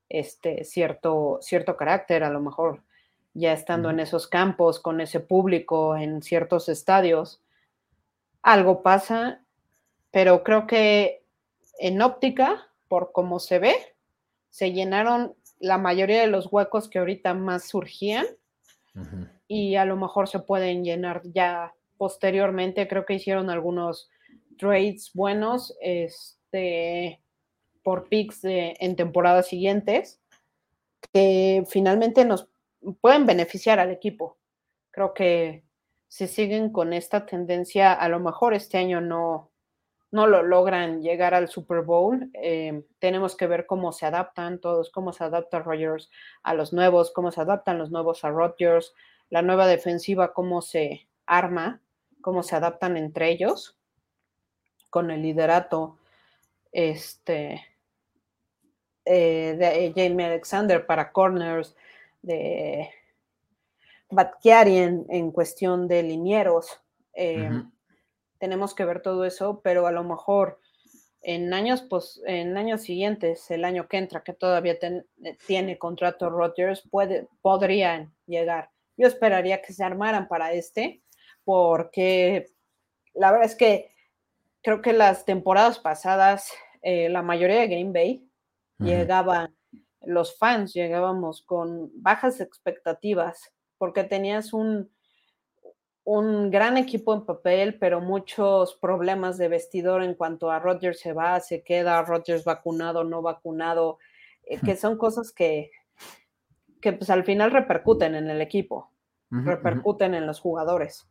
este 0.09 0.63
cierto, 0.63 1.39
cierto 1.41 1.77
carácter, 1.77 2.23
a 2.23 2.29
lo 2.29 2.39
mejor 2.39 2.83
ya 3.33 3.53
estando 3.53 3.89
en 3.89 3.99
esos 3.99 4.27
campos, 4.27 4.79
con 4.79 5.01
ese 5.01 5.19
público, 5.19 5.95
en 5.95 6.21
ciertos 6.21 6.69
estadios, 6.69 7.41
algo 8.41 8.81
pasa, 8.81 9.41
pero 10.11 10.43
creo 10.43 10.67
que 10.67 11.23
en 11.79 12.01
óptica, 12.01 12.67
por 12.87 13.11
cómo 13.11 13.39
se 13.39 13.59
ve, 13.59 13.75
se 14.49 14.71
llenaron 14.71 15.35
la 15.59 15.77
mayoría 15.77 16.21
de 16.21 16.27
los 16.27 16.47
huecos 16.51 16.87
que 16.87 16.99
ahorita 16.99 17.33
más 17.33 17.67
surgían 17.67 18.25
y 19.47 19.75
a 19.75 19.83
lo 19.83 19.97
mejor 19.97 20.29
se 20.29 20.39
pueden 20.39 20.85
llenar 20.85 21.21
ya 21.25 21.73
posteriormente. 21.97 22.87
Creo 22.87 23.05
que 23.05 23.15
hicieron 23.15 23.49
algunos 23.49 24.09
trades 24.57 25.11
buenos. 25.13 25.75
Es, 25.81 26.35
este, 26.55 27.21
por 27.85 28.09
picks 28.09 28.39
en 28.43 28.95
temporadas 28.95 29.47
siguientes 29.47 30.19
que 31.13 31.63
finalmente 31.69 32.25
nos 32.25 32.49
pueden 32.99 33.27
beneficiar 33.27 33.79
al 33.79 33.91
equipo. 33.91 34.39
Creo 34.89 35.13
que 35.13 35.63
si 36.07 36.27
siguen 36.27 36.71
con 36.71 36.93
esta 36.93 37.27
tendencia, 37.27 37.93
a 37.93 38.09
lo 38.09 38.19
mejor 38.19 38.55
este 38.55 38.79
año 38.79 39.01
no, 39.01 39.51
no 40.09 40.25
lo 40.25 40.41
logran 40.41 41.03
llegar 41.03 41.35
al 41.35 41.47
Super 41.47 41.83
Bowl. 41.83 42.31
Eh, 42.33 42.81
tenemos 42.97 43.37
que 43.37 43.45
ver 43.45 43.67
cómo 43.67 43.91
se 43.91 44.07
adaptan 44.07 44.59
todos, 44.59 44.89
cómo 44.89 45.13
se 45.13 45.23
adapta 45.23 45.59
Rogers 45.59 46.09
a 46.41 46.55
los 46.55 46.73
nuevos, 46.73 47.11
cómo 47.13 47.31
se 47.31 47.41
adaptan 47.41 47.77
los 47.77 47.91
nuevos 47.91 48.25
a 48.25 48.31
Rodgers, 48.31 48.95
la 49.29 49.43
nueva 49.43 49.67
defensiva, 49.67 50.33
cómo 50.33 50.63
se 50.63 51.07
arma, 51.27 51.83
cómo 52.21 52.41
se 52.41 52.55
adaptan 52.55 52.97
entre 52.97 53.29
ellos 53.29 53.77
con 54.89 55.11
el 55.11 55.21
liderato 55.21 55.99
este, 56.71 57.63
eh, 59.05 59.55
de 59.57 59.93
Jamie 59.95 60.25
Alexander 60.25 60.85
para 60.85 61.11
corners, 61.11 61.75
de 62.21 62.89
Batkiari 64.09 64.77
en, 64.77 65.31
cuestión 65.31 65.87
de 65.87 66.03
linieros. 66.03 66.81
Eh, 67.13 67.49
tenemos 68.39 68.73
que 68.73 68.85
ver 68.85 69.01
todo 69.01 69.25
eso, 69.25 69.61
pero 69.63 69.87
a 69.87 69.91
lo 69.91 70.03
mejor 70.03 70.59
en 71.21 71.53
años, 71.53 71.81
pues, 71.81 72.21
en 72.27 72.55
años 72.57 72.81
siguientes, 72.81 73.49
el 73.49 73.65
año 73.65 73.87
que 73.87 73.97
entra, 73.97 74.23
que 74.23 74.33
todavía 74.33 74.77
tiene 75.47 75.77
contrato 75.79 76.29
Rodgers, 76.29 76.83
puede, 76.89 77.27
podrían 77.41 78.13
llegar. 78.27 78.69
Yo 78.95 79.07
esperaría 79.07 79.61
que 79.61 79.73
se 79.73 79.83
armaran 79.83 80.27
para 80.27 80.53
este, 80.53 81.01
porque 81.43 82.47
la 83.13 83.31
verdad 83.31 83.47
es 83.47 83.55
que 83.55 83.91
creo 84.61 84.81
que 84.81 84.93
las 84.93 85.25
temporadas 85.25 85.79
pasadas, 85.79 86.51
eh, 86.81 87.09
la 87.09 87.23
mayoría 87.23 87.59
de 87.59 87.67
Green 87.67 87.91
Bay 87.91 88.29
llegaban, 88.79 89.55
los 90.01 90.37
fans 90.37 90.73
llegábamos 90.73 91.41
con 91.41 91.91
bajas 92.01 92.39
expectativas, 92.41 93.53
porque 93.77 94.03
tenías 94.03 94.53
un, 94.53 94.89
un 96.05 96.51
gran 96.51 96.77
equipo 96.77 97.13
en 97.13 97.25
papel, 97.25 97.77
pero 97.79 97.99
muchos 97.99 98.75
problemas 98.75 99.37
de 99.37 99.47
vestidor 99.47 100.03
en 100.03 100.13
cuanto 100.13 100.51
a 100.51 100.59
Rodgers 100.59 100.99
se 100.99 101.13
va, 101.13 101.39
se 101.39 101.63
queda, 101.63 102.01
Rodgers 102.03 102.43
vacunado, 102.43 103.03
no 103.03 103.21
vacunado, 103.21 103.97
eh, 104.43 104.59
que 104.63 104.75
son 104.75 104.97
cosas 104.97 105.31
que, 105.31 105.71
que 106.79 106.93
pues 106.93 107.09
al 107.09 107.25
final 107.25 107.51
repercuten 107.51 108.13
en 108.13 108.29
el 108.29 108.41
equipo, 108.41 108.91
repercuten 109.31 110.13
en 110.13 110.27
los 110.27 110.39
jugadores. 110.39 111.07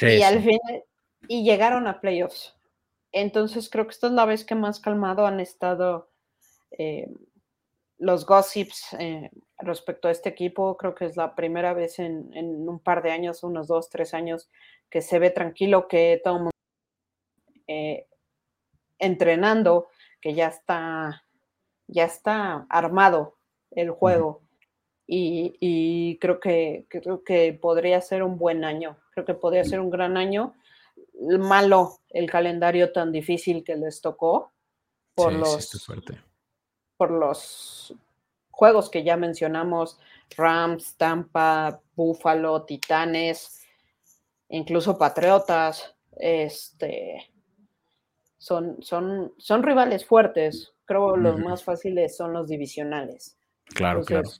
y 0.00 0.22
al 0.22 0.40
final, 0.40 0.84
y 1.28 1.44
llegaron 1.44 1.86
a 1.86 2.00
playoffs. 2.00 2.54
Entonces 3.12 3.68
creo 3.70 3.84
que 3.86 3.92
esta 3.92 4.06
es 4.06 4.14
la 4.14 4.24
vez 4.24 4.44
que 4.44 4.54
más 4.54 4.80
calmado 4.80 5.26
han 5.26 5.40
estado 5.40 6.10
eh, 6.70 7.08
los 7.98 8.26
gossips 8.26 8.94
eh, 8.98 9.30
respecto 9.58 10.08
a 10.08 10.10
este 10.10 10.28
equipo. 10.28 10.76
Creo 10.76 10.94
que 10.94 11.06
es 11.06 11.16
la 11.16 11.34
primera 11.34 11.72
vez 11.72 11.98
en, 11.98 12.30
un 12.68 12.80
par 12.80 13.02
de 13.02 13.10
años, 13.10 13.42
unos 13.42 13.68
dos, 13.68 13.88
tres 13.88 14.14
años, 14.14 14.48
que 14.90 15.00
se 15.00 15.18
ve 15.18 15.30
tranquilo, 15.30 15.88
que 15.88 16.20
todo 16.22 16.34
el 16.34 16.40
mundo 16.40 16.50
eh, 17.66 18.06
entrenando, 18.98 19.88
que 20.20 20.34
ya 20.34 20.48
está, 20.48 21.24
ya 21.86 22.04
está 22.04 22.66
armado 22.68 23.38
el 23.70 23.90
juego. 23.90 24.42
Y, 25.08 26.18
creo 26.20 26.40
que 26.40 26.86
creo 26.88 27.22
que 27.22 27.52
podría 27.52 28.00
ser 28.00 28.24
un 28.24 28.38
buen 28.38 28.64
año. 28.64 28.98
Creo 29.12 29.24
que 29.24 29.34
podría 29.34 29.64
ser 29.64 29.78
un 29.78 29.90
gran 29.90 30.16
año. 30.16 30.54
Malo 31.38 32.00
el 32.10 32.28
calendario 32.28 32.92
tan 32.92 33.12
difícil 33.12 33.62
que 33.62 33.76
les 33.76 34.00
tocó 34.00 34.52
por 35.14 35.32
los 35.32 35.70
por 36.96 37.10
los 37.10 37.94
juegos 38.50 38.90
que 38.90 39.04
ya 39.04 39.16
mencionamos, 39.16 39.98
Rams, 40.36 40.96
Tampa, 40.96 41.80
Buffalo, 41.94 42.64
Titanes, 42.64 43.62
incluso 44.48 44.98
Patriotas, 44.98 45.94
este, 46.16 47.30
son, 48.38 48.82
son, 48.82 49.34
son 49.38 49.62
rivales 49.62 50.04
fuertes. 50.06 50.72
Creo 50.84 51.16
los 51.16 51.38
más 51.38 51.64
fáciles 51.64 52.16
son 52.16 52.32
los 52.32 52.48
divisionales. 52.48 53.36
Claro, 53.66 54.04
claro. 54.04 54.30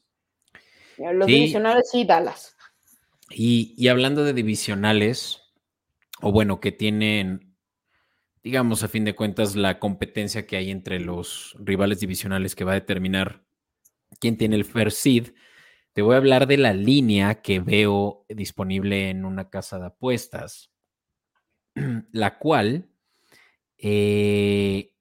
Los 0.96 1.26
divisionales 1.26 1.90
sí, 1.90 2.04
Dallas. 2.04 2.56
Y, 3.30 3.74
y 3.76 3.88
hablando 3.88 4.22
de 4.22 4.32
divisionales, 4.32 5.42
o 6.22 6.30
bueno, 6.30 6.60
que 6.60 6.70
tienen 6.70 7.45
digamos, 8.46 8.84
a 8.84 8.88
fin 8.88 9.04
de 9.04 9.16
cuentas, 9.16 9.56
la 9.56 9.80
competencia 9.80 10.46
que 10.46 10.56
hay 10.56 10.70
entre 10.70 11.00
los 11.00 11.56
rivales 11.58 11.98
divisionales 11.98 12.54
que 12.54 12.62
va 12.62 12.70
a 12.70 12.76
determinar 12.76 13.44
quién 14.20 14.36
tiene 14.38 14.54
el 14.54 14.64
first 14.64 14.98
seed. 14.98 15.34
Te 15.94 16.00
voy 16.00 16.14
a 16.14 16.18
hablar 16.18 16.46
de 16.46 16.56
la 16.56 16.72
línea 16.72 17.42
que 17.42 17.58
veo 17.58 18.24
disponible 18.28 19.10
en 19.10 19.24
una 19.24 19.50
casa 19.50 19.80
de 19.80 19.86
apuestas, 19.86 20.70
la 22.12 22.38
cual, 22.38 22.88
eh, 23.78 24.92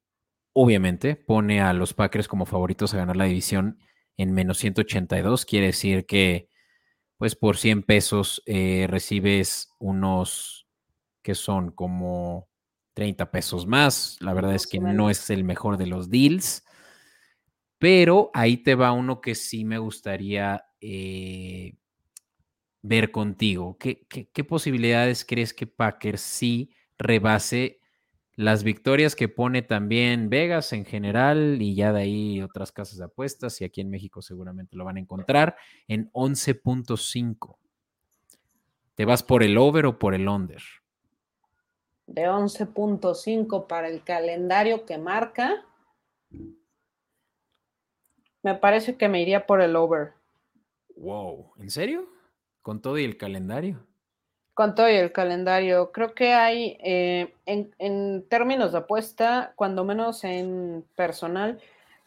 obviamente, 0.52 1.14
pone 1.14 1.60
a 1.60 1.72
los 1.72 1.94
Packers 1.94 2.26
como 2.26 2.46
favoritos 2.46 2.94
a 2.94 2.96
ganar 2.96 3.16
la 3.16 3.26
división 3.26 3.78
en 4.16 4.32
menos 4.32 4.58
182. 4.58 5.46
Quiere 5.46 5.66
decir 5.66 6.04
que, 6.04 6.50
pues, 7.16 7.36
por 7.36 7.58
100 7.58 7.84
pesos 7.84 8.42
eh, 8.44 8.88
recibes 8.90 9.70
unos 9.78 10.66
que 11.22 11.36
son 11.36 11.70
como 11.70 12.48
30 12.96 13.30
pesos 13.30 13.66
más. 13.66 14.16
La 14.20 14.32
verdad 14.32 14.54
es 14.54 14.66
que 14.66 14.80
no 14.80 15.10
es 15.10 15.28
el 15.28 15.44
mejor 15.44 15.76
de 15.76 15.86
los 15.86 16.08
deals, 16.08 16.64
pero 17.78 18.30
ahí 18.32 18.56
te 18.56 18.74
va 18.74 18.92
uno 18.92 19.20
que 19.20 19.34
sí 19.34 19.66
me 19.66 19.76
gustaría 19.76 20.64
eh, 20.80 21.74
ver 22.80 23.10
contigo. 23.10 23.76
¿Qué, 23.78 24.44
posibilidades 24.48 25.26
crees 25.26 25.52
que 25.52 25.66
Packers 25.66 26.22
sí 26.22 26.70
rebase 26.96 27.80
las 28.34 28.64
victorias 28.64 29.14
que 29.14 29.28
pone 29.28 29.60
también 29.60 30.30
Vegas 30.30 30.72
en 30.72 30.86
general 30.86 31.58
y 31.60 31.74
ya 31.74 31.92
de 31.92 32.00
ahí 32.00 32.40
otras 32.40 32.72
casas 32.72 32.96
de 32.96 33.04
apuestas 33.04 33.60
y 33.60 33.64
aquí 33.64 33.82
en 33.82 33.90
México 33.90 34.22
seguramente 34.22 34.74
lo 34.74 34.86
van 34.86 34.96
a 34.96 35.00
encontrar 35.00 35.56
en 35.86 36.10
11.5? 36.12 37.58
¿Te 38.94 39.04
vas 39.04 39.22
por 39.22 39.42
el 39.42 39.58
over 39.58 39.84
o 39.84 39.98
por 39.98 40.14
el 40.14 40.28
under? 40.28 40.62
De 42.06 42.28
11.5 42.28 43.66
para 43.66 43.88
el 43.88 44.02
calendario 44.02 44.86
que 44.86 44.98
marca, 44.98 45.64
me 48.42 48.54
parece 48.54 48.96
que 48.96 49.08
me 49.08 49.20
iría 49.20 49.46
por 49.46 49.60
el 49.60 49.74
over. 49.74 50.12
Wow, 50.96 51.52
¿en 51.58 51.70
serio? 51.70 52.08
¿Con 52.62 52.80
todo 52.80 52.98
y 52.98 53.04
el 53.04 53.16
calendario? 53.16 53.84
Con 54.54 54.74
todo 54.74 54.88
y 54.88 54.94
el 54.94 55.12
calendario. 55.12 55.92
Creo 55.92 56.14
que 56.14 56.32
hay, 56.32 56.78
eh, 56.80 57.34
en, 57.44 58.26
términos 58.28 58.72
de 58.72 58.78
apuesta, 58.78 59.52
cuando 59.56 59.84
menos 59.84 60.24
en 60.24 60.84
personal, 60.94 61.60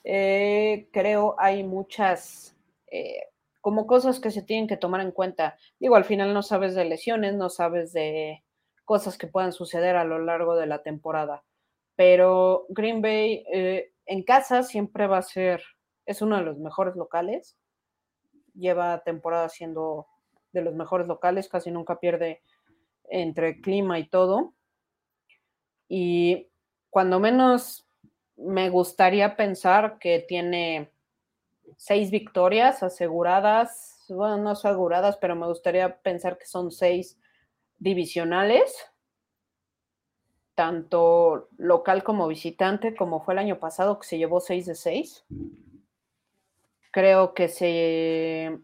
eh, 0.03 0.87
creo 0.91 1.35
hay 1.37 1.63
muchas 1.63 2.55
eh, 2.87 3.27
como 3.61 3.85
cosas 3.85 4.19
que 4.19 4.31
se 4.31 4.41
tienen 4.41 4.67
que 4.67 4.77
tomar 4.77 5.01
en 5.01 5.11
cuenta. 5.11 5.57
Digo, 5.79 5.95
al 5.95 6.05
final 6.05 6.33
no 6.33 6.41
sabes 6.41 6.73
de 6.73 6.85
lesiones, 6.85 7.35
no 7.35 7.49
sabes 7.49 7.93
de 7.93 8.43
cosas 8.89 9.19
que 9.19 9.27
puedan 9.27 9.53
suceder 9.53 9.95
a 9.97 10.03
lo 10.03 10.17
largo 10.17 10.55
de 10.55 10.65
la 10.65 10.81
temporada. 10.81 11.43
Pero 11.95 12.65
Green 12.69 13.03
Bay 13.03 13.45
eh, 13.53 13.93
en 14.07 14.23
casa 14.23 14.63
siempre 14.63 15.05
va 15.05 15.19
a 15.19 15.21
ser, 15.21 15.61
es 16.07 16.23
uno 16.23 16.37
de 16.37 16.41
los 16.41 16.57
mejores 16.57 16.95
locales. 16.95 17.55
Lleva 18.55 19.03
temporada 19.03 19.47
siendo 19.47 20.07
de 20.53 20.63
los 20.63 20.73
mejores 20.73 21.07
locales, 21.07 21.49
casi 21.49 21.69
nunca 21.69 21.99
pierde 21.99 22.41
entre 23.11 23.61
clima 23.61 23.99
y 23.99 24.09
todo. 24.09 24.55
Y 25.87 26.49
cuando 26.89 27.19
menos 27.19 27.87
me 28.37 28.71
gustaría 28.71 29.35
pensar 29.35 29.99
que 29.99 30.25
tiene 30.27 30.91
seis 31.77 32.09
victorias 32.09 32.81
aseguradas, 32.81 34.03
bueno, 34.09 34.37
no 34.37 34.49
aseguradas, 34.49 35.17
pero 35.17 35.35
me 35.35 35.45
gustaría 35.45 36.01
pensar 36.01 36.39
que 36.39 36.47
son 36.47 36.71
seis 36.71 37.19
divisionales, 37.79 38.75
tanto 40.55 41.47
local 41.57 42.03
como 42.03 42.27
visitante, 42.27 42.95
como 42.95 43.21
fue 43.21 43.33
el 43.33 43.39
año 43.39 43.59
pasado, 43.59 43.97
que 43.99 44.07
se 44.07 44.17
llevó 44.17 44.41
6 44.41 44.65
de 44.65 44.75
6. 44.75 45.25
Creo 46.91 47.33
que 47.33 47.47
se. 47.47 48.59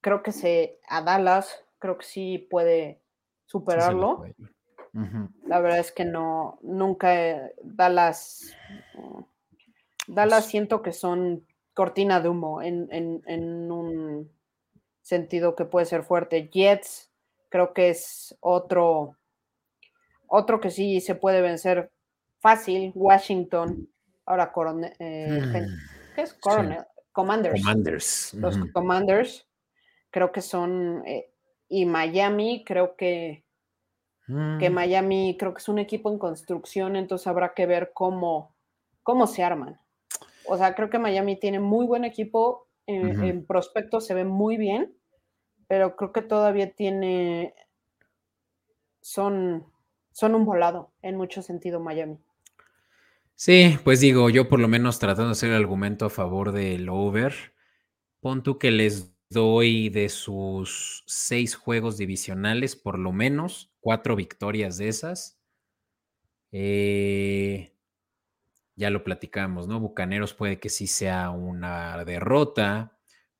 Creo 0.00 0.22
que 0.22 0.32
se. 0.32 0.80
A 0.88 1.02
Dallas, 1.02 1.64
creo 1.78 1.98
que 1.98 2.06
sí 2.06 2.38
puede 2.38 3.02
superarlo. 3.44 4.24
La 5.46 5.60
verdad 5.60 5.80
es 5.80 5.92
que 5.92 6.04
no. 6.04 6.58
Nunca. 6.62 7.50
Dallas. 7.62 8.56
Dallas 10.06 10.44
pues 10.44 10.50
siento 10.50 10.82
que 10.82 10.92
son 10.92 11.46
cortina 11.74 12.20
de 12.20 12.28
humo 12.28 12.62
en, 12.62 12.88
en 12.90 13.70
un 13.70 14.30
sentido 15.02 15.54
que 15.54 15.64
puede 15.64 15.86
ser 15.86 16.04
fuerte. 16.04 16.48
Jets 16.48 17.11
creo 17.52 17.74
que 17.74 17.90
es 17.90 18.34
otro, 18.40 19.18
otro 20.26 20.58
que 20.58 20.70
sí 20.70 21.02
se 21.02 21.14
puede 21.14 21.42
vencer 21.42 21.92
fácil, 22.40 22.92
Washington, 22.94 23.88
ahora 24.24 24.50
eh, 24.98 25.40
hmm, 25.44 26.14
¿qué 26.16 26.22
es 26.22 26.32
Coronel? 26.34 26.84
Commanders. 27.12 28.32
Los 28.34 28.56
Commanders, 28.72 29.46
creo 30.10 30.32
que 30.32 30.40
son, 30.40 31.04
eh, 31.06 31.30
y 31.68 31.84
Miami, 31.84 32.64
creo 32.64 32.96
que, 32.96 33.44
que 34.26 34.70
hmm. 34.70 34.72
Miami, 34.72 35.36
creo 35.38 35.52
que 35.52 35.60
es 35.60 35.68
un 35.68 35.78
equipo 35.78 36.10
en 36.10 36.18
construcción, 36.18 36.96
entonces 36.96 37.26
habrá 37.26 37.52
que 37.52 37.66
ver 37.66 37.92
cómo, 37.92 38.56
cómo 39.02 39.26
se 39.26 39.44
arman. 39.44 39.78
O 40.46 40.56
sea, 40.56 40.74
creo 40.74 40.88
que 40.88 40.98
Miami 40.98 41.38
tiene 41.38 41.60
muy 41.60 41.86
buen 41.86 42.04
equipo, 42.04 42.66
en 42.86 43.46
prospecto 43.46 44.00
se 44.00 44.14
ve 44.14 44.24
muy 44.24 44.56
bien, 44.56 44.96
pero 45.72 45.96
creo 45.96 46.12
que 46.12 46.20
todavía 46.20 46.70
tiene, 46.70 47.54
son, 49.00 49.64
son 50.10 50.34
un 50.34 50.44
volado 50.44 50.92
en 51.00 51.16
mucho 51.16 51.40
sentido 51.40 51.80
Miami. 51.80 52.18
Sí, 53.36 53.78
pues 53.82 54.00
digo, 54.00 54.28
yo 54.28 54.50
por 54.50 54.60
lo 54.60 54.68
menos 54.68 54.98
tratando 54.98 55.28
de 55.28 55.32
hacer 55.32 55.48
el 55.48 55.56
argumento 55.56 56.04
a 56.04 56.10
favor 56.10 56.52
del 56.52 56.90
over, 56.90 57.54
pon 58.20 58.42
tú 58.42 58.58
que 58.58 58.70
les 58.70 59.16
doy 59.30 59.88
de 59.88 60.10
sus 60.10 61.04
seis 61.06 61.54
juegos 61.54 61.96
divisionales, 61.96 62.76
por 62.76 62.98
lo 62.98 63.12
menos 63.12 63.72
cuatro 63.80 64.14
victorias 64.14 64.76
de 64.76 64.88
esas. 64.88 65.40
Eh, 66.50 67.72
ya 68.76 68.90
lo 68.90 69.04
platicamos, 69.04 69.68
¿no? 69.68 69.80
Bucaneros 69.80 70.34
puede 70.34 70.60
que 70.60 70.68
sí 70.68 70.86
sea 70.86 71.30
una 71.30 72.04
derrota. 72.04 72.91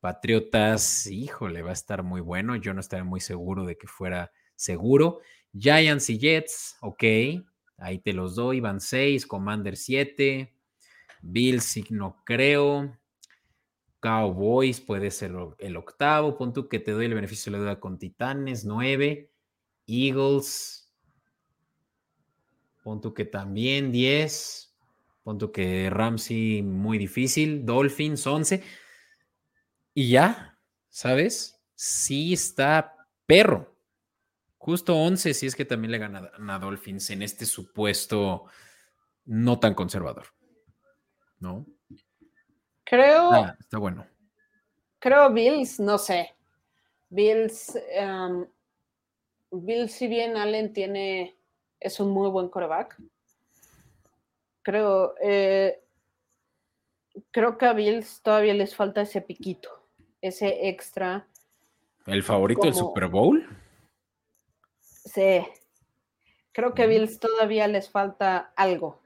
Patriotas, 0.02 1.06
híjole, 1.06 1.62
va 1.62 1.70
a 1.70 1.74
estar 1.74 2.02
muy 2.02 2.20
bueno. 2.20 2.56
Yo 2.56 2.74
no 2.74 2.80
estaría 2.80 3.04
muy 3.04 3.20
seguro 3.20 3.64
de 3.64 3.78
que 3.78 3.86
fuera 3.86 4.32
seguro. 4.56 5.20
Giants 5.56 6.10
y 6.10 6.18
Jets, 6.18 6.76
ok, 6.80 7.04
ahí 7.76 8.00
te 8.00 8.12
los 8.12 8.34
doy, 8.34 8.58
van 8.58 8.80
6, 8.80 9.24
Commander 9.28 9.76
7, 9.76 10.52
Bills 11.20 11.88
no 11.92 12.20
creo, 12.24 12.98
Cowboys 14.00 14.80
puede 14.80 15.12
ser 15.12 15.36
el 15.60 15.76
octavo, 15.76 16.36
pon 16.36 16.52
tú 16.52 16.68
que 16.68 16.80
te 16.80 16.90
doy 16.90 17.04
el 17.04 17.14
beneficio 17.14 17.52
de 17.52 17.58
la 17.58 17.62
duda 17.62 17.78
con 17.78 17.96
Titanes, 17.96 18.64
9, 18.64 19.30
Eagles, 19.86 20.92
pon 22.82 23.00
tú 23.00 23.14
que 23.14 23.24
también 23.24 23.92
10, 23.92 24.74
pon 25.22 25.38
tú 25.38 25.52
que 25.52 25.90
Ramsey 25.90 26.62
muy 26.62 26.98
difícil, 26.98 27.64
Dolphins 27.64 28.26
11, 28.26 28.64
y 29.94 30.10
ya, 30.10 30.58
¿sabes? 30.88 31.60
Sí 31.74 32.32
está 32.32 32.94
perro. 33.26 33.74
Justo 34.58 34.96
11, 34.96 35.34
si 35.34 35.46
es 35.46 35.56
que 35.56 35.64
también 35.64 35.90
le 35.90 35.98
gana 35.98 36.30
a 36.48 36.58
Dolphins 36.58 37.10
en 37.10 37.22
este 37.22 37.46
supuesto 37.46 38.46
no 39.24 39.58
tan 39.58 39.74
conservador. 39.74 40.26
¿No? 41.38 41.66
Creo. 42.84 43.32
Ah, 43.32 43.56
está 43.58 43.78
bueno. 43.78 44.06
Creo 44.98 45.32
Bills, 45.32 45.80
no 45.80 45.98
sé. 45.98 46.34
Bills, 47.08 47.76
em, 47.90 48.46
Bills, 49.50 49.92
si 49.92 50.06
bien 50.06 50.36
Allen 50.36 50.72
tiene, 50.72 51.36
es 51.80 51.98
un 52.00 52.10
muy 52.10 52.30
buen 52.30 52.48
coreback. 52.48 52.96
Creo, 54.62 55.14
eh, 55.20 55.82
creo 57.30 57.58
que 57.58 57.66
a 57.66 57.72
Bills 57.72 58.22
todavía 58.22 58.54
les 58.54 58.76
falta 58.76 59.02
ese 59.02 59.20
piquito, 59.20 59.81
ese 60.22 60.68
extra. 60.68 61.26
¿El 62.06 62.22
favorito 62.22 62.62
del 62.62 62.74
Super 62.74 63.08
Bowl? 63.08 63.46
Sí. 64.80 65.44
Creo 66.52 66.74
que 66.74 66.86
Bills 66.86 67.18
todavía 67.18 67.66
les 67.66 67.90
falta 67.90 68.52
algo. 68.56 69.00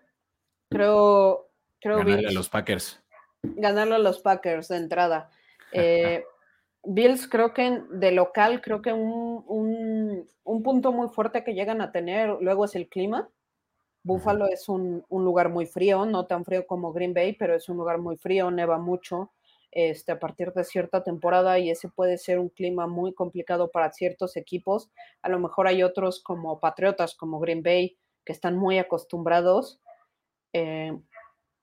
Creo, 0.71 1.49
creo 1.81 1.99
Ganarle 1.99 2.29
a 2.29 2.33
los 2.33 2.49
Packers. 2.49 3.03
Ganarle 3.43 3.95
a 3.97 3.99
los 3.99 4.21
Packers 4.21 4.69
de 4.69 4.77
entrada. 4.77 5.31
Eh, 5.73 6.25
Bills 6.85 7.27
creo 7.27 7.53
que 7.53 7.83
de 7.91 8.13
local, 8.13 8.63
creo 8.63 8.81
que 8.81 8.93
un, 8.93 10.31
punto 10.45 10.93
muy 10.93 11.09
fuerte 11.09 11.43
que 11.43 11.55
llegan 11.55 11.83
a 11.83 11.91
tener 11.91 12.37
luego 12.41 12.65
es 12.65 12.77
el 12.77 12.89
clima. 12.89 13.29
Buffalo 14.05 14.47
es 14.47 14.69
un, 14.69 15.05
un, 15.09 15.25
lugar 15.25 15.51
muy 15.51 15.67
frío, 15.67 16.07
no 16.07 16.25
tan 16.25 16.45
frío 16.45 16.67
como 16.67 16.93
Green 16.93 17.13
Bay, 17.13 17.35
pero 17.35 17.57
es 17.57 17.69
un 17.69 17.77
lugar 17.77 17.99
muy 17.99 18.17
frío, 18.17 18.51
neva 18.53 18.79
mucho 18.79 19.33
este, 19.77 20.13
a 20.13 20.19
partir 20.19 20.55
de 20.55 20.65
cierta 20.65 21.05
temporada 21.05 21.59
y 21.59 21.69
ese 21.69 21.91
puede 21.91 22.17
ser 22.17 22.39
un 22.39 22.49
clima 22.49 22.87
muy 22.87 23.13
complicado 23.13 23.71
para 23.71 23.93
ciertos 23.93 24.39
equipos. 24.39 24.89
A 25.21 25.29
lo 25.29 25.39
mejor 25.39 25.69
hay 25.69 25.83
otros 25.83 26.23
como 26.23 26.61
Patriotas, 26.61 27.15
como 27.15 27.39
Green 27.41 27.63
Bay, 27.63 27.99
que 28.25 28.33
están 28.33 28.57
muy 28.57 28.79
acostumbrados, 28.79 29.79
eh, 30.55 30.99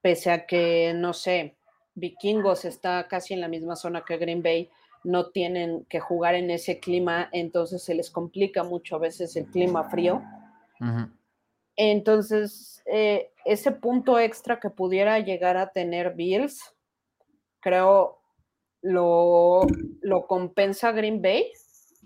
pese 0.04 0.30
a 0.30 0.46
que, 0.46 0.94
no 0.96 1.14
sé, 1.14 1.58
Vikingos 1.96 2.66
está 2.66 3.08
casi 3.08 3.34
en 3.34 3.42
la 3.42 3.48
misma 3.48 3.76
zona 3.76 4.06
que 4.06 4.18
Green 4.18 4.44
Bay, 4.44 4.70
no 5.04 5.32
tienen 5.32 5.84
que 5.86 6.00
jugar 6.00 6.36
en 6.36 6.52
ese 6.52 6.80
clima, 6.80 7.30
entonces 7.32 7.82
se 7.82 7.96
les 7.96 8.12
complica 8.12 8.64
mucho 8.64 8.96
a 8.96 9.00
veces 9.00 9.36
el 9.36 9.48
clima 9.48 9.90
frío. 9.90 10.22
Entonces, 11.76 12.84
eh, 12.86 13.32
ese 13.44 13.72
punto 13.72 14.20
extra 14.20 14.60
que 14.60 14.70
pudiera 14.70 15.18
llegar 15.18 15.58
a 15.58 15.72
tener 15.72 16.14
Bills, 16.14 16.73
creo, 17.64 18.20
lo, 18.82 19.66
lo 20.02 20.28
compensa 20.28 20.92
Green 20.92 21.22
Bay, 21.22 21.52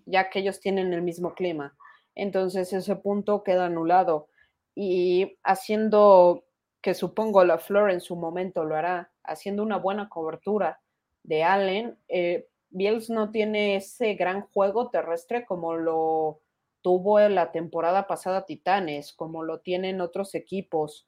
ya 0.05 0.30
que 0.30 0.39
ellos 0.39 0.60
tienen 0.60 0.93
el 0.93 1.01
mismo 1.01 1.34
clima. 1.34 1.76
Entonces 2.16 2.72
ese 2.72 2.95
punto 2.95 3.43
queda 3.43 3.66
anulado. 3.66 4.30
Y 4.76 5.38
haciendo, 5.43 6.45
que 6.82 6.93
supongo 6.93 7.43
la 7.43 7.58
Flor 7.58 7.91
en 7.91 7.99
su 7.99 8.16
momento 8.16 8.64
lo 8.64 8.76
hará, 8.76 9.12
haciendo 9.24 9.64
una 9.64 9.78
buena 9.78 10.08
cobertura 10.08 10.80
de 11.24 11.43
Allen, 11.43 11.97
eh, 12.08 12.47
Bills 12.70 13.10
no 13.10 13.32
tiene 13.32 13.76
ese 13.76 14.14
gran 14.14 14.41
juego 14.41 14.89
terrestre 14.89 15.45
como 15.45 15.76
lo 15.76 16.41
tuvo 16.82 17.20
en 17.20 17.36
la 17.36 17.51
temporada 17.51 18.08
pasada 18.08 18.45
Titanes, 18.45 19.14
como 19.14 19.43
lo 19.43 19.60
tienen 19.60 19.99
otros 19.99 20.36
equipos 20.36 21.08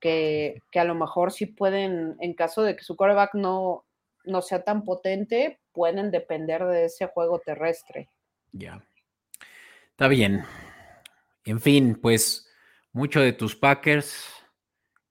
que, 0.00 0.62
a 0.74 0.84
lo 0.84 0.94
mejor 0.94 1.32
sí 1.32 1.46
pueden, 1.46 2.16
en 2.20 2.34
caso 2.34 2.62
de 2.62 2.74
que 2.74 2.82
su 2.82 2.96
coreback 2.96 3.34
no, 3.34 3.84
no 4.24 4.42
sea 4.42 4.64
tan 4.64 4.84
potente, 4.84 5.60
pueden 5.72 6.10
depender 6.10 6.64
de 6.64 6.86
ese 6.86 7.06
juego 7.06 7.38
terrestre. 7.38 8.08
Ya. 8.52 8.82
Está 9.90 10.08
bien. 10.08 10.44
En 11.44 11.60
fin, 11.60 11.98
pues 12.00 12.48
mucho 12.92 13.20
de 13.20 13.32
tus 13.32 13.54
Packers. 13.54 14.24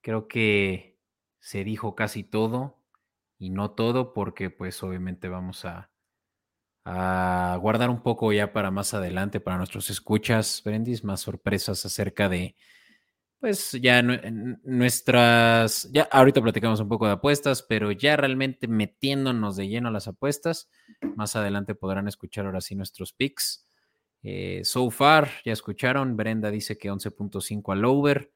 Creo 0.02 0.28
que 0.28 0.98
se 1.40 1.64
dijo 1.64 1.96
casi 1.96 2.24
todo 2.24 2.78
y 3.38 3.50
no 3.52 3.72
todo 3.72 4.14
porque 4.14 4.50
pues 4.50 4.82
obviamente 4.84 5.30
vamos 5.30 5.66
a, 5.66 5.92
a 6.86 7.58
guardar 7.62 7.90
un 7.90 8.02
poco 8.02 8.34
ya 8.34 8.52
para 8.52 8.72
más 8.72 8.94
adelante 8.94 9.40
para 9.40 9.58
nuestros 9.58 9.90
escuchas, 9.90 10.62
Brendis, 10.66 11.04
más 11.04 11.22
sorpresas 11.22 11.86
acerca 11.86 12.30
de 12.30 12.56
pues 13.40 13.72
ya 13.82 14.02
nuestras, 14.02 15.90
ya 15.92 16.04
ahorita 16.12 16.42
platicamos 16.42 16.80
un 16.82 16.90
poco 16.90 17.06
de 17.06 17.14
apuestas, 17.14 17.64
pero 17.64 17.92
ya 17.92 18.18
realmente 18.18 18.68
metiéndonos 18.68 19.56
de 19.56 19.68
lleno 19.70 19.88
a 19.88 19.92
las 19.92 20.08
apuestas, 20.08 20.70
más 21.16 21.36
adelante 21.36 21.74
podrán 21.74 22.08
escuchar 22.08 22.46
ahora 22.46 22.60
sí 22.62 22.76
nuestros 22.76 23.14
picks. 23.14 23.66
Eh, 24.24 24.62
so 24.66 24.90
far, 24.92 25.30
ya 25.46 25.54
escucharon, 25.54 26.18
Brenda 26.18 26.52
dice 26.52 26.78
que 26.78 26.92
11.5 26.92 27.72
al 27.72 27.86
over, 27.86 28.34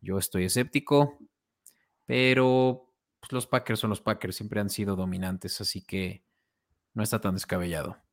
yo 0.00 0.16
estoy 0.18 0.44
escéptico, 0.44 1.18
pero 2.06 2.90
pues, 3.20 3.32
los 3.32 3.46
Packers 3.46 3.80
son 3.80 3.90
los 3.90 4.00
Packers, 4.00 4.36
siempre 4.36 4.60
han 4.60 4.70
sido 4.70 4.96
dominantes, 4.96 5.60
así 5.60 5.82
que 5.82 6.24
no 6.94 7.02
está 7.02 7.20
tan 7.20 7.34
descabellado. 7.34 8.05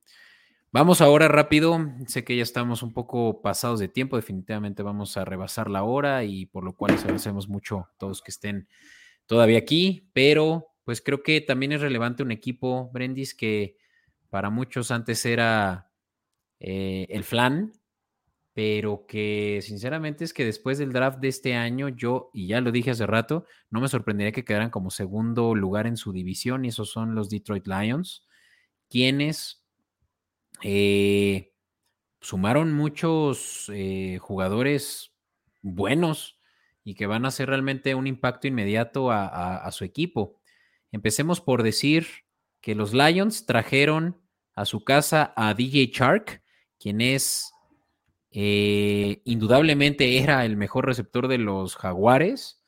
Vamos 0.74 1.01
ahora 1.01 1.28
rápido. 1.28 1.78
Sé 2.07 2.24
que 2.24 2.36
ya 2.36 2.41
estamos 2.41 2.82
un 2.82 2.93
poco 2.93 3.43
pasados 3.43 3.80
de 3.80 3.88
tiempo. 3.88 4.15
Definitivamente 4.15 4.82
vamos 4.82 5.17
a 5.17 5.24
rebasar 5.24 5.69
la 5.69 5.84
hora 5.84 6.24
y 6.24 6.47
por 6.47 6.63
lo 6.63 6.76
cual 6.76 6.93
les 6.93 7.03
agradecemos 7.03 7.47
mucho 7.47 7.82
a 7.82 7.93
todos 7.99 8.24
que 8.24 8.32
estén 8.32 8.67
todavía 9.28 9.59
aquí. 9.59 10.09
Pero 10.13 10.74
pues 10.84 10.99
creo 10.99 11.21
que 11.21 11.41
también 11.41 11.74
es 11.74 11.82
relevante 11.82 12.24
un 12.24 12.32
equipo, 12.32 12.89
Brendis, 12.91 13.36
que 13.36 13.78
para 14.32 14.49
muchos 14.49 14.89
antes 14.89 15.24
era 15.28 15.91
eh, 16.59 17.05
el 17.07 17.24
flan, 17.24 17.71
pero 18.53 19.05
que 19.05 19.59
sinceramente 19.61 20.24
es 20.24 20.34
que 20.34 20.43
después 20.43 20.80
del 20.80 20.91
draft 20.91 21.19
de 21.19 21.28
este 21.28 21.53
año, 21.53 21.89
yo, 21.89 22.32
y 22.34 22.47
ya 22.47 22.61
lo 22.61 22.71
dije 22.71 22.89
hace 22.89 23.05
rato, 23.05 23.45
no 23.69 23.80
me 23.80 23.88
sorprendería 23.88 24.32
que 24.32 24.43
quedaran 24.43 24.71
como 24.71 24.89
segundo 24.89 25.53
lugar 25.53 25.86
en 25.86 25.97
su 25.97 26.11
división 26.11 26.65
y 26.65 26.69
esos 26.69 26.89
son 26.89 27.13
los 27.13 27.30
Detroit 27.30 27.67
Lions, 27.67 28.26
quienes 28.89 29.62
eh, 30.66 31.51
sumaron 32.22 32.72
muchos 32.72 33.70
eh, 33.74 34.18
jugadores 34.22 35.14
buenos 35.61 36.39
y 36.86 36.95
que 36.95 37.05
van 37.05 37.26
a 37.26 37.28
hacer 37.28 37.49
realmente 37.49 37.95
un 37.95 38.07
impacto 38.07 38.47
inmediato 38.47 39.11
a, 39.11 39.70
su 39.72 39.84
equipo. 39.84 40.39
Empecemos 40.91 41.41
por 41.41 41.64
decir 41.64 42.07
que 42.61 42.76
los 42.76 42.93
Lions 42.93 43.45
trajeron 43.45 44.22
a 44.55 44.66
su 44.66 44.84
casa 44.84 45.34
a 45.36 45.53
DJ 45.53 45.91
Shark, 45.93 46.43
quien 46.80 47.01
es 47.01 47.53
eh, 48.32 49.22
indudablemente 49.26 50.18
era 50.18 50.45
el 50.45 50.55
mejor 50.57 50.86
receptor 50.86 51.28
de 51.28 51.38
los 51.38 51.76
Jaguares. 51.76 52.61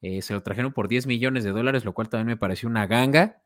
se 0.00 0.32
lo 0.32 0.42
trajeron 0.42 0.72
por 0.72 0.88
10 0.88 1.06
millones 1.06 1.44
de 1.44 1.50
dólares, 1.50 1.84
lo 1.84 1.92
cual 1.92 2.08
también 2.08 2.26
me 2.28 2.36
pareció 2.36 2.68
una 2.68 2.86
ganga. 2.86 3.42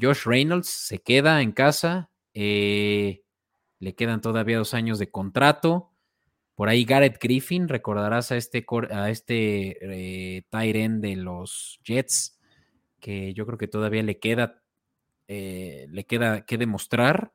Josh 0.00 0.24
Reynolds 0.24 0.68
se 0.68 1.02
queda 1.02 1.40
en 1.42 1.52
casa, 1.52 2.10
eh, 2.40 3.24
le 3.80 3.96
quedan 3.96 4.20
todavía 4.20 4.58
dos 4.58 4.72
años 4.72 5.00
de 5.00 5.10
contrato. 5.10 5.90
Por 6.54 6.68
ahí 6.68 6.84
Garrett 6.84 7.20
Griffin, 7.20 7.66
recordarás 7.66 8.30
a 8.30 8.36
este, 8.36 8.64
a 8.92 9.10
este 9.10 10.38
eh, 10.38 10.44
de 10.52 11.16
los 11.16 11.80
Jets, 11.82 12.38
que 13.00 13.34
yo 13.34 13.44
creo 13.44 13.58
que 13.58 13.66
todavía 13.66 14.04
le 14.04 14.20
queda, 14.20 14.62
eh, 15.26 15.88
le 15.90 16.06
queda 16.06 16.46
que 16.46 16.58
demostrar. 16.58 17.32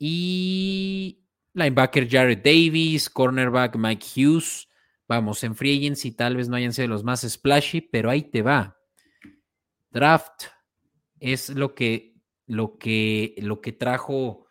Y 0.00 1.20
Linebacker 1.54 2.08
Jared 2.10 2.38
Davis, 2.42 3.08
cornerback 3.08 3.76
Mike 3.76 4.06
Hughes. 4.16 4.68
Vamos, 5.06 5.44
en 5.44 5.54
free 5.54 5.78
agency 5.78 6.10
tal 6.10 6.36
vez 6.36 6.48
no 6.48 6.56
hayan 6.56 6.72
sido 6.72 6.88
los 6.88 7.04
más 7.04 7.20
splashy, 7.20 7.82
pero 7.82 8.10
ahí 8.10 8.22
te 8.22 8.42
va. 8.42 8.80
Draft 9.92 10.46
es 11.20 11.50
lo 11.50 11.76
que, 11.76 12.07
lo 12.48 12.78
que, 12.78 13.34
lo 13.38 13.60
que 13.60 13.72
trajo 13.72 14.46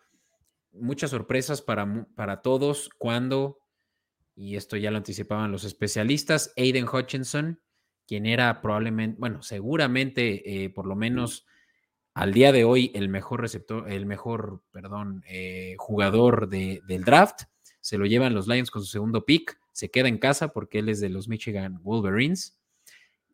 muchas 0.72 1.10
sorpresas 1.10 1.62
para, 1.62 2.08
para 2.16 2.42
todos 2.42 2.90
cuando, 2.98 3.60
y 4.36 4.56
esto 4.56 4.78
ya 4.78 4.92
lo 4.92 4.98
anticipaban 4.98 5.52
los 5.52 5.66
especialistas, 5.66 6.54
Aiden 6.56 6.88
Hutchinson, 6.88 7.60
quien 8.08 8.26
era 8.26 8.62
probablemente, 8.62 9.20
bueno, 9.20 9.42
seguramente 9.42 10.64
eh, 10.64 10.70
por 10.70 10.86
lo 10.86 10.96
menos 10.96 11.46
al 12.14 12.34
día 12.34 12.52
de 12.52 12.64
hoy 12.64 12.92
el 12.96 13.10
mejor 13.10 13.42
receptor, 13.42 13.92
el 13.92 14.06
mejor, 14.06 14.62
perdón, 14.72 15.24
eh, 15.28 15.76
jugador 15.78 16.48
del 16.48 17.04
draft. 17.04 17.44
Se 17.82 17.98
lo 17.98 18.06
llevan 18.06 18.34
los 18.34 18.48
Lions 18.48 18.72
con 18.72 18.82
su 18.82 18.88
segundo 18.88 19.26
pick. 19.26 19.60
Se 19.72 19.92
queda 19.92 20.08
en 20.08 20.18
casa 20.18 20.48
porque 20.48 20.80
él 20.80 20.90
es 20.90 21.00
de 21.00 21.10
los 21.10 21.28
Michigan 21.28 21.80
Wolverines. 21.84 22.58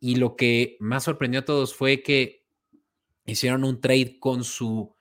Y 0.02 0.16
lo 0.16 0.36
que 0.36 0.76
más 0.82 1.06
sorprendió 1.06 1.42
a 1.42 1.46
todos 1.46 1.74
fue 1.74 2.02
que 2.02 2.43
hicieron 3.26 3.64
un 3.64 3.82
trade 3.82 4.18
con 4.20 4.44
su 4.44 4.96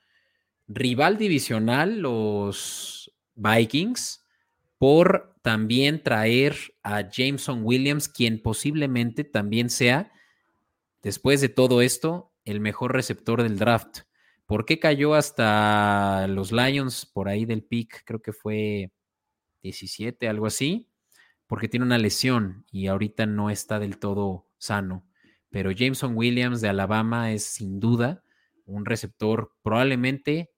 rival 0.68 1.18
divisional, 1.18 2.00
los 2.00 3.12
Vikings, 3.34 4.24
por 4.78 5.36
también 5.42 6.02
traer 6.02 6.56
a 6.82 7.08
Jameson 7.10 7.60
Williams, 7.64 8.08
quien 8.08 8.42
posiblemente 8.42 9.24
también 9.24 9.70
sea, 9.70 10.12
después 11.02 11.40
de 11.40 11.48
todo 11.48 11.82
esto, 11.82 12.32
el 12.44 12.60
mejor 12.60 12.92
receptor 12.92 13.42
del 13.42 13.58
draft. 13.58 14.00
¿Por 14.46 14.64
qué 14.64 14.78
cayó 14.78 15.14
hasta 15.14 16.26
los 16.28 16.52
Lions 16.52 17.06
por 17.06 17.28
ahí 17.28 17.44
del 17.44 17.64
pick? 17.64 18.02
Creo 18.04 18.20
que 18.20 18.32
fue 18.32 18.92
17, 19.62 20.28
algo 20.28 20.46
así. 20.46 20.88
Porque 21.46 21.68
tiene 21.68 21.86
una 21.86 21.98
lesión 21.98 22.64
y 22.70 22.86
ahorita 22.86 23.26
no 23.26 23.50
está 23.50 23.78
del 23.78 23.98
todo 23.98 24.48
sano. 24.58 25.06
Pero 25.52 25.70
Jameson 25.70 26.16
Williams 26.16 26.60
de 26.62 26.70
Alabama 26.70 27.30
es 27.30 27.44
sin 27.44 27.78
duda 27.78 28.24
un 28.64 28.86
receptor, 28.86 29.52
probablemente 29.62 30.50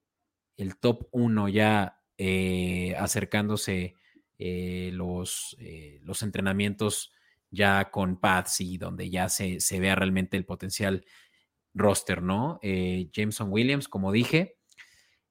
el 0.57 0.79
top 0.79 1.09
1 1.11 1.49
ya 1.49 2.01
eh, 2.17 2.95
acercándose 2.97 3.95
eh, 4.39 4.91
los, 4.93 5.57
eh, 5.59 5.99
los 6.03 6.23
entrenamientos 6.23 7.13
ya 7.51 7.91
con 7.91 8.21
Patsy, 8.21 8.79
donde 8.79 9.11
ya 9.11 9.29
se, 9.29 9.61
se 9.61 9.81
vea 9.81 9.97
realmente 9.97 10.37
el 10.37 10.45
potencial 10.45 11.05
roster, 11.73 12.23
¿no? 12.23 12.61
Jameson 12.63 13.49
Williams, 13.51 13.89
como 13.89 14.13
dije, 14.13 14.59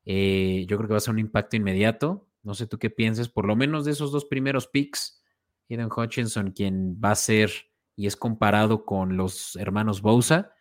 yo 0.06 0.78
creo 0.78 0.88
que 0.88 0.94
va 0.94 0.98
a 0.98 1.02
ser 1.02 1.14
un 1.14 1.20
impacto 1.20 1.56
inmediato. 1.56 2.30
No 2.44 2.54
sé 2.54 2.68
tú 2.68 2.80
qué 2.80 2.90
pienses, 2.90 3.30
por 3.30 3.46
lo 3.46 3.56
menos 3.56 3.86
de 3.86 3.92
esos 3.92 4.12
dos 4.12 4.26
primeros 4.26 4.68
picks, 4.68 5.22
Eden 5.70 5.90
Hutchinson, 5.96 6.52
quien 6.52 7.00
va 7.02 7.12
a 7.12 7.16
ser 7.16 7.73
y 7.96 8.08
es 8.08 8.16
comparado 8.16 8.86
con 8.86 9.18
los 9.18 9.56
hermanos 9.56 10.02
Bosa, 10.02 10.54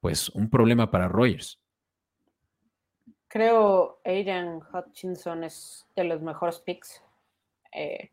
pues 0.00 0.28
un 0.30 0.50
problema 0.50 0.90
para 0.90 1.08
Rogers. 1.08 1.60
Creo 3.28 4.00
Aiden 4.04 4.60
Hutchinson 4.72 5.44
es 5.44 5.86
de 5.94 6.04
los 6.04 6.20
mejores 6.20 6.58
picks 6.58 7.00
eh, 7.72 8.10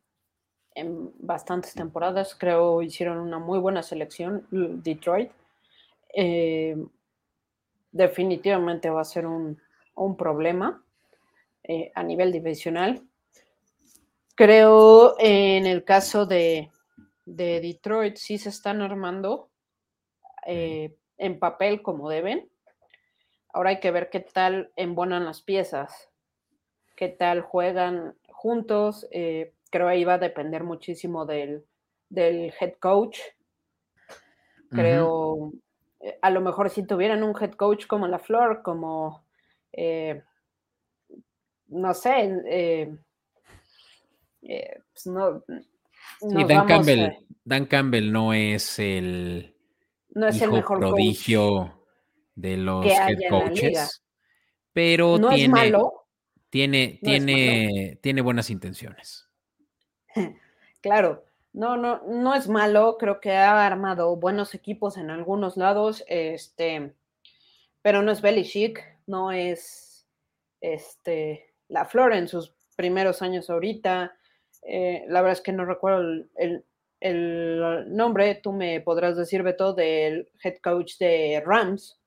en 0.75 1.11
bastantes 1.17 1.73
temporadas. 1.73 2.35
Creo 2.35 2.83
hicieron 2.83 3.17
una 3.17 3.39
muy 3.39 3.57
buena 3.57 3.81
selección 3.81 4.45
Detroit. 4.51 5.31
Eh, 6.13 6.77
definitivamente 7.91 8.89
va 8.91 9.01
a 9.01 9.05
ser 9.05 9.25
un, 9.25 9.59
problema 10.17 10.83
eh, 11.63 11.91
a 11.95 12.03
nivel 12.03 12.31
divisional. 12.31 13.01
Creo 14.35 15.15
en 15.17 15.65
el 15.65 15.83
caso 15.83 16.27
de, 16.27 16.69
Detroit 17.27 18.15
sí 18.15 18.37
se 18.37 18.49
están 18.49 18.81
armando 18.81 19.49
eh, 20.45 20.95
en 21.17 21.39
papel 21.39 21.81
como 21.81 22.09
deben. 22.09 22.49
Ahora 23.51 23.71
hay 23.71 23.79
que 23.81 23.91
ver 23.91 24.09
qué 24.09 24.21
tal 24.21 24.71
embonan 24.77 25.25
las 25.25 25.41
piezas, 25.41 26.09
qué 26.95 27.09
tal 27.09 27.41
juegan 27.41 28.15
juntos. 28.29 29.07
Eh, 29.11 29.53
creo 29.69 29.89
ahí 29.89 30.05
va 30.05 30.13
a 30.13 30.19
depender 30.19 30.63
muchísimo 30.63 31.25
del, 31.25 31.65
head 32.15 32.75
coach. 32.79 33.19
Creo, 34.69 35.51
eh, 35.99 36.17
a 36.21 36.29
lo 36.29 36.39
mejor 36.39 36.69
si 36.69 36.85
tuvieran 36.85 37.23
un 37.23 37.35
head 37.41 37.51
coach 37.51 37.87
como 37.87 38.07
la 38.07 38.19
Flor, 38.19 38.61
como, 38.63 39.25
eh, 39.73 40.23
no 41.67 41.93
sé, 41.93 42.41
eh, 42.45 42.97
pues 44.93 45.07
no... 45.07 45.43
Dan, 46.21 46.67
Campbell, 46.67 47.17
Dan 47.43 47.65
Campbell 47.65 48.11
no 48.11 48.33
es 48.33 48.79
el, 48.79 49.55
no 50.09 50.27
es 50.27 50.41
el 50.41 50.51
mejor 50.51 50.79
prodigio 50.79 51.83
de 52.35 52.57
los 52.57 52.85
head 52.85 53.17
coaches, 53.29 54.03
pero 54.73 55.17
no 55.17 55.29
tiene, 55.29 55.43
es 55.43 55.49
malo. 55.49 56.07
Tiene, 56.49 56.99
tiene, 57.03 57.99
tiene 58.01 58.21
buenas 58.21 58.49
intenciones. 58.49 59.27
Claro, 60.79 61.25
no, 61.53 61.75
no, 61.75 62.03
no 62.07 62.35
es 62.35 62.47
malo, 62.47 62.97
creo 62.99 63.19
que 63.19 63.35
ha 63.35 63.65
armado 63.65 64.15
buenos 64.15 64.53
equipos 64.53 64.95
en 64.95 65.09
algunos 65.09 65.57
lados, 65.57 66.05
este, 66.07 66.93
pero 67.81 68.03
no 68.03 68.11
es 68.11 68.21
Belichick, 68.21 68.83
no 69.07 69.31
es 69.31 70.07
este, 70.61 71.55
la 71.67 71.85
Flor 71.85 72.13
en 72.13 72.27
sus 72.27 72.53
primeros 72.75 73.21
años 73.21 73.49
ahorita. 73.49 74.15
Eh, 74.67 75.05
la 75.07 75.21
verdad 75.21 75.37
es 75.37 75.41
que 75.41 75.53
no 75.53 75.65
recuerdo 75.65 76.25
el, 76.35 76.63
nombre, 77.87 78.35
tú 78.35 78.51
me 78.51 78.81
podrás 78.81 79.15
decir, 79.15 79.43
Beto, 79.43 79.73
del 79.73 80.29
head 80.43 80.57
coach 80.63 80.97
de 80.97 81.41
Rams. 81.45 81.99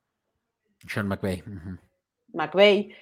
Sean 0.89 1.09
McVay. 1.09 1.43
McVay. 2.33 2.95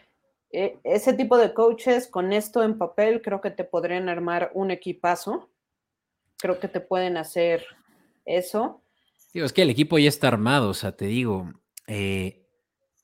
Eh, 0.51 0.79
ese 0.85 1.13
tipo 1.13 1.37
de 1.37 1.53
coaches 1.53 2.07
con 2.09 2.33
esto 2.33 2.63
en 2.63 2.79
papel 2.79 3.21
creo 3.21 3.41
que 3.41 3.51
te 3.51 3.65
podrían 3.65 4.09
armar 4.09 4.51
un 4.55 4.71
equipazo 4.71 5.51
creo 6.39 6.59
que 6.59 6.69
te 6.69 6.81
pueden 6.81 7.17
hacer 7.17 7.65
eso. 8.25 8.83
Digo, 9.35 9.45
es 9.45 9.53
que 9.53 9.63
el 9.63 9.71
equipo 9.71 9.99
ya 9.99 10.09
está 10.09 10.29
armado, 10.29 10.71
o 10.71 10.75
sea, 10.75 10.93
te 10.93 11.07
digo. 11.07 11.53
Eh, 11.87 12.47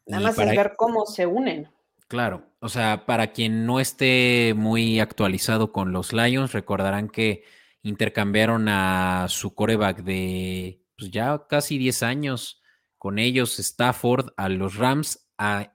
Nada 0.06 0.22
más 0.22 0.38
es 0.38 0.56
ver 0.56 0.74
cómo 0.76 1.06
se 1.06 1.26
unen. 1.26 1.68
Claro, 2.14 2.46
o 2.60 2.68
sea, 2.68 3.06
para 3.06 3.32
quien 3.32 3.66
no 3.66 3.80
esté 3.80 4.54
muy 4.56 5.00
actualizado 5.00 5.72
con 5.72 5.90
los 5.90 6.12
Lions, 6.12 6.52
recordarán 6.52 7.08
que 7.08 7.42
intercambiaron 7.82 8.68
a 8.68 9.26
su 9.28 9.52
coreback 9.52 10.04
de 10.04 10.80
pues 10.96 11.10
ya 11.10 11.44
casi 11.48 11.76
10 11.76 12.04
años 12.04 12.62
con 12.98 13.18
ellos, 13.18 13.58
Stafford, 13.58 14.28
a 14.36 14.48
los 14.48 14.76
Rams 14.76 15.28
a, 15.38 15.72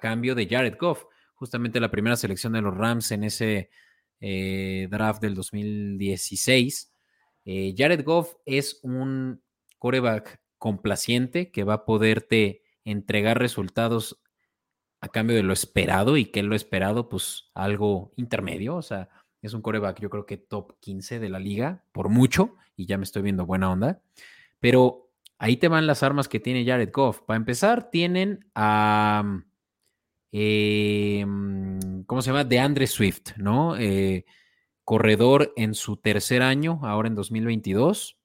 cambio 0.00 0.34
de 0.34 0.46
Jared 0.46 0.78
Goff, 0.80 1.04
justamente 1.34 1.78
la 1.78 1.90
primera 1.90 2.16
selección 2.16 2.54
de 2.54 2.62
los 2.62 2.74
Rams 2.74 3.12
en 3.12 3.24
ese 3.24 3.68
eh, 4.18 4.88
draft 4.90 5.20
del 5.20 5.34
2016. 5.34 6.90
Eh, 7.44 7.74
Jared 7.76 8.02
Goff 8.02 8.36
es 8.46 8.80
un 8.82 9.42
coreback 9.78 10.40
complaciente 10.56 11.50
que 11.50 11.64
va 11.64 11.74
a 11.74 11.84
poderte 11.84 12.62
entregar 12.82 13.38
resultados 13.38 14.21
a 15.02 15.08
cambio 15.08 15.36
de 15.36 15.42
lo 15.42 15.52
esperado 15.52 16.16
y 16.16 16.26
que 16.26 16.44
lo 16.44 16.54
esperado, 16.54 17.08
pues 17.08 17.50
algo 17.54 18.12
intermedio. 18.16 18.76
O 18.76 18.82
sea, 18.82 19.08
es 19.42 19.52
un 19.52 19.60
coreback, 19.60 20.00
yo 20.00 20.08
creo 20.08 20.26
que 20.26 20.36
top 20.36 20.78
15 20.78 21.18
de 21.18 21.28
la 21.28 21.40
liga, 21.40 21.84
por 21.90 22.08
mucho, 22.08 22.56
y 22.76 22.86
ya 22.86 22.96
me 22.98 23.04
estoy 23.04 23.22
viendo 23.22 23.44
buena 23.44 23.70
onda. 23.70 24.00
Pero 24.60 25.10
ahí 25.38 25.56
te 25.56 25.66
van 25.66 25.88
las 25.88 26.04
armas 26.04 26.28
que 26.28 26.38
tiene 26.38 26.64
Jared 26.64 26.90
Goff. 26.92 27.22
Para 27.22 27.36
empezar, 27.36 27.90
tienen 27.90 28.46
a. 28.54 29.42
Em, 30.30 32.04
¿Cómo 32.04 32.22
se 32.22 32.30
llama? 32.30 32.44
De 32.44 32.60
Andre 32.60 32.86
Swift, 32.86 33.36
¿no? 33.36 33.76
Eh, 33.76 34.24
corredor 34.84 35.52
en 35.56 35.74
su 35.74 35.96
tercer 35.96 36.42
año, 36.42 36.78
ahora 36.84 37.08
en 37.08 37.16
2022, 37.16 38.18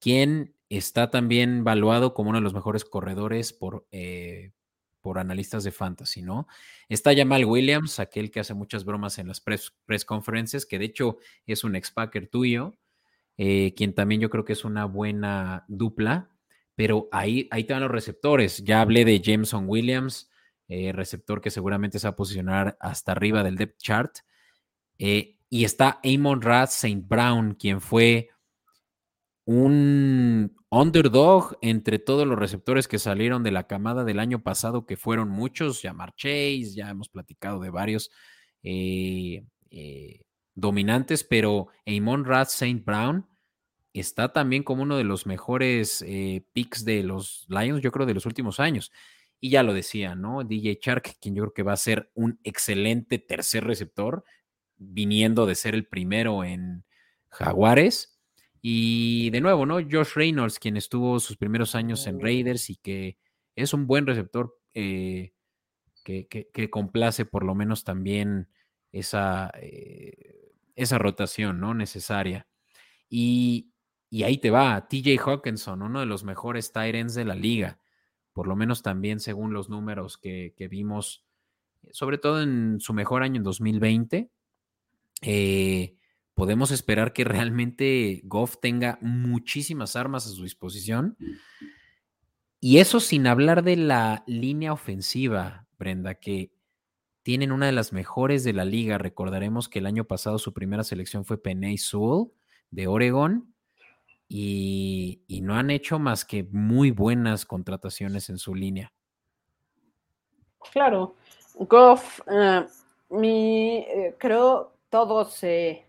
quien 0.00 0.54
está 0.70 1.10
también 1.10 1.62
valuado 1.62 2.14
como 2.14 2.30
uno 2.30 2.38
de 2.38 2.42
los 2.44 2.54
mejores 2.54 2.86
corredores 2.86 3.52
por, 3.52 3.86
eh, 3.90 4.52
por 5.00 5.18
analistas 5.18 5.64
de 5.64 5.72
fantasy, 5.72 6.22
¿no? 6.22 6.46
Está 6.88 7.14
Jamal 7.14 7.44
Williams, 7.44 8.00
aquel 8.00 8.30
que 8.30 8.40
hace 8.40 8.54
muchas 8.54 8.84
bromas 8.84 9.18
en 9.18 9.28
las 9.28 9.40
press, 9.40 9.72
press 9.84 10.04
conferences, 10.04 10.66
que 10.66 10.78
de 10.78 10.86
hecho 10.86 11.18
es 11.46 11.64
un 11.64 11.76
ex-packer 11.76 12.28
tuyo, 12.28 12.74
eh, 13.36 13.74
quien 13.76 13.94
también 13.94 14.20
yo 14.20 14.30
creo 14.30 14.44
que 14.44 14.52
es 14.52 14.64
una 14.64 14.84
buena 14.84 15.64
dupla, 15.68 16.30
pero 16.74 17.08
ahí, 17.12 17.48
ahí 17.50 17.64
van 17.64 17.80
los 17.80 17.90
receptores. 17.90 18.64
Ya 18.64 18.80
hablé 18.80 19.04
de 19.04 19.20
Jameson 19.20 19.64
Williams, 19.68 20.30
eh, 20.68 20.92
receptor 20.92 21.40
que 21.40 21.50
seguramente 21.50 21.98
se 21.98 22.06
va 22.06 22.12
a 22.12 22.16
posicionar 22.16 22.76
hasta 22.80 23.12
arriba 23.12 23.42
del 23.42 23.56
depth 23.56 23.78
chart. 23.78 24.18
Y 24.98 25.64
está 25.64 26.00
Amon 26.04 26.42
Rath 26.42 26.70
St. 26.70 27.02
Brown, 27.06 27.54
quien 27.54 27.80
fue 27.80 28.28
un 29.48 30.54
underdog 30.68 31.56
entre 31.62 31.98
todos 31.98 32.26
los 32.26 32.38
receptores 32.38 32.86
que 32.86 32.98
salieron 32.98 33.42
de 33.42 33.50
la 33.50 33.66
camada 33.66 34.04
del 34.04 34.18
año 34.18 34.42
pasado, 34.42 34.84
que 34.84 34.98
fueron 34.98 35.30
muchos, 35.30 35.80
ya 35.80 35.96
Chase, 36.16 36.74
ya 36.74 36.90
hemos 36.90 37.08
platicado 37.08 37.58
de 37.58 37.70
varios. 37.70 38.10
Eh, 38.62 39.42
eh, 39.70 40.20
dominantes, 40.54 41.24
pero 41.24 41.68
Amon 41.86 42.26
Rath 42.26 42.48
St. 42.48 42.82
Brown 42.84 43.26
está 43.94 44.34
también 44.34 44.64
como 44.64 44.82
uno 44.82 44.98
de 44.98 45.04
los 45.04 45.24
mejores 45.24 46.04
eh, 46.06 46.44
picks 46.52 46.84
de 46.84 47.02
los 47.02 47.46
Lions, 47.48 47.80
yo 47.80 47.90
creo, 47.90 48.04
de 48.04 48.12
los 48.12 48.26
últimos 48.26 48.60
años. 48.60 48.92
Y 49.40 49.48
ya 49.48 49.62
lo 49.62 49.72
decía, 49.72 50.14
¿no? 50.14 50.44
DJ 50.44 50.78
Shark, 50.82 51.16
quien 51.22 51.34
yo 51.34 51.44
creo 51.44 51.54
que 51.54 51.62
va 51.62 51.72
a 51.72 51.76
ser 51.78 52.10
un 52.12 52.38
excelente 52.44 53.18
tercer 53.18 53.64
receptor, 53.64 54.24
viniendo 54.76 55.46
de 55.46 55.54
ser 55.54 55.74
el 55.74 55.86
primero 55.86 56.44
en 56.44 56.84
Jaguares. 57.28 58.17
Y 58.70 59.30
de 59.30 59.40
nuevo, 59.40 59.64
¿no? 59.64 59.76
Josh 59.76 60.12
Reynolds, 60.14 60.58
quien 60.58 60.76
estuvo 60.76 61.18
sus 61.20 61.38
primeros 61.38 61.74
años 61.74 62.06
en 62.06 62.20
Raiders 62.20 62.68
y 62.68 62.76
que 62.76 63.16
es 63.56 63.72
un 63.72 63.86
buen 63.86 64.06
receptor 64.06 64.58
eh, 64.74 65.32
que, 66.04 66.68
complace 66.70 67.24
por 67.24 67.44
lo 67.44 67.54
menos 67.54 67.82
también 67.84 68.50
esa, 68.92 69.50
eh, 69.54 70.52
esa 70.76 70.98
rotación, 70.98 71.60
¿no? 71.60 71.72
Necesaria. 71.72 72.46
Y, 73.08 73.72
ahí 74.22 74.36
te 74.36 74.50
va, 74.50 74.86
TJ 74.86 75.16
Hawkinson, 75.18 75.80
uno 75.80 76.00
de 76.00 76.06
los 76.06 76.22
mejores 76.24 76.70
tight 76.70 76.94
ends 76.94 77.14
de 77.14 77.24
la 77.24 77.36
liga, 77.36 77.80
por 78.34 78.46
lo 78.46 78.54
menos 78.54 78.82
también 78.82 79.18
según 79.18 79.54
los 79.54 79.70
números 79.70 80.18
que, 80.18 80.52
vimos, 80.70 81.24
sobre 81.90 82.18
todo 82.18 82.42
en 82.42 82.80
su 82.80 82.92
mejor 82.92 83.22
año 83.22 83.38
en 83.38 83.44
2020. 83.44 84.30
Eh, 85.22 85.97
podemos 86.38 86.70
esperar 86.70 87.12
que 87.12 87.24
realmente 87.24 88.20
Goff 88.22 88.58
tenga 88.62 88.96
muchísimas 89.00 89.96
armas 89.96 90.24
a 90.24 90.30
su 90.30 90.44
disposición. 90.44 91.16
Y 92.60 92.78
eso 92.78 93.00
sin 93.00 93.26
hablar 93.26 93.64
de 93.64 93.74
la 93.74 94.22
línea 94.28 94.72
ofensiva, 94.72 95.66
Brenda, 95.80 96.14
que 96.14 96.52
tienen 97.24 97.50
una 97.50 97.66
de 97.66 97.72
las 97.72 97.92
mejores 97.92 98.44
de 98.44 98.52
la 98.52 98.64
liga. 98.64 98.98
Recordaremos 98.98 99.68
que 99.68 99.80
el 99.80 99.86
año 99.86 100.04
pasado 100.04 100.38
su 100.38 100.54
primera 100.54 100.84
selección 100.84 101.24
fue 101.24 101.42
Penay 101.42 101.76
Sewell 101.76 102.30
de 102.70 102.86
Oregon 102.86 103.52
y, 104.28 105.24
no 105.42 105.56
han 105.56 105.70
hecho 105.70 105.98
más 105.98 106.24
que 106.24 106.44
muy 106.52 106.92
buenas 106.92 107.46
contrataciones 107.46 108.30
en 108.30 108.38
su 108.38 108.54
línea. 108.54 108.92
Claro, 110.72 111.16
Goff, 111.58 112.20
eh, 112.30 112.64
mi, 113.10 113.78
eh, 113.78 114.14
creo 114.20 114.74
todos 114.88 115.42
eh, 115.42 115.87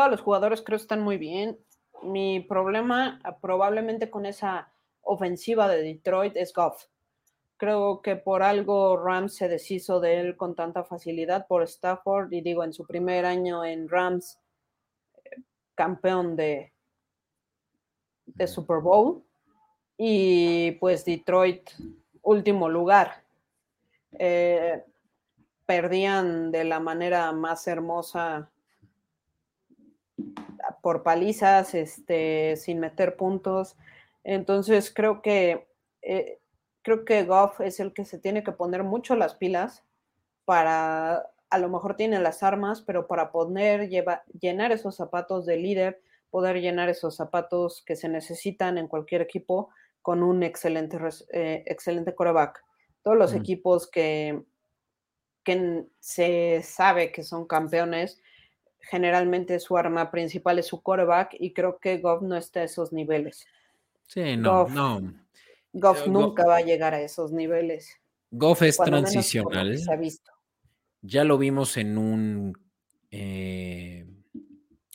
todos 0.00 0.12
los 0.12 0.22
jugadores 0.22 0.62
creo 0.62 0.78
están 0.78 1.02
muy 1.02 1.18
bien. 1.18 1.58
Mi 2.02 2.40
problema 2.40 3.20
ah, 3.22 3.36
probablemente 3.36 4.08
con 4.08 4.24
esa 4.24 4.72
ofensiva 5.02 5.68
de 5.68 5.82
Detroit 5.82 6.38
es 6.38 6.54
Goff. 6.54 6.86
Creo 7.58 8.00
que 8.00 8.16
por 8.16 8.42
algo 8.42 8.96
Rams 8.96 9.36
se 9.36 9.46
deshizo 9.46 10.00
de 10.00 10.20
él 10.20 10.38
con 10.38 10.54
tanta 10.54 10.84
facilidad 10.84 11.46
por 11.46 11.62
Stafford 11.64 12.32
y 12.32 12.40
digo, 12.40 12.64
en 12.64 12.72
su 12.72 12.86
primer 12.86 13.26
año 13.26 13.62
en 13.62 13.90
Rams, 13.90 14.38
eh, 15.22 15.42
campeón 15.74 16.34
de, 16.34 16.72
de 18.24 18.46
Super 18.46 18.78
Bowl 18.78 19.22
y 19.98 20.70
pues 20.80 21.04
Detroit 21.04 21.72
último 22.22 22.70
lugar. 22.70 23.22
Eh, 24.18 24.82
perdían 25.66 26.50
de 26.50 26.64
la 26.64 26.80
manera 26.80 27.30
más 27.32 27.68
hermosa 27.68 28.50
por 30.82 31.02
palizas, 31.02 31.74
este, 31.74 32.56
sin 32.56 32.80
meter 32.80 33.16
puntos. 33.16 33.76
Entonces 34.24 34.92
creo 34.94 35.22
que 35.22 35.68
eh, 36.02 36.40
creo 36.82 37.04
que 37.04 37.24
Goff 37.24 37.60
es 37.60 37.80
el 37.80 37.92
que 37.92 38.04
se 38.04 38.18
tiene 38.18 38.42
que 38.42 38.52
poner 38.52 38.84
mucho 38.84 39.16
las 39.16 39.34
pilas 39.34 39.84
para, 40.44 41.26
a 41.50 41.58
lo 41.58 41.68
mejor 41.68 41.96
tiene 41.96 42.18
las 42.20 42.42
armas, 42.42 42.82
pero 42.82 43.06
para 43.06 43.30
poder 43.30 43.88
llenar 43.88 44.72
esos 44.72 44.96
zapatos 44.96 45.46
de 45.46 45.56
líder, 45.56 46.02
poder 46.30 46.60
llenar 46.60 46.88
esos 46.88 47.16
zapatos 47.16 47.82
que 47.84 47.96
se 47.96 48.08
necesitan 48.08 48.78
en 48.78 48.88
cualquier 48.88 49.22
equipo 49.22 49.70
con 50.02 50.22
un 50.22 50.42
excelente, 50.42 50.98
eh, 51.32 51.62
excelente 51.66 52.14
coreback. 52.14 52.64
Todos 53.02 53.16
los 53.16 53.34
equipos 53.34 53.88
que, 53.90 54.44
que 55.44 55.86
se 56.00 56.62
sabe 56.62 57.12
que 57.12 57.22
son 57.22 57.46
campeones 57.46 58.20
generalmente 58.80 59.58
su 59.60 59.76
arma 59.76 60.10
principal 60.10 60.58
es 60.58 60.66
su 60.66 60.82
quarterback 60.82 61.36
y 61.38 61.52
creo 61.52 61.78
que 61.78 61.98
Goff 61.98 62.22
no 62.22 62.36
está 62.36 62.60
a 62.60 62.64
esos 62.64 62.92
niveles. 62.92 63.46
Sí, 64.06 64.36
no, 64.36 64.68
no. 64.68 65.14
Goff 65.72 66.06
nunca 66.06 66.46
va 66.46 66.56
a 66.56 66.62
llegar 66.62 66.94
a 66.94 67.00
esos 67.00 67.32
niveles. 67.32 67.96
Goff 68.30 68.62
es 68.62 68.76
transicional. 68.76 69.78
Ya 71.02 71.24
lo 71.24 71.38
vimos 71.38 71.76
en 71.76 71.96
un 71.98 72.58
eh, 73.10 74.06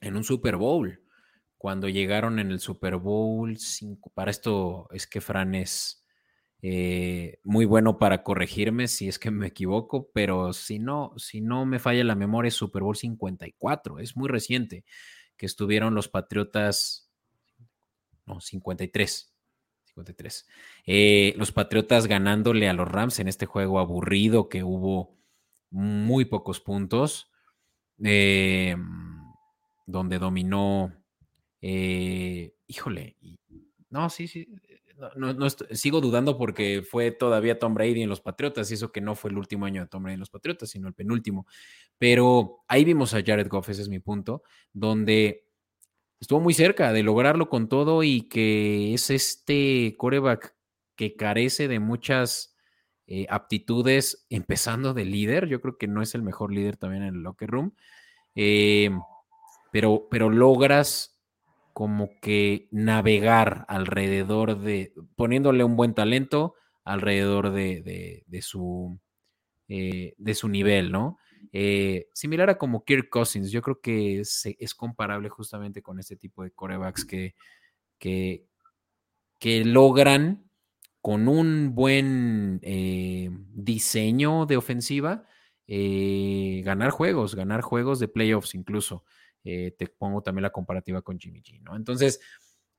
en 0.01 0.15
un 0.15 0.23
Super 0.23 0.57
Bowl. 0.57 1.01
Cuando 1.57 1.89
llegaron 1.89 2.39
en 2.39 2.51
el 2.51 2.59
Super 2.59 2.97
Bowl 2.97 3.57
5. 3.57 4.11
Para 4.13 4.31
esto 4.31 4.87
es 4.91 5.07
que 5.07 5.21
Fran 5.21 5.55
es 5.55 6.04
eh, 6.67 7.37
muy 7.43 7.65
bueno 7.65 7.99
para 7.99 8.23
corregirme 8.23 8.87
si 8.87 9.07
es 9.07 9.19
que 9.19 9.29
me 9.29 9.45
equivoco, 9.45 10.09
pero 10.11 10.51
si 10.51 10.79
no, 10.79 11.13
si 11.15 11.39
no 11.39 11.63
me 11.67 11.77
falla 11.77 12.03
la 12.03 12.15
memoria, 12.15 12.47
es 12.47 12.55
Super 12.55 12.81
Bowl 12.81 12.95
54, 12.95 13.99
es 13.99 14.17
muy 14.17 14.27
reciente 14.27 14.83
que 15.37 15.45
estuvieron 15.45 15.93
los 15.93 16.07
Patriotas, 16.07 17.11
no, 18.25 18.41
53. 18.41 19.31
53. 19.83 20.47
Eh, 20.87 21.35
los 21.37 21.51
Patriotas 21.51 22.07
ganándole 22.07 22.67
a 22.67 22.73
los 22.73 22.87
Rams 22.87 23.19
en 23.19 23.27
este 23.27 23.45
juego 23.45 23.77
aburrido 23.77 24.49
que 24.49 24.63
hubo 24.63 25.15
muy 25.69 26.25
pocos 26.25 26.61
puntos, 26.61 27.29
eh, 28.03 28.75
donde 29.85 30.17
dominó, 30.17 30.91
híjole, 31.61 33.17
no, 33.91 34.09
sí, 34.09 34.27
sí, 34.27 34.47
no, 35.15 35.49
sigo 35.49 36.01
dudando 36.01 36.37
porque 36.37 36.83
fue 36.89 37.11
todavía 37.11 37.59
Tom 37.59 37.73
Brady 37.73 38.01
en 38.01 38.09
los 38.09 38.21
Patriotas, 38.21 38.69
y 38.71 38.75
eso 38.75 38.91
que 38.91 39.01
no 39.01 39.15
fue 39.15 39.31
el 39.31 39.37
último 39.37 39.65
año 39.65 39.81
de 39.81 39.87
Tom 39.87 40.03
Brady 40.03 40.15
en 40.15 40.19
los 40.19 40.29
Patriotas, 40.29 40.69
sino 40.69 40.87
el 40.87 40.93
penúltimo. 40.93 41.47
Pero 41.97 42.63
ahí 42.67 42.85
vimos 42.85 43.13
a 43.13 43.23
Jared 43.23 43.47
Goff, 43.47 43.69
ese 43.69 43.81
es 43.81 43.89
mi 43.89 43.99
punto, 43.99 44.43
donde 44.73 45.47
estuvo 46.19 46.39
muy 46.39 46.53
cerca 46.53 46.93
de 46.93 47.03
lograrlo 47.03 47.49
con 47.49 47.67
todo 47.67 48.03
y 48.03 48.27
que 48.29 48.93
es 48.93 49.09
este 49.09 49.95
coreback 49.97 50.55
que 50.95 51.15
carece 51.15 51.67
de 51.67 51.79
muchas 51.79 52.55
eh, 53.07 53.27
aptitudes, 53.29 54.25
empezando 54.29 54.93
de 54.93 55.05
líder. 55.05 55.47
Yo 55.47 55.61
creo 55.61 55.77
que 55.77 55.87
no 55.87 56.01
es 56.01 56.15
el 56.15 56.23
mejor 56.23 56.53
líder 56.53 56.77
también 56.77 57.03
en 57.03 57.15
el 57.15 57.21
locker 57.21 57.49
room, 57.49 57.75
eh, 58.33 58.91
pero, 59.71 60.07
pero 60.09 60.29
logras 60.29 61.14
como 61.75 62.09
que 62.21 62.69
navegar 62.71 63.65
alrededor 63.67 64.61
de, 64.61 64.93
poniéndole 65.17 65.65
un 65.65 65.75
buen 65.75 65.93
talento 65.93 66.55
alrededor 66.85 67.51
de, 67.51 68.23
su, 68.41 68.97
eh, 69.67 70.13
de 70.17 70.35
su 70.35 70.47
nivel, 70.47 70.93
¿no? 70.93 71.17
Eh, 71.51 72.07
similar 72.13 72.49
a 72.49 72.57
como 72.57 72.85
Kirk 72.85 73.09
Cousins, 73.09 73.51
yo 73.51 73.61
creo 73.61 73.81
que 73.81 74.21
es, 74.21 74.45
es 74.57 74.73
comparable 74.73 75.27
justamente 75.27 75.81
con 75.81 75.99
este 75.99 76.15
tipo 76.15 76.43
de 76.43 76.51
corebacks 76.51 77.03
que, 77.03 77.35
que, 77.99 78.45
que 79.37 79.65
logran 79.65 80.49
con 81.01 81.27
un 81.27 81.75
buen 81.75 82.61
eh, 82.63 83.29
diseño 83.53 84.45
de 84.45 84.55
ofensiva 84.55 85.25
ganar 85.67 86.91
juegos, 86.91 87.35
ganar 87.35 87.59
juegos 87.59 87.99
de 87.99 88.07
playoffs 88.07 88.55
incluso. 88.55 89.03
Eh, 89.45 89.75
te 89.77 89.85
pongo 89.87 90.23
también 90.23 90.41
la 90.41 90.51
comparativa 90.51 91.03
con 91.03 91.19
Jimmy 91.19 91.43
G, 91.43 91.61
¿no? 91.61 91.75
Entonces, 91.75 92.19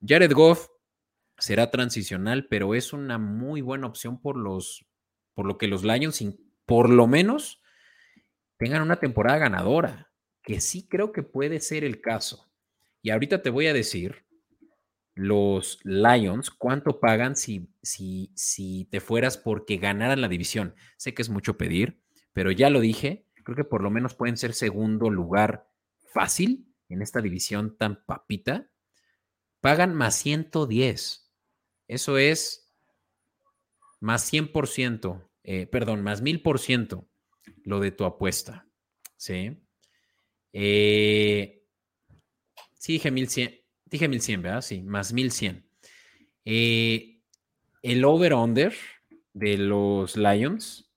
Jared 0.05 0.33
Goff 0.33 0.69
será 1.39 1.71
transicional, 1.71 2.49
pero 2.49 2.75
es 2.75 2.93
una 2.93 3.19
muy 3.19 3.61
buena 3.61 3.87
opción 3.87 4.21
por 4.21 4.37
los, 4.37 4.85
por 5.33 5.47
lo 5.47 5.59
que 5.59 5.69
los 5.69 5.85
Lions, 5.85 6.25
por 6.65 6.91
lo 6.91 7.07
menos, 7.07 7.63
tengan 8.57 8.83
una 8.83 8.99
temporada 8.99 9.39
ganadora, 9.39 10.11
que 10.43 10.61
sí 10.61 10.89
creo 10.89 11.13
que 11.13 11.23
puede 11.23 11.61
ser 11.61 11.85
el 11.85 12.01
caso. 12.01 12.51
Y 13.01 13.11
ahorita 13.11 13.43
te 13.43 13.51
voy 13.51 13.69
a 13.69 13.73
decir 13.73 14.27
los 15.15 15.79
Lions 15.85 16.51
cuánto 16.51 16.99
pagan 16.99 17.37
si, 17.37 17.71
si, 17.81 18.33
si 18.35 18.87
te 18.91 19.01
fueras 19.01 19.39
porque 19.39 19.77
ganaran 19.77 20.21
la 20.21 20.29
división. 20.29 20.75
Sé 20.97 21.15
que 21.15 21.23
es 21.23 21.29
mucho 21.29 21.57
pedir, 21.57 22.01
pero 22.33 22.51
ya 22.51 22.71
lo 22.71 22.81
dije, 22.81 23.25
creo 23.45 23.55
que 23.55 23.65
por 23.65 23.83
lo 23.83 23.91
menos 23.91 24.15
pueden 24.15 24.37
ser 24.37 24.53
segundo 24.53 25.11
lugar 25.11 25.69
fácil 26.17 26.67
en 26.89 27.03
esta 27.03 27.21
división 27.21 27.77
tan 27.77 28.03
papita, 28.07 28.71
pagan 29.61 29.95
más 29.95 30.15
110. 30.15 31.31
Eso 31.89 32.17
es 32.17 32.73
más 34.01 34.33
100%, 34.33 35.31
eh, 35.45 35.67
perdón, 35.67 36.03
más 36.03 36.23
1000% 36.23 37.07
lo 37.65 37.81
de 37.81 37.91
tu 37.91 38.07
apuesta. 38.07 38.67
¿Sí? 39.19 39.63
Eh, 40.55 41.67
sí, 42.79 42.95
dije 42.95 43.11
1100, 43.11 43.61
dije 43.85 44.09
1100, 44.09 44.43
¿verdad? 44.43 44.63
Sí, 44.63 44.83
más 44.83 45.13
1100. 45.13 45.69
Eh, 46.47 47.21
el 47.83 48.05
over-under 48.07 48.75
de 49.35 49.59
los 49.59 50.17
Lions 50.17 50.91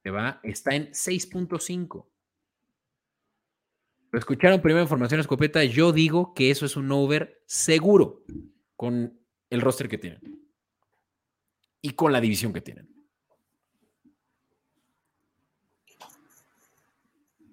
te 0.00 0.10
va, 0.10 0.40
está 0.44 0.74
en 0.74 0.92
6.5. 0.92 2.06
Lo 4.16 4.20
escucharon 4.20 4.62
primero 4.62 4.82
información 4.82 5.20
escopeta. 5.20 5.62
Yo 5.62 5.92
digo 5.92 6.32
que 6.32 6.50
eso 6.50 6.64
es 6.64 6.74
un 6.74 6.90
over 6.90 7.42
seguro 7.44 8.22
con 8.74 9.20
el 9.50 9.60
roster 9.60 9.90
que 9.90 9.98
tienen 9.98 10.48
y 11.82 11.90
con 11.90 12.14
la 12.14 12.20
división 12.22 12.50
que 12.54 12.62
tienen. 12.62 12.88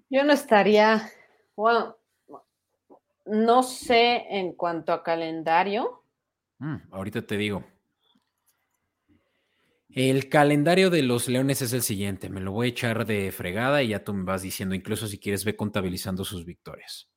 Yo 0.08 0.24
no 0.24 0.32
estaría, 0.32 1.10
bueno, 1.54 1.98
no 3.26 3.62
sé 3.62 4.24
en 4.30 4.54
cuanto 4.54 4.94
a 4.94 5.02
calendario. 5.02 6.02
Mm, 6.60 6.76
ahorita 6.92 7.26
te 7.26 7.36
digo. 7.36 7.62
El 9.94 10.28
calendario 10.28 10.90
de 10.90 11.04
los 11.04 11.28
Leones 11.28 11.62
es 11.62 11.72
el 11.72 11.82
siguiente. 11.82 12.28
Me 12.28 12.40
lo 12.40 12.50
voy 12.50 12.66
a 12.66 12.70
echar 12.70 13.06
de 13.06 13.30
fregada 13.30 13.80
y 13.80 13.90
ya 13.90 14.02
tú 14.02 14.12
me 14.12 14.24
vas 14.24 14.42
diciendo, 14.42 14.74
incluso 14.74 15.06
si 15.06 15.20
quieres, 15.20 15.44
ve 15.44 15.54
contabilizando 15.54 16.24
sus 16.24 16.44
victorias. 16.44 17.08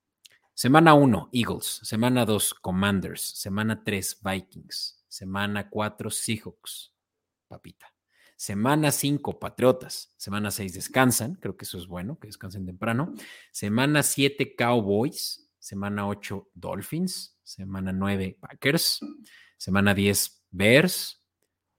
Semana 0.54 0.94
1, 0.94 1.30
Eagles. 1.34 1.80
Semana 1.82 2.24
2, 2.24 2.54
Commanders. 2.54 3.22
Semana 3.22 3.84
3, 3.84 4.22
Vikings. 4.24 5.04
Semana 5.08 5.72
4, 5.72 6.12
Seahawks. 6.12 6.94
Papita. 7.48 7.92
Semana 8.36 8.92
5, 8.92 9.40
Patriotas. 9.40 10.14
Semana 10.16 10.52
6, 10.52 10.74
descansan. 10.74 11.34
Creo 11.34 11.58
que 11.58 11.66
eso 11.66 11.80
es 11.80 11.88
bueno, 11.88 12.20
que 12.20 12.28
descansen 12.28 12.68
temprano. 12.68 13.12
Semana 13.52 14.04
7, 14.04 14.56
Cowboys. 14.56 15.50
Semana 15.58 16.08
8, 16.08 16.52
Dolphins. 16.54 17.40
Semana 17.42 17.92
9, 17.92 18.38
Packers. 18.40 19.00
Semana 19.58 19.96
10, 19.96 20.44
Bears. 20.52 21.24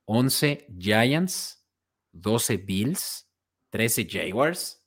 11 0.09 0.64
Giants, 0.78 1.62
12 2.20 2.64
Bills, 2.64 3.26
13 3.70 4.09
Jaguars, 4.09 4.80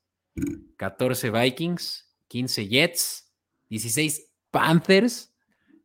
14 0.80 1.32
Vikings, 1.32 2.06
15 2.30 2.70
Jets, 2.70 3.24
16 3.70 4.26
Panthers, 4.52 5.30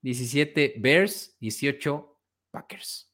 17 0.03 0.81
Bears, 0.81 1.35
18 1.43 2.03
Packers. 2.51 3.07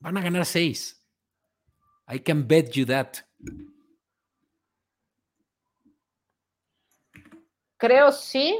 Van 0.00 0.16
a 0.16 0.22
ganar 0.22 0.44
6. 0.44 0.94
I 2.08 2.18
can 2.18 2.42
bet 2.46 2.76
you 2.76 2.84
that. 2.86 3.24
Creo 7.78 8.12
sí, 8.12 8.56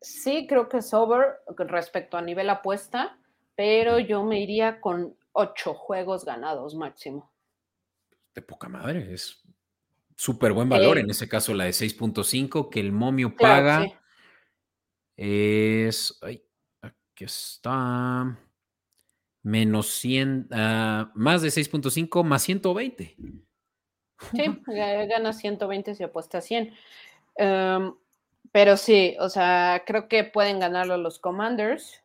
sí 0.00 0.46
creo 0.48 0.68
que 0.68 0.78
es 0.78 0.92
over 0.94 1.40
respecto 1.56 2.16
a 2.16 2.22
nivel 2.22 2.50
apuesta, 2.50 3.18
pero 3.54 3.98
yo 3.98 4.22
me 4.24 4.40
iría 4.40 4.80
con 4.80 5.16
ocho 5.32 5.74
juegos 5.74 6.24
ganados 6.24 6.74
máximo. 6.74 7.32
De 8.34 8.42
poca 8.42 8.68
madre, 8.68 9.12
es 9.12 9.42
súper 10.16 10.52
buen 10.52 10.68
valor. 10.68 10.98
en 10.98 11.10
ese 11.10 11.28
caso, 11.28 11.54
la 11.54 11.64
de 11.64 11.70
6.5, 11.70 12.70
que 12.70 12.80
el 12.80 12.92
momio 12.92 13.34
paga 13.36 13.86
es. 15.16 16.18
Ay, 16.22 16.44
aquí 16.82 17.24
está. 17.24 18.38
Menos 19.42 19.86
100, 19.86 20.48
ah, 20.50 21.10
más 21.14 21.42
de 21.42 21.48
6.5 21.48 22.24
más 22.24 22.42
120. 22.42 23.16
Sí, 23.16 24.62
gana 24.66 25.32
120 25.32 25.94
si 25.94 26.02
apuesta 26.02 26.40
100. 26.40 26.74
Pero 28.52 28.76
sí, 28.76 29.16
o 29.20 29.28
sea, 29.28 29.82
creo 29.86 30.08
que 30.08 30.24
pueden 30.24 30.60
ganarlo 30.60 30.96
los 30.96 31.18
Commanders. 31.18 32.02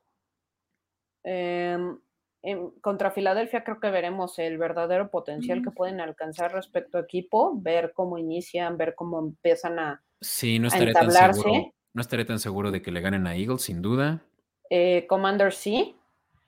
Em, 1.24 1.98
contra 2.82 3.12
Filadelfia 3.12 3.64
creo 3.64 3.80
que 3.80 3.90
veremos 3.90 4.38
el 4.38 4.58
verdadero 4.58 5.10
potencial 5.10 5.64
que 5.64 5.72
pueden 5.72 6.02
alcanzar 6.02 6.52
respecto 6.52 6.98
a 6.98 7.02
equipo, 7.02 7.54
ver 7.56 7.94
cómo 7.96 8.18
inician, 8.18 8.78
ver 8.78 8.96
cómo 8.96 9.20
empiezan 9.20 9.80
a, 9.80 10.04
sí, 10.20 10.60
no 10.60 10.68
estaré 10.68 10.92
Tan 10.92 11.10
seguro, 11.10 11.72
no 11.94 12.02
estaré 12.02 12.26
tan 12.26 12.40
seguro 12.40 12.72
de 12.72 12.82
que 12.82 12.92
le 12.92 13.00
ganen 13.00 13.28
a 13.28 13.36
Eagles, 13.36 13.62
sin 13.62 13.82
duda. 13.82 14.22
Eh, 14.70 15.06
Commanders 15.08 15.56
sí. 15.56 15.96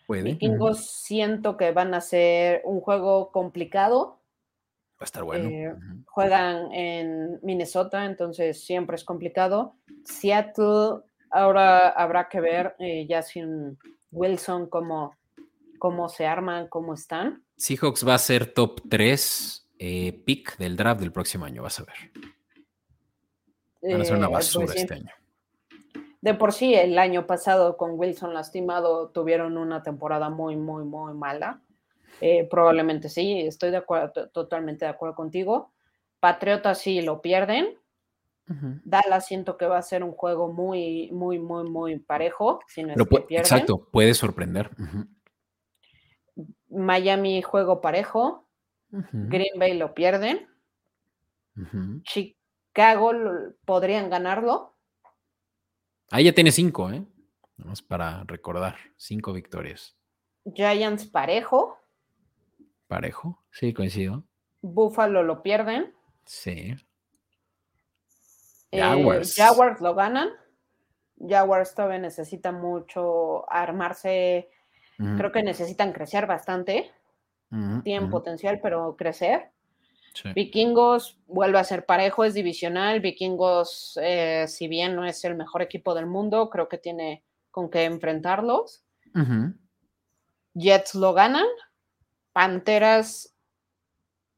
Puede. 0.06 0.24
Vikingos 0.24 0.86
siento 0.86 1.58
que 1.58 1.72
van 1.72 1.93
a 1.93 2.02
ser 2.02 2.62
un 2.66 2.82
juego 2.82 3.32
complicado, 3.32 4.20
Va 4.96 5.02
a 5.02 5.06
estar 5.06 5.24
bueno. 5.24 5.50
Eh, 5.50 5.76
juegan 6.06 6.72
en 6.72 7.39
Minnesota, 7.43 8.06
entonces 8.06 8.64
siempre 8.64 8.96
es 8.96 9.04
complicado. 9.04 9.76
Seattle, 10.06 11.02
ahora 11.30 11.89
habrá 11.89 12.30
que 12.30 12.39
ver 12.39 12.76
eh, 12.80 13.06
ya 13.08 13.22
sin 13.22 13.78
Wilson 14.12 14.68
cómo, 14.70 15.18
cómo 15.80 16.08
se 16.08 16.26
arman, 16.26 16.70
cómo 16.70 16.93
están. 16.93 17.43
Seahawks 17.58 18.08
va 18.08 18.14
a 18.14 18.20
ser 18.20 18.54
top 18.54 18.82
3 18.89 19.70
eh, 19.80 20.24
pick 20.26 20.58
del 20.58 20.78
draft 20.78 21.02
del 21.02 21.12
próximo 21.12 21.43
año, 21.43 21.62
vas 21.62 21.80
a 21.80 21.84
ver. 21.84 22.12
Van 23.82 24.02
a 24.02 24.06
ser 24.06 24.18
una 24.18 24.30
basura 24.30 24.68
pues 24.68 24.78
este 24.78 24.93
año. 24.93 25.12
De 26.22 26.34
por 26.34 26.54
sí, 26.54 26.74
el 26.74 26.98
año 26.98 27.28
pasado 27.28 27.78
con 27.78 28.00
Wilson 28.00 28.34
lastimado 28.34 29.10
tuvieron 29.10 29.58
una 29.58 29.84
temporada 29.84 30.30
muy, 30.30 30.56
muy, 30.56 30.84
muy 30.84 31.14
mala. 31.14 31.62
Eh, 32.22 32.47
probablemente 32.49 33.09
sí, 33.09 33.41
estoy 33.41 33.72
de 33.72 33.78
acuerdo, 33.78 34.30
totalmente 34.30 34.86
de 34.86 34.91
acuerdo 34.91 35.16
contigo. 35.16 35.74
Patriotas 36.20 36.80
sí 36.80 37.01
lo 37.01 37.22
pierden. 37.22 37.78
Dallas 38.47 39.26
siento 39.26 39.57
que 39.57 39.66
va 39.66 39.80
a 39.80 39.82
ser 39.82 40.03
un 40.03 40.11
juego 40.11 40.53
muy, 40.53 41.09
muy, 41.11 41.39
muy, 41.39 41.68
muy 41.68 41.97
parejo. 41.97 42.59
exacto, 43.30 43.89
puede 43.91 44.13
sorprender. 44.13 44.70
Miami 46.70 47.41
juego 47.41 47.82
parejo. 47.82 48.47
Green 48.89 49.57
Bay 49.57 49.76
lo 49.76 49.93
pierden. 49.95 50.47
Chicago 52.03 53.11
podrían 53.66 54.09
ganarlo. 54.09 54.76
Ahí 56.11 56.26
ya 56.26 56.34
tiene 56.34 56.51
cinco, 56.51 56.91
¿eh? 56.91 57.03
Vamos 57.57 57.82
para 57.82 58.24
recordar, 58.26 58.76
cinco 58.95 59.34
victorias. 59.34 59.95
Giants 60.53 61.05
parejo. 61.05 61.80
Parejo, 62.88 63.43
sí, 63.51 63.73
coincido. 63.73 64.23
Buffalo 64.61 65.23
lo 65.23 65.41
pierden. 65.41 65.93
Sí. 66.25 66.75
Eh, 68.71 68.79
Jaguars. 68.79 69.36
Jaguars 69.36 69.82
lo 69.82 69.95
ganan. 69.95 70.29
Jaguars 71.17 71.74
todavía 71.74 71.99
necesita 71.99 72.51
mucho 72.51 73.49
armarse. 73.51 74.49
Creo 74.97 75.32
que 75.32 75.43
necesitan 75.43 75.91
crecer 75.91 76.25
bastante. 76.25 76.91
Tienen 77.83 78.09
potencial, 78.09 78.59
pero 78.62 78.95
crecer. 78.95 79.51
Vikingos 80.33 81.20
vuelve 81.28 81.59
a 81.59 81.63
ser 81.63 81.86
parejo, 81.86 82.24
es 82.24 82.33
divisional. 82.33 83.01
Vikingos, 83.01 83.99
eh, 84.01 84.45
si 84.47 84.67
bien 84.67 84.95
no 84.95 85.05
es 85.05 85.24
el 85.25 85.36
mejor 85.36 85.62
equipo 85.62 85.93
del 85.93 86.05
mundo, 86.05 86.49
creo 86.49 86.70
que 86.70 86.78
tiene 86.78 87.24
con 87.51 87.70
qué 87.70 87.83
enfrentarlos. 87.83 88.83
Jets 90.53 90.95
lo 90.95 91.13
ganan. 91.13 91.45
Panteras, 92.36 93.33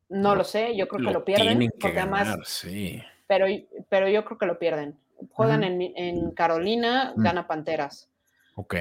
no 0.07 0.35
lo 0.35 0.43
sé, 0.43 0.77
yo 0.77 0.87
creo 0.87 1.07
que 1.07 1.13
lo 1.13 1.25
pierden. 1.25 1.67
porque 1.79 1.99
además, 1.99 2.37
sí. 2.45 3.01
pero, 3.25 3.47
pero 3.89 4.07
yo 4.07 4.23
creo 4.23 4.37
que 4.37 4.45
lo 4.45 4.59
pierden. 4.59 4.99
Juegan 5.31 5.63
en, 5.63 6.29
Carolina, 6.35 7.15
mm. 7.15 7.23
gana 7.23 7.47
Panteras. 7.47 8.07
Ok. 8.53 8.75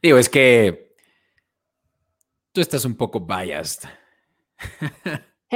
Digo, 0.00 0.18
es 0.18 0.28
que 0.28 0.94
tú 2.52 2.60
estás 2.60 2.84
un 2.84 2.96
poco 2.96 3.18
biased. 3.18 3.88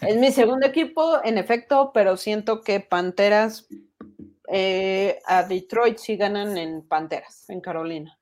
es 0.00 0.16
mi 0.16 0.32
segundo 0.32 0.66
equipo, 0.66 1.22
en 1.22 1.36
efecto, 1.36 1.90
pero 1.92 2.16
siento 2.16 2.62
que 2.62 2.80
Panteras 2.80 3.68
eh, 4.48 5.18
a 5.26 5.42
Detroit 5.42 5.98
sí 5.98 6.16
ganan 6.16 6.56
en 6.56 6.88
Panteras, 6.88 7.50
en 7.50 7.60
Carolina. 7.60 8.18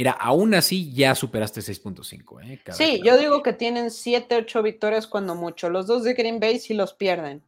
Mira, 0.00 0.12
aún 0.12 0.54
así 0.54 0.94
ya 0.94 1.14
superaste 1.14 1.60
6.5. 1.60 2.42
¿eh? 2.42 2.58
sí, 2.72 3.02
yo 3.04 3.18
digo 3.18 3.42
que 3.42 3.52
tienen 3.52 3.90
7, 3.90 4.34
8 4.34 4.62
victorias 4.62 5.06
cuando 5.06 5.34
mucho. 5.34 5.68
Los 5.68 5.86
dos 5.86 6.04
de 6.04 6.14
Green 6.14 6.40
Bay 6.40 6.58
sí 6.58 6.72
los 6.72 6.94
pierden. 6.94 7.44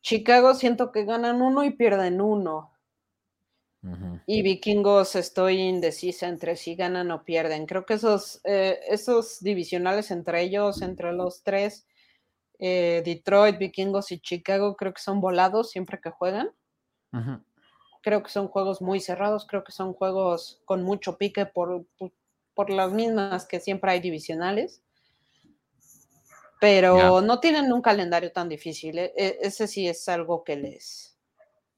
Chicago 0.00 0.54
siento 0.54 0.92
que 0.92 1.04
ganan 1.04 1.42
uno 1.42 1.64
y 1.64 1.72
pierden 1.72 2.20
uno. 2.20 2.70
Y 4.24 4.42
Vikingos 4.42 5.16
estoy 5.16 5.62
indecisa 5.62 6.28
entre 6.28 6.54
si 6.54 6.76
ganan 6.76 7.10
o 7.10 7.24
pierden. 7.24 7.66
Creo 7.66 7.84
que 7.84 7.94
esos, 7.94 8.40
eh, 8.44 8.78
esos 8.88 9.40
divisionales 9.40 10.12
entre 10.12 10.42
ellos, 10.42 10.80
entre 10.80 11.12
los 11.12 11.42
tres, 11.42 11.88
eh, 12.60 13.02
Detroit, 13.04 13.58
Vikingos 13.58 14.12
y 14.12 14.20
Chicago, 14.20 14.76
creo 14.76 14.94
que 14.94 15.02
son 15.02 15.20
volados 15.20 15.72
siempre 15.72 16.00
que 16.00 16.10
juegan. 16.10 16.52
Creo 18.04 18.22
que 18.22 18.30
son 18.30 18.48
juegos 18.48 18.82
muy 18.82 19.00
cerrados, 19.00 19.46
creo 19.46 19.64
que 19.64 19.72
son 19.72 19.94
juegos 19.94 20.60
con 20.66 20.82
mucho 20.82 21.16
pique 21.16 21.46
por, 21.46 21.86
por, 22.54 22.70
las 22.70 22.92
mismas 22.92 23.46
que 23.46 23.60
siempre 23.60 23.92
hay 23.92 24.00
divisionales. 24.00 24.82
Pero 26.60 27.20
no 27.20 27.40
tienen 27.40 27.72
un 27.72 27.82
calendario 27.82 28.30
tan 28.30 28.48
difícil. 28.48 28.98
E, 28.98 29.12
e, 29.16 29.38
ese 29.40 29.66
sí 29.66 29.88
es 29.88 30.08
algo 30.08 30.44
que 30.44 30.56
les, 30.56 31.16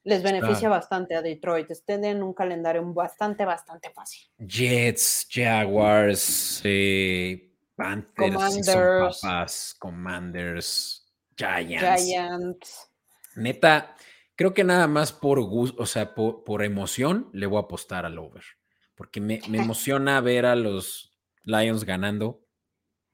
les 0.02 0.22
beneficia 0.22 0.68
bastante 0.68 1.14
a 1.14 1.22
Detroit. 1.22 1.70
Tienen 1.84 2.22
un 2.22 2.34
calendario 2.34 2.84
bastante, 2.92 3.44
bastante 3.44 3.90
fácil. 3.90 4.22
Jets, 4.38 5.26
Jaguars, 5.30 6.60
eh, 6.64 7.52
Panthers, 7.76 8.34
Commanders. 8.34 9.76
Commanders. 9.78 11.06
Giants. 11.36 12.04
Giants. 12.04 12.90
Neta, 13.36 13.94
creo 14.36 14.54
que 14.54 14.64
nada 14.64 14.86
más 14.86 15.12
por 15.12 15.42
gusto, 15.42 15.82
o 15.82 15.86
sea, 15.86 16.14
por, 16.14 16.44
por, 16.44 16.62
emoción, 16.62 17.28
le 17.32 17.46
voy 17.46 17.58
a 17.58 17.62
apostar 17.62 18.06
al 18.06 18.18
over. 18.18 18.44
Porque 18.94 19.20
me, 19.20 19.40
me 19.48 19.58
emociona 19.62 20.20
ver 20.20 20.46
a 20.46 20.54
los 20.54 21.18
Lions 21.42 21.84
ganando 21.84 22.40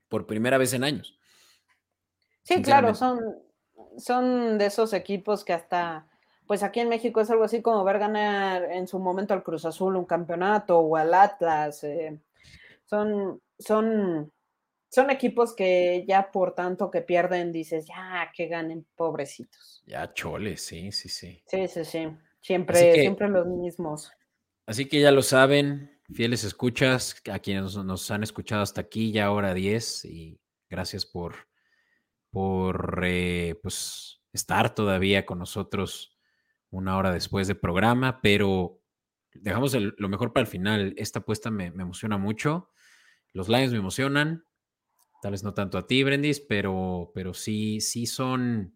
por 0.09 0.27
primera 0.27 0.59
vez 0.59 0.75
en 0.75 0.85
años. 0.85 1.19
Sí, 2.43 2.61
claro, 2.61 2.95
son, 2.95 3.21
son 3.99 4.59
de 4.59 4.67
esos 4.67 4.93
equipos 4.93 5.45
que 5.45 5.53
hasta, 5.53 6.09
pues 6.47 6.63
aquí 6.63 6.81
en 6.81 6.89
México 6.89 7.21
es 7.21 7.31
algo 7.31 7.45
así 7.45 7.63
como 7.63 7.85
ver 7.85 7.99
ganar 7.99 8.65
en 8.65 8.89
su 8.89 8.99
momento 8.99 9.33
al 9.33 9.45
Cruz 9.45 9.65
Azul 9.65 9.97
un 9.97 10.05
campeonato 10.05 10.79
o 10.79 10.97
al 10.97 11.15
Atlas. 11.15 11.85
Eh, 11.85 12.21
son, 12.85 13.41
son, 13.59 14.33
son 14.93 15.11
equipos 15.11 15.55
que 15.55 16.05
ya 16.07 16.31
por 16.31 16.55
tanto 16.55 16.91
que 16.91 17.01
pierden 17.01 17.51
dices, 17.51 17.87
ya 17.87 18.31
que 18.35 18.47
ganen, 18.47 18.87
pobrecitos. 18.95 19.83
Ya 19.87 20.13
chole, 20.13 20.57
sí, 20.57 20.93
sí, 20.93 21.09
sí. 21.09 21.43
Sí, 21.47 21.69
sí, 21.69 21.85
sí. 21.85 22.09
Siempre, 22.41 22.95
siempre 22.95 23.29
los 23.29 23.47
mismos. 23.47 24.13
Así 24.67 24.87
que 24.87 25.01
ya 25.01 25.11
lo 25.11 25.23
saben, 25.23 25.99
fieles 26.13 26.45
escuchas, 26.45 27.23
a 27.33 27.39
quienes 27.39 27.77
nos 27.77 28.11
han 28.11 28.23
escuchado 28.23 28.63
hasta 28.63 28.83
aquí, 28.83 29.13
ya 29.13 29.31
hora 29.31 29.55
10, 29.55 30.05
y 30.05 30.41
gracias 30.69 31.07
por 31.07 31.35
por 32.33 33.03
eh, 33.05 33.61
pues, 33.63 34.23
estar 34.33 34.75
todavía 34.75 35.27
con 35.27 35.39
nosotros 35.39 36.19
una 36.71 36.97
hora 36.97 37.13
después 37.13 37.47
del 37.47 37.59
programa, 37.59 38.21
pero 38.23 38.81
dejamos 39.35 39.75
lo 39.75 40.09
mejor 40.09 40.33
para 40.33 40.43
el 40.43 40.51
final. 40.51 40.95
Esta 40.97 41.19
apuesta 41.19 41.51
me, 41.51 41.67
emociona 41.67 42.17
mucho. 42.17 42.71
Los 43.35 43.51
Lions 43.51 43.73
me 43.73 43.79
emocionan. 43.79 44.47
Tal 45.23 45.31
vez 45.31 45.45
no 45.45 45.55
tanto 45.55 45.79
a 45.79 45.87
ti, 45.87 46.03
Brendis, 46.03 46.41
pero, 46.41 47.13
pero 47.15 47.33
sí, 47.33 47.81
sí 47.81 48.07
son. 48.07 48.75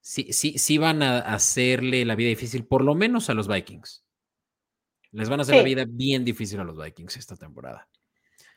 Sí, 0.00 0.32
sí, 0.32 0.56
sí 0.56 0.78
van 0.78 1.02
a 1.02 1.18
hacerle 1.18 2.04
la 2.04 2.14
vida 2.14 2.28
difícil, 2.28 2.64
por 2.64 2.84
lo 2.84 2.94
menos 2.94 3.28
a 3.28 3.34
los 3.34 3.48
Vikings. 3.48 4.04
Les 5.10 5.28
van 5.28 5.40
a 5.40 5.42
hacer 5.42 5.56
la 5.56 5.64
vida 5.64 5.84
bien 5.84 6.24
difícil 6.24 6.60
a 6.60 6.64
los 6.64 6.80
Vikings 6.80 7.16
esta 7.16 7.34
temporada. 7.34 7.88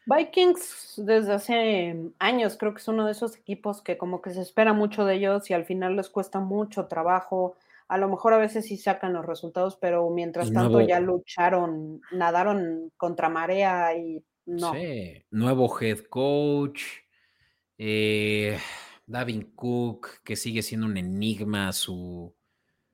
Vikings 0.05 0.93
desde 0.97 1.33
hace 1.33 2.11
años 2.19 2.55
creo 2.55 2.75
que 2.75 2.81
es 2.81 2.87
uno 2.87 3.07
de 3.07 3.13
esos 3.13 3.35
equipos 3.35 3.81
que 3.81 3.97
como 3.97 4.21
que 4.21 4.29
se 4.29 4.41
espera 4.41 4.71
mucho 4.71 5.05
de 5.05 5.15
ellos 5.15 5.49
y 5.49 5.55
al 5.55 5.65
final 5.65 5.95
les 5.95 6.09
cuesta 6.09 6.39
mucho 6.39 6.85
trabajo. 6.85 7.55
A 7.87 7.97
lo 7.97 8.09
mejor 8.09 8.33
a 8.33 8.37
veces 8.37 8.67
sí 8.67 8.77
sacan 8.77 9.13
los 9.13 9.25
resultados, 9.25 9.75
pero 9.75 10.07
mientras 10.11 10.53
tanto 10.53 10.81
ya 10.81 10.99
lucharon, 10.99 12.03
nadaron 12.11 12.91
contra 12.95 13.27
marea 13.27 13.97
y 13.97 14.23
no. 14.45 14.73
Sí, 14.73 15.25
nuevo 15.31 15.79
head 15.79 16.05
coach, 16.09 16.83
eh, 17.77 18.57
Davin 19.05 19.53
Cook, 19.55 20.23
que 20.23 20.35
sigue 20.35 20.61
siendo 20.61 20.87
un 20.87 20.97
enigma 20.97 21.73
su, 21.73 22.35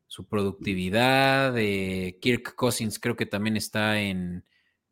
su 0.07 0.27
productividad. 0.27 1.57
Eh, 1.57 2.17
Kirk 2.21 2.55
Cousins 2.55 2.99
creo 2.99 3.15
que 3.15 3.25
también 3.25 3.57
está 3.57 4.01
en... 4.01 4.45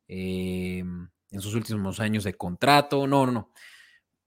Eh, 0.08 0.84
en 1.32 1.42
sus 1.42 1.54
últimos 1.54 2.00
años 2.00 2.24
de 2.24 2.34
contrato. 2.34 3.06
No, 3.06 3.26
no, 3.28 3.32
no. 3.32 3.52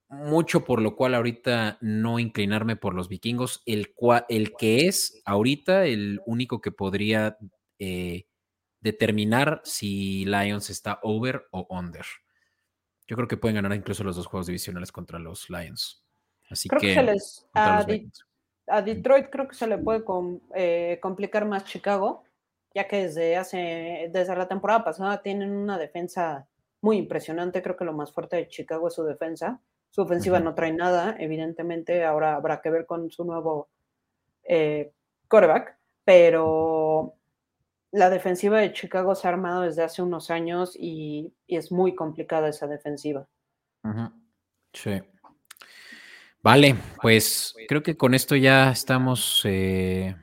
Mucho 0.07 0.63
por 0.63 0.81
lo 0.81 0.95
cual 0.95 1.15
ahorita 1.15 1.77
no 1.81 2.19
inclinarme 2.19 2.77
por 2.77 2.93
los 2.93 3.09
vikingos, 3.09 3.61
el, 3.65 3.93
el 4.29 4.53
que 4.55 4.87
es 4.87 5.21
ahorita 5.25 5.85
el 5.85 6.21
único 6.25 6.61
que 6.61 6.71
podría 6.71 7.37
determinar 8.79 9.61
si 9.63 10.25
Lions 10.25 10.69
está 10.69 10.99
over 11.01 11.47
o 11.51 11.65
under. 11.69 12.05
Yo 13.07 13.15
creo 13.15 13.27
que 13.27 13.37
pueden 13.37 13.55
ganar 13.55 13.73
incluso 13.73 14.03
los 14.03 14.15
dos 14.15 14.27
juegos 14.27 14.47
divisionales 14.47 14.91
contra 14.91 15.19
los 15.19 15.49
Lions. 15.49 16.03
Así 16.49 16.69
que, 16.69 17.17
a, 18.67 18.81
Detroit 18.81 19.29
creo 19.29 19.47
que 19.47 19.55
se 19.55 19.67
le 19.67 19.77
puede 19.77 20.03
eh, 20.55 20.99
complicar 21.01 21.45
más 21.45 21.65
Chicago, 21.65 22.23
ya 22.73 22.87
que 22.87 23.03
desde 23.03 23.35
hace 23.35 24.09
desde 24.11 24.35
la 24.35 24.47
temporada 24.47 24.83
pasada 24.85 25.21
tienen 25.21 25.51
una 25.51 25.77
defensa 25.77 26.47
muy 26.81 26.97
impresionante. 26.97 27.61
Creo 27.61 27.75
que 27.75 27.85
lo 27.85 27.93
más 27.93 28.13
fuerte 28.13 28.37
de 28.37 28.47
Chicago 28.47 28.87
es 28.87 28.93
su 28.93 29.03
defensa. 29.03 29.59
Su 29.89 30.01
ofensiva 30.01 30.39
no 30.39 30.55
trae 30.55 30.71
nada, 30.71 31.15
evidentemente. 31.19 32.03
Ahora 32.03 32.35
habrá 32.35 32.61
que 32.61 32.69
ver 32.69 32.85
con 32.85 33.11
su 33.11 33.25
nuevo 33.25 33.69
eh, 34.43 34.91
quarterback, 35.27 35.77
pero 36.03 37.15
la 37.93 38.09
defensiva 38.09 38.59
de 38.59 38.73
Chicago 38.73 39.13
se 39.13 39.27
ha 39.27 39.31
armado 39.31 39.61
desde 39.61 39.83
hace 39.83 40.01
unos 40.01 40.31
años 40.31 40.75
y, 40.77 41.31
es 41.47 41.71
muy 41.71 41.93
complicada 41.93 42.49
esa 42.49 42.65
defensiva. 42.65 43.27
Sí. 44.73 44.99
Vale, 46.41 46.75
pues 47.01 47.53
creo 47.67 47.83
que 47.83 47.95
con 47.95 48.15
esto 48.15 48.35
ya 48.35 48.71
estamos 48.71 49.43
eh, 49.45 50.15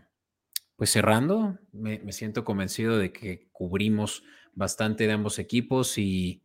pues 0.75 0.91
cerrando. 0.91 1.59
me, 1.71 2.13
siento 2.13 2.45
convencido 2.45 2.99
de 2.99 3.13
que 3.13 3.49
cubrimos 3.53 4.25
bastante 4.53 5.07
de 5.07 5.13
ambos 5.13 5.39
equipos 5.39 5.97
y, 5.97 6.43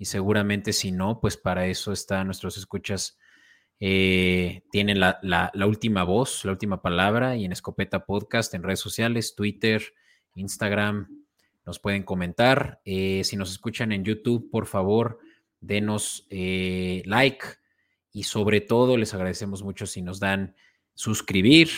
seguramente 0.00 0.72
si 0.72 0.90
no, 0.90 1.20
pues 1.20 1.36
para 1.36 1.66
eso 1.66 1.92
están 1.92 2.26
nuestros 2.26 2.58
escuchas. 2.58 3.16
Eh, 3.78 4.64
tienen 4.72 4.98
la, 4.98 5.52
última 5.66 6.02
voz, 6.02 6.44
la 6.44 6.50
última 6.50 6.82
palabra 6.82 7.36
y 7.36 7.44
en 7.44 7.52
Escopeta 7.52 8.04
Podcast, 8.06 8.52
en 8.54 8.64
redes 8.64 8.80
sociales, 8.80 9.36
Twitter, 9.36 9.94
Instagram, 10.34 11.24
nos 11.66 11.78
pueden 11.78 12.02
comentar. 12.02 12.80
Eh, 12.84 13.22
si 13.24 13.36
nos 13.36 13.50
escuchan 13.50 13.92
en 13.92 14.04
YouTube, 14.04 14.50
por 14.50 14.66
favor, 14.66 15.18
denos 15.60 16.26
eh, 16.30 17.02
like 17.06 17.44
y 18.12 18.24
sobre 18.24 18.60
todo 18.60 18.96
les 18.96 19.14
agradecemos 19.14 19.62
mucho 19.62 19.86
si 19.86 20.02
nos 20.02 20.20
dan 20.20 20.54
suscribir. 20.94 21.68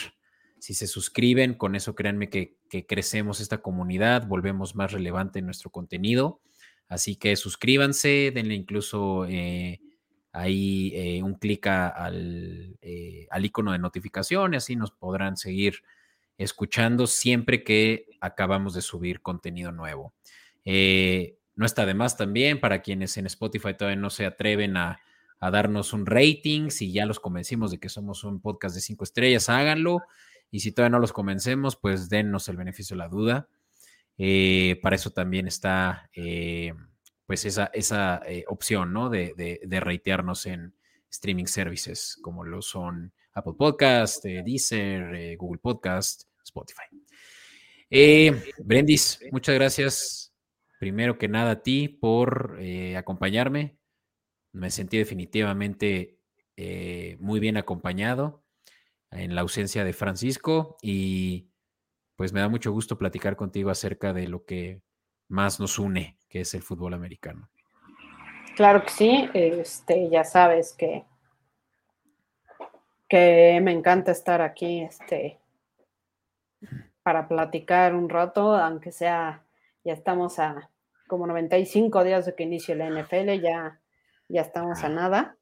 Si 0.59 0.73
se 0.73 0.87
suscriben, 0.87 1.53
con 1.53 1.75
eso 1.75 1.95
créanme 1.95 2.29
que, 2.29 2.57
crecemos 2.87 3.39
esta 3.39 3.59
comunidad, 3.59 4.27
volvemos 4.27 4.75
más 4.75 4.91
relevante 4.91 5.39
en 5.39 5.45
nuestro 5.45 5.69
contenido. 5.69 6.41
Así 6.89 7.15
que 7.15 7.35
suscríbanse, 7.35 8.31
denle 8.33 8.55
incluso 8.55 9.25
eh, 9.25 9.79
ahí 10.33 11.21
un 11.23 11.35
clic 11.35 11.67
al, 11.67 12.77
al, 13.29 13.45
icono 13.45 13.71
de 13.71 13.79
notificación 13.79 14.53
y 14.53 14.57
así 14.57 14.75
nos 14.75 14.91
podrán 14.91 15.37
seguir 15.37 15.81
escuchando 16.37 17.07
siempre 17.07 17.63
que 17.63 18.06
acabamos 18.21 18.73
de 18.73 18.81
subir 18.81 19.21
contenido 19.21 19.71
nuevo. 19.71 20.13
no 20.63 21.65
está 21.65 21.85
de 21.85 21.93
más 21.93 22.17
también 22.17 22.59
para 22.59 22.81
quienes 22.81 23.17
en 23.17 23.25
Spotify 23.25 23.73
todavía 23.73 23.99
no 23.99 24.09
se 24.09 24.25
atreven 24.25 24.77
a, 24.77 24.99
darnos 25.39 25.93
un 25.93 26.05
rating, 26.05 26.69
si 26.69 26.91
ya 26.91 27.05
los 27.05 27.19
convencimos 27.19 27.71
de 27.71 27.79
que 27.79 27.89
somos 27.89 28.23
un 28.23 28.41
podcast 28.41 28.73
de 28.75 28.81
cinco 28.81 29.03
estrellas, 29.03 29.49
háganlo. 29.49 30.01
Y 30.49 30.61
si 30.61 30.71
todavía 30.71 30.91
no 30.91 30.99
los 30.99 31.13
convencemos, 31.13 31.75
pues 31.75 32.09
dennos 32.09 32.47
el 32.49 32.57
beneficio 32.57 32.95
de 32.95 32.99
la 32.99 33.09
duda. 33.09 33.49
Eh, 34.17 34.79
para 34.81 34.95
eso 34.95 35.11
también 35.11 35.47
está 35.47 36.09
eh, 36.13 36.73
pues 37.25 37.45
esa, 37.45 37.69
esa 37.73 38.21
eh, 38.25 38.45
opción, 38.47 38.93
¿no? 38.93 39.09
De, 39.09 39.33
de, 39.35 39.79
reitearnos 39.79 40.45
en 40.45 40.73
streaming 41.09 41.45
services 41.45 42.17
como 42.21 42.43
lo 42.43 42.61
son 42.61 43.13
Apple 43.33 43.53
Podcast, 43.57 44.23
Deezer, 44.23 45.37
Google 45.37 45.59
Podcast, 45.59 46.23
Spotify. 46.43 46.85
Brendis, 47.89 49.19
muchas 49.31 49.55
gracias. 49.55 50.33
Primero 50.79 51.17
que 51.17 51.27
nada 51.27 51.51
a 51.51 51.63
ti 51.63 51.87
por 51.87 52.59
acompañarme. 52.95 53.77
Me 54.51 54.71
sentí 54.71 54.97
definitivamente 54.97 56.19
muy 57.19 57.39
bien 57.39 57.57
acompañado 57.57 58.43
en 59.11 59.35
la 59.35 59.41
ausencia 59.41 59.83
de 59.83 59.93
Francisco 59.93 60.77
y 60.81 61.49
pues 62.15 62.33
me 62.33 62.41
da 62.41 62.49
mucho 62.49 62.71
gusto 62.71 62.97
platicar 62.97 63.35
contigo 63.35 63.69
acerca 63.69 64.11
de 64.11 64.27
lo 64.27 64.43
que 64.43 64.81
más 65.29 65.59
nos 65.59 65.77
une, 65.77 66.17
que 66.27 66.41
es 66.41 66.53
el 66.53 66.63
fútbol 66.63 66.93
americano. 66.93 67.49
Claro 68.55 68.83
que 68.83 68.89
sí, 68.89 69.29
este, 69.33 70.09
ya 70.09 70.23
sabes 70.23 70.73
que, 70.73 71.05
que 73.07 73.59
me 73.61 73.71
encanta 73.71 74.11
estar 74.11 74.41
aquí 74.41 74.81
este, 74.81 75.37
para 77.07 77.29
platicar 77.29 77.95
un 77.95 78.09
rato, 78.09 78.53
aunque 78.53 78.91
sea, 78.91 79.45
ya 79.85 79.93
estamos 79.93 80.39
a 80.39 80.69
como 81.07 81.25
95 81.25 82.03
días 82.03 82.25
de 82.25 82.35
que 82.35 82.43
inicie 82.43 82.75
la 82.75 82.89
NFL, 82.89 83.39
ya, 83.41 83.79
ya 84.27 84.41
estamos 84.41 84.83
a 84.83 84.89
nada 84.89 85.37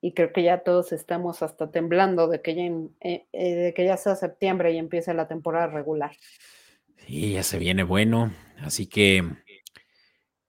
y 0.00 0.14
creo 0.14 0.32
que 0.32 0.42
ya 0.42 0.60
todos 0.60 0.92
estamos 0.92 1.42
hasta 1.42 1.70
temblando 1.70 2.26
de 2.26 2.40
que 2.40 2.54
ya, 2.54 2.62
eh, 3.02 3.26
eh, 3.34 3.54
de 3.54 3.74
que 3.74 3.84
ya 3.84 3.98
sea 3.98 4.16
septiembre 4.16 4.72
y 4.72 4.78
empiece 4.78 5.12
la 5.12 5.28
temporada 5.28 5.66
regular. 5.66 6.12
Sí, 6.96 7.34
ya 7.34 7.42
se 7.42 7.58
viene 7.58 7.82
bueno, 7.82 8.32
así 8.62 8.86
que 8.86 9.22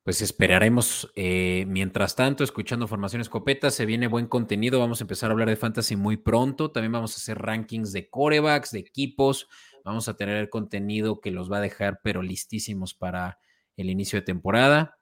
pues 0.04 0.22
esperaremos. 0.22 1.12
Eh, 1.16 1.66
mientras 1.68 2.16
tanto, 2.16 2.44
escuchando 2.44 2.88
Formación 2.88 3.22
Escopeta, 3.22 3.72
se 3.72 3.86
viene 3.86 4.08
buen 4.08 4.28
contenido. 4.28 4.80
Vamos 4.80 5.02
a 5.02 5.04
empezar 5.04 5.30
a 5.30 5.34
hablar 5.34 5.50
de 5.50 5.56
fantasy 5.58 5.96
muy 5.96 6.18
pronto. 6.18 6.72
También 6.72 6.94
vamos 6.94 7.14
a 7.14 7.18
hacer 7.18 7.38
rankings 7.38 7.92
de 7.92 8.10
corebacks, 8.10 8.72
de 8.72 8.80
equipos. 8.80 9.48
Vamos 9.84 10.08
a 10.08 10.16
tener 10.16 10.50
contenido 10.50 11.22
que 11.22 11.32
los 11.32 11.52
va 11.52 11.58
a 11.58 11.62
dejar, 11.62 12.00
pero 12.04 12.22
listísimos 12.22 12.94
para 12.94 13.40
el 13.78 13.90
inicio 13.90 14.20
de 14.20 14.26
temporada. 14.26 14.98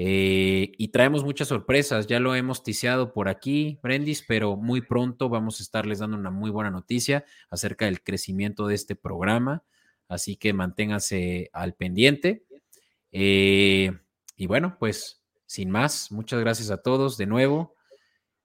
Eh, 0.00 0.72
y 0.78 0.88
traemos 0.88 1.24
muchas 1.24 1.48
sorpresas, 1.48 2.06
ya 2.06 2.20
lo 2.20 2.36
hemos 2.36 2.62
ticiado 2.62 3.12
por 3.12 3.28
aquí, 3.28 3.80
Brendis, 3.82 4.24
pero 4.26 4.56
muy 4.56 4.80
pronto 4.80 5.28
vamos 5.28 5.58
a 5.58 5.64
estarles 5.64 5.98
dando 5.98 6.16
una 6.16 6.30
muy 6.30 6.50
buena 6.50 6.70
noticia 6.70 7.24
acerca 7.50 7.86
del 7.86 8.00
crecimiento 8.04 8.68
de 8.68 8.76
este 8.76 8.94
programa, 8.94 9.64
así 10.06 10.36
que 10.36 10.52
manténganse 10.52 11.50
al 11.52 11.74
pendiente. 11.74 12.44
Eh, 13.10 13.90
y 14.36 14.46
bueno, 14.46 14.76
pues 14.78 15.24
sin 15.46 15.68
más, 15.68 16.12
muchas 16.12 16.38
gracias 16.38 16.70
a 16.70 16.80
todos 16.80 17.18
de 17.18 17.26
nuevo. 17.26 17.74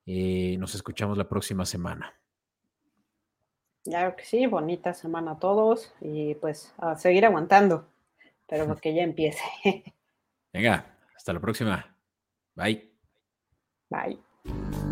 Eh, 0.06 0.56
nos 0.58 0.74
escuchamos 0.74 1.16
la 1.16 1.28
próxima 1.28 1.64
semana. 1.64 2.14
Claro 3.84 4.16
que 4.16 4.24
sí, 4.24 4.46
bonita 4.46 4.94
semana 4.94 5.32
a 5.32 5.38
todos 5.38 5.92
y 6.00 6.34
pues 6.36 6.72
a 6.78 6.96
seguir 6.96 7.26
aguantando, 7.26 7.86
pero 8.48 8.76
que 8.80 8.94
ya 8.94 9.02
empiece. 9.02 9.42
Venga, 10.52 10.86
hasta 11.14 11.32
la 11.32 11.40
próxima. 11.40 11.96
Bye. 12.54 12.90
Bye. 13.90 14.83